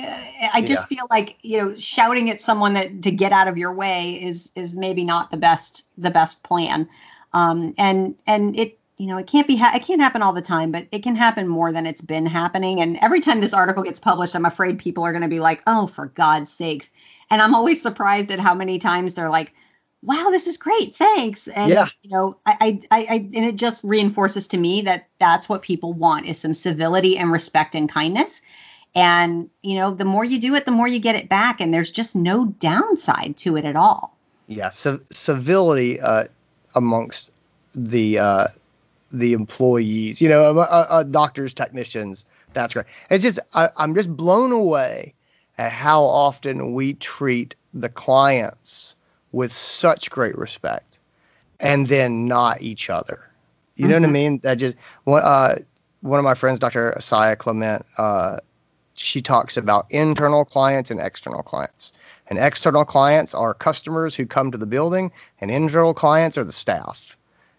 i 0.53 0.61
just 0.61 0.85
feel 0.87 1.07
like 1.09 1.37
you 1.41 1.57
know 1.57 1.75
shouting 1.75 2.29
at 2.29 2.41
someone 2.41 2.73
that 2.73 3.01
to 3.03 3.11
get 3.11 3.31
out 3.31 3.47
of 3.47 3.57
your 3.57 3.73
way 3.73 4.21
is 4.21 4.51
is 4.55 4.75
maybe 4.75 5.05
not 5.05 5.31
the 5.31 5.37
best 5.37 5.85
the 5.97 6.11
best 6.11 6.43
plan. 6.43 6.89
Um 7.31 7.73
and 7.77 8.15
and 8.27 8.57
it 8.59 8.78
you 8.99 9.07
know 9.07 9.17
it 9.17 9.27
can't 9.27 9.47
be 9.47 9.55
ha- 9.55 9.71
it 9.73 9.81
can't 9.83 10.01
happen 10.01 10.21
all 10.21 10.33
the 10.33 10.41
time 10.41 10.71
but 10.71 10.85
it 10.91 11.01
can 11.01 11.15
happen 11.15 11.47
more 11.47 11.71
than 11.71 11.87
it's 11.87 12.01
been 12.01 12.25
happening. 12.25 12.81
And 12.81 12.97
every 13.01 13.21
time 13.21 13.39
this 13.41 13.53
article 13.53 13.81
gets 13.81 13.99
published 13.99 14.35
i'm 14.35 14.45
afraid 14.45 14.77
people 14.77 15.03
are 15.03 15.11
going 15.11 15.23
to 15.23 15.27
be 15.29 15.39
like 15.39 15.63
oh 15.67 15.87
for 15.87 16.07
god's 16.07 16.51
sakes. 16.51 16.91
And 17.31 17.41
i'm 17.41 17.55
always 17.55 17.81
surprised 17.81 18.29
at 18.29 18.39
how 18.39 18.53
many 18.53 18.77
times 18.77 19.13
they're 19.13 19.29
like 19.29 19.53
wow 20.03 20.29
this 20.31 20.47
is 20.47 20.57
great 20.57 20.95
thanks. 20.95 21.47
And 21.49 21.71
Yeah. 21.71 21.87
you 22.03 22.09
know 22.11 22.37
I, 22.45 22.55
I 22.61 22.79
i 22.91 23.07
I- 23.15 23.29
and 23.33 23.45
it 23.45 23.55
just 23.55 23.83
reinforces 23.83 24.47
to 24.49 24.57
me 24.57 24.81
that 24.81 25.07
that's 25.19 25.47
what 25.49 25.61
people 25.61 25.93
want 25.93 26.27
is 26.27 26.37
some 26.39 26.53
civility 26.53 27.17
and 27.17 27.31
respect 27.31 27.75
and 27.75 27.89
kindness. 27.89 28.41
And 28.95 29.49
you 29.63 29.75
know 29.75 29.93
the 29.93 30.05
more 30.05 30.25
you 30.25 30.39
do 30.39 30.55
it 30.55 30.65
the 30.65 30.71
more 30.71 30.87
you 30.89 30.99
get 30.99 31.15
it 31.15 31.29
back 31.29 31.61
and 31.61 31.73
there's 31.73 31.91
just 31.91 32.15
no 32.15 32.47
downside 32.59 33.37
to 33.37 33.55
it 33.55 33.63
at 33.65 33.75
all. 33.77 34.17
Yeah 34.47 34.69
civ- 34.69 35.05
civility 35.11 36.01
uh 36.01 36.25
amongst 36.75 37.31
the 37.75 38.19
uh 38.19 38.47
the 39.11 39.33
employees 39.33 40.21
you 40.21 40.29
know 40.29 40.57
uh, 40.59 40.61
uh, 40.69 40.85
uh, 40.89 41.03
doctors 41.03 41.53
technicians 41.53 42.25
that's 42.53 42.73
great. 42.73 42.85
It's 43.09 43.23
just 43.23 43.39
I, 43.53 43.69
i'm 43.77 43.93
just 43.95 44.15
blown 44.15 44.51
away 44.51 45.13
at 45.57 45.71
how 45.71 46.01
often 46.03 46.73
we 46.73 46.93
treat 46.95 47.53
the 47.73 47.89
clients 47.89 48.95
with 49.31 49.51
such 49.51 50.09
great 50.09 50.37
respect 50.37 50.97
and 51.59 51.87
then 51.87 52.25
not 52.27 52.61
each 52.61 52.89
other. 52.89 53.29
You 53.75 53.87
know 53.87 53.95
what 53.95 54.03
i 54.03 54.07
Mhm. 54.07 54.11
mean? 54.11 54.39
That 54.39 54.55
just 54.55 54.75
one 55.03 55.21
uh 55.23 55.55
one 56.01 56.17
of 56.19 56.23
my 56.23 56.33
friends 56.33 56.59
dr 56.59 56.93
asaya 56.97 57.37
clement 57.37 57.85
uh 57.97 58.37
she 58.95 59.21
talks 59.21 59.55
about 59.57 59.85
internal 59.91 60.43
clients 60.43 60.91
and 60.91 60.99
external 60.99 61.41
clients. 61.43 61.93
And 62.27 62.37
external 62.37 62.83
clients 62.85 63.33
are 63.33 63.53
customers 63.53 64.13
who 64.15 64.25
come 64.25 64.51
to 64.51 64.57
the 64.57 64.65
building 64.65 65.11
and 65.39 65.49
internal 65.49 65.93
clients 65.93 66.37
are 66.37 66.43
the 66.43 66.51
staff. 66.51 67.15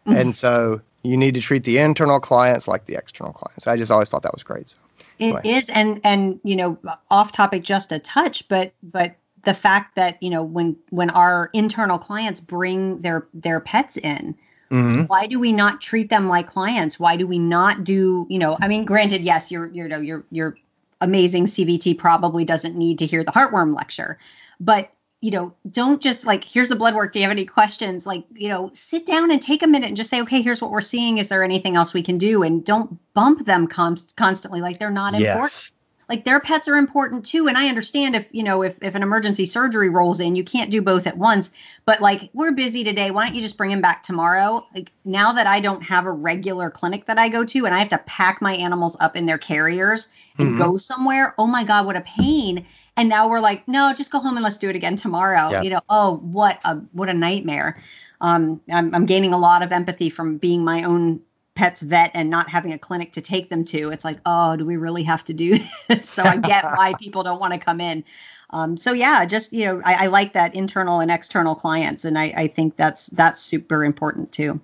Mhm. 0.07 0.17
and 0.21 0.35
so 0.35 0.81
you 1.03 1.17
need 1.17 1.35
to 1.35 1.41
treat 1.41 1.65
the 1.65 1.79
internal 1.79 2.21
clients 2.21 2.69
like 2.69 2.87
the 2.87 2.95
external 2.95 3.33
clients 3.33 3.67
i 3.67 3.77
just 3.77 3.91
always 3.91 4.09
thought 4.09 4.23
that 4.23 4.35
was 4.35 4.43
great 4.43 4.69
so 4.69 4.79
It 5.19 5.35
Right. 5.35 5.45
is, 5.45 5.69
and 5.71 6.01
and 6.03 6.41
you 6.45 6.57
know, 6.57 6.79
off 7.11 7.31
topic 7.31 7.63
just 7.63 7.93
a 7.93 7.99
touch, 7.99 8.49
but 8.49 8.73
but 8.83 9.17
the 9.45 9.53
fact 9.55 9.95
that 9.97 10.17
you 10.23 10.31
know 10.31 10.43
when 10.43 10.77
when 10.89 11.11
our 11.11 11.51
internal 11.53 11.99
clients 11.99 12.41
bring 12.41 13.03
their 13.03 13.27
their 13.35 13.61
pets 13.61 13.99
in, 13.99 14.35
mm-hmm. 14.71 15.03
why 15.05 15.27
do 15.27 15.39
we 15.39 15.53
not 15.53 15.83
treat 15.83 16.09
them 16.09 16.27
like 16.27 16.47
clients? 16.47 16.99
Why 16.99 17.17
do 17.17 17.27
we 17.27 17.39
not 17.39 17.85
do 17.85 18.27
you 18.31 18.39
know? 18.39 18.57
I 18.63 18.69
mean, 18.69 18.87
granted, 18.87 19.21
yes, 19.23 19.51
your 19.51 19.69
you 19.69 19.87
know 19.89 20.01
your 20.01 20.25
your 20.31 20.57
amazing 21.03 21.45
CVT 21.47 21.99
probably 21.99 22.45
doesn't 22.47 22.75
need 22.77 22.99
to 22.99 23.07
hear 23.07 23.23
the 23.23 23.33
heartworm 23.33 23.75
lecture, 23.77 24.19
but 24.59 24.91
you 25.21 25.31
know, 25.31 25.53
don't 25.71 26.01
just 26.01 26.25
like, 26.27 26.45
here's 26.45 26.71
the 26.71 26.77
blood 26.77 26.95
work. 26.95 27.13
Do 27.13 27.19
you 27.19 27.25
have 27.25 27.31
any 27.31 27.45
questions? 27.45 28.07
Like, 28.07 28.25
you 28.35 28.49
know, 28.49 28.71
sit 28.73 29.07
down 29.07 29.31
and 29.31 29.43
take 29.43 29.63
a 29.63 29.67
minute 29.67 29.89
and 29.89 29.97
just 29.97 30.09
say, 30.09 30.23
okay, 30.23 30.41
here's 30.41 30.63
what 30.63 30.71
we're 30.71 30.81
seeing. 30.81 31.19
Is 31.19 31.29
there 31.29 31.45
anything 31.45 31.77
else 31.77 31.93
we 31.93 32.03
can 32.03 32.17
do? 32.17 32.43
And 32.43 32.65
don't 32.65 32.99
bump 33.13 33.45
them 33.45 33.67
constantly 33.67 34.61
like 34.61 34.79
they're 34.79 34.91
not 34.91 35.13
yes. 35.19 35.35
important 35.35 35.73
like 36.11 36.25
their 36.25 36.41
pets 36.41 36.67
are 36.69 36.77
important 36.77 37.25
too. 37.25 37.49
And 37.49 37.57
i 37.57 37.69
understand 37.69 38.15
if 38.17 38.29
you 38.33 38.43
know 38.43 38.63
if, 38.63 38.77
if 38.83 38.95
an 38.95 39.03
emergency 39.03 39.47
surgery 39.47 39.89
rolls 39.89 40.21
in 40.21 40.37
you 40.37 40.45
can't 40.45 40.71
do 40.71 40.83
both 40.83 41.07
at 41.07 41.17
once. 41.17 41.53
But 41.87 42.03
like 42.03 42.29
we're 42.35 42.53
busy 42.53 42.85
today. 42.85 43.11
Why 43.11 43.25
don't 43.25 43.35
you 43.35 43.41
just 43.41 43.57
bring 43.57 43.71
him 43.71 43.81
back 43.81 44.03
tomorrow? 44.03 44.67
Like 44.75 44.93
now 45.05 45.33
that 45.33 45.47
i 45.47 45.61
don't 45.61 45.83
have 45.83 46.05
a 46.05 46.13
regular 46.13 46.69
clinic 46.69 47.07
that 47.07 47.19
i 47.19 47.29
go 47.29 47.45
to 47.45 47.65
and 47.65 47.75
i 47.75 47.79
have 47.79 47.89
to 47.91 47.99
pack 47.99 48.43
my 48.43 48.55
animals 48.55 48.97
up 49.01 49.17
in 49.17 49.25
their 49.25 49.39
carriers 49.39 50.09
and 50.39 50.49
mm-hmm. 50.49 50.59
go 50.59 50.77
somewhere 50.77 51.35
oh 51.39 51.47
my 51.47 51.65
god 51.65 51.87
what 51.87 51.97
a 51.97 52.03
pain. 52.03 52.67
And 52.97 53.09
now 53.09 53.29
we're 53.29 53.41
like 53.41 53.67
no 53.69 53.95
just 53.97 54.11
go 54.11 54.19
home 54.19 54.37
and 54.37 54.45
let's 54.45 54.59
do 54.59 54.69
it 54.69 54.77
again 54.77 54.97
tomorrow. 54.97 55.51
Yeah. 55.51 55.63
you 55.63 55.71
know 55.71 55.81
oh 55.89 56.17
what 56.17 56.59
a 56.65 56.75
what 56.93 57.09
a 57.09 57.15
nightmare. 57.15 57.81
Um, 58.23 58.61
I'm, 58.71 58.95
I'm 58.95 59.07
gaining 59.07 59.33
a 59.33 59.39
lot 59.39 59.63
of 59.63 59.73
empathy 59.73 60.11
from 60.11 60.37
being 60.37 60.63
my 60.63 60.83
own 60.83 61.23
pet's 61.61 61.83
vet 61.83 62.11
and 62.15 62.31
not 62.31 62.49
having 62.49 62.73
a 62.73 62.79
clinic 62.79 63.13
to 63.13 63.21
take 63.21 63.51
them 63.51 63.67
to 63.67 63.91
it's 63.91 64.03
like 64.03 64.19
oh 64.25 64.57
do 64.57 64.65
we 64.65 64.79
really 64.79 65.03
have 65.03 65.23
to 65.23 65.35
do 65.35 65.59
this? 65.89 66.09
So 66.09 66.23
i 66.23 66.39
get 66.39 66.65
why 66.77 66.95
people 66.95 67.23
don't 67.23 67.39
want 67.39 67.53
to 67.53 67.61
come 67.61 67.83
in. 67.83 68.03
Um, 68.49 68.79
so 68.79 68.95
yeah 68.95 69.27
just 69.27 69.53
you 69.53 69.67
know 69.67 69.83
I, 69.85 70.05
I, 70.05 70.07
like 70.07 70.33
that 70.33 70.55
internal 70.55 71.01
and 71.01 71.11
external 71.11 71.55
clients 71.55 72.07
and 72.07 72.19
I, 72.19 72.33
I 72.35 72.47
think 72.47 72.77
that's 72.77 73.09
that's 73.09 73.43
super 73.43 73.85
important 73.85 74.33
too. 74.33 74.59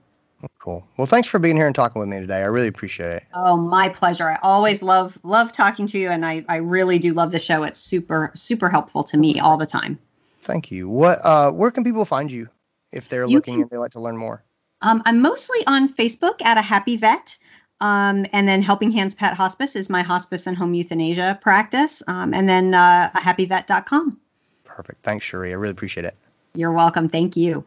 Cool. 0.59 0.87
Well 0.97 1.07
thanks 1.07 1.29
for 1.29 1.39
being 1.39 1.55
here 1.55 1.67
and 1.67 1.75
talking 1.75 2.01
with 2.01 2.09
me 2.09 2.19
today. 2.19 2.39
I 2.39 2.47
really 2.47 2.69
appreciate 2.69 3.11
it. 3.11 3.25
Oh 3.35 3.59
my 3.59 3.91
pleasure. 3.91 4.31
I 4.31 4.39
always 4.43 4.81
love 4.81 5.19
love 5.23 5.53
talking 5.53 5.87
to 5.89 5.99
you 5.99 6.09
and 6.09 6.25
i 6.25 6.47
i 6.49 6.57
really 6.57 6.99
do 6.99 7.13
love 7.13 7.31
the 7.31 7.39
show. 7.39 7.63
It's 7.63 7.79
super 7.79 8.33
super 8.35 8.71
helpful 8.71 9.05
to 9.05 9.19
me 9.19 9.39
all 9.39 9.59
the 9.59 9.67
time. 9.67 9.99
Thank 10.41 10.71
you. 10.71 10.89
What 10.89 11.23
uh 11.23 11.53
where 11.53 11.71
can 11.71 11.85
people 11.85 12.07
find 12.07 12.33
you 12.33 12.49
if 12.91 13.11
they're 13.11 13.27
you 13.27 13.35
looking 13.35 13.57
can, 13.57 13.63
and 13.63 13.71
they 13.71 13.77
like 13.77 13.93
to 13.93 14.01
learn 14.01 14.17
more 14.17 14.46
um, 14.83 15.03
I'm 15.07 15.21
mostly 15.21 15.59
on 15.67 15.89
Facebook 15.93 16.43
at 16.43 16.59
a 16.59 16.63
happy 16.63 16.97
vet. 16.97 17.39
Um, 17.81 18.25
and 18.33 18.49
then 18.49 18.63
Helping 18.63 18.91
Hands 18.91 19.15
Pet 19.15 19.35
Hospice 19.35 19.77
is 19.77 19.91
my 19.91 20.03
hospice 20.03 20.47
and 20.47 20.57
home 20.57 20.73
euthanasia 20.73 21.39
practice. 21.43 22.03
Um, 22.09 22.33
and 22.33 22.49
then 22.49 22.75
uh, 22.75 23.11
happyvet.com. 23.15 24.19
Perfect. 24.65 25.03
Thanks, 25.05 25.25
Cherie. 25.25 25.51
I 25.51 25.55
really 25.55 25.73
appreciate 25.73 26.05
it. 26.05 26.17
You're 26.55 26.73
welcome. 26.73 27.09
Thank 27.09 27.37
you. 27.37 27.65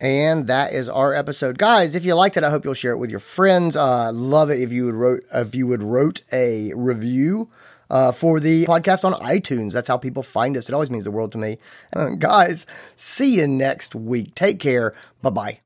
And 0.00 0.48
that 0.48 0.72
is 0.72 0.88
our 0.88 1.14
episode, 1.14 1.58
guys. 1.58 1.94
If 1.94 2.04
you 2.04 2.14
liked 2.14 2.36
it, 2.36 2.42
I 2.42 2.50
hope 2.50 2.64
you'll 2.64 2.74
share 2.74 2.92
it 2.92 2.98
with 2.98 3.10
your 3.10 3.20
friends. 3.20 3.76
Uh, 3.76 4.10
love 4.12 4.50
it 4.50 4.60
if 4.60 4.72
you 4.72 4.86
would 4.86 4.94
wrote 4.94 5.22
if 5.32 5.54
you 5.54 5.68
would 5.68 5.82
wrote 5.82 6.22
a 6.32 6.72
review 6.74 7.48
uh, 7.88 8.10
for 8.10 8.40
the 8.40 8.64
podcast 8.66 9.04
on 9.04 9.12
iTunes. 9.22 9.72
That's 9.72 9.86
how 9.86 9.98
people 9.98 10.24
find 10.24 10.56
us. 10.56 10.68
It 10.68 10.74
always 10.74 10.90
means 10.90 11.04
the 11.04 11.12
world 11.12 11.30
to 11.32 11.38
me. 11.38 11.58
Uh, 11.94 12.08
guys, 12.18 12.66
see 12.96 13.36
you 13.36 13.46
next 13.46 13.94
week. 13.94 14.34
Take 14.34 14.58
care. 14.58 14.92
Bye 15.20 15.30
bye. 15.30 15.58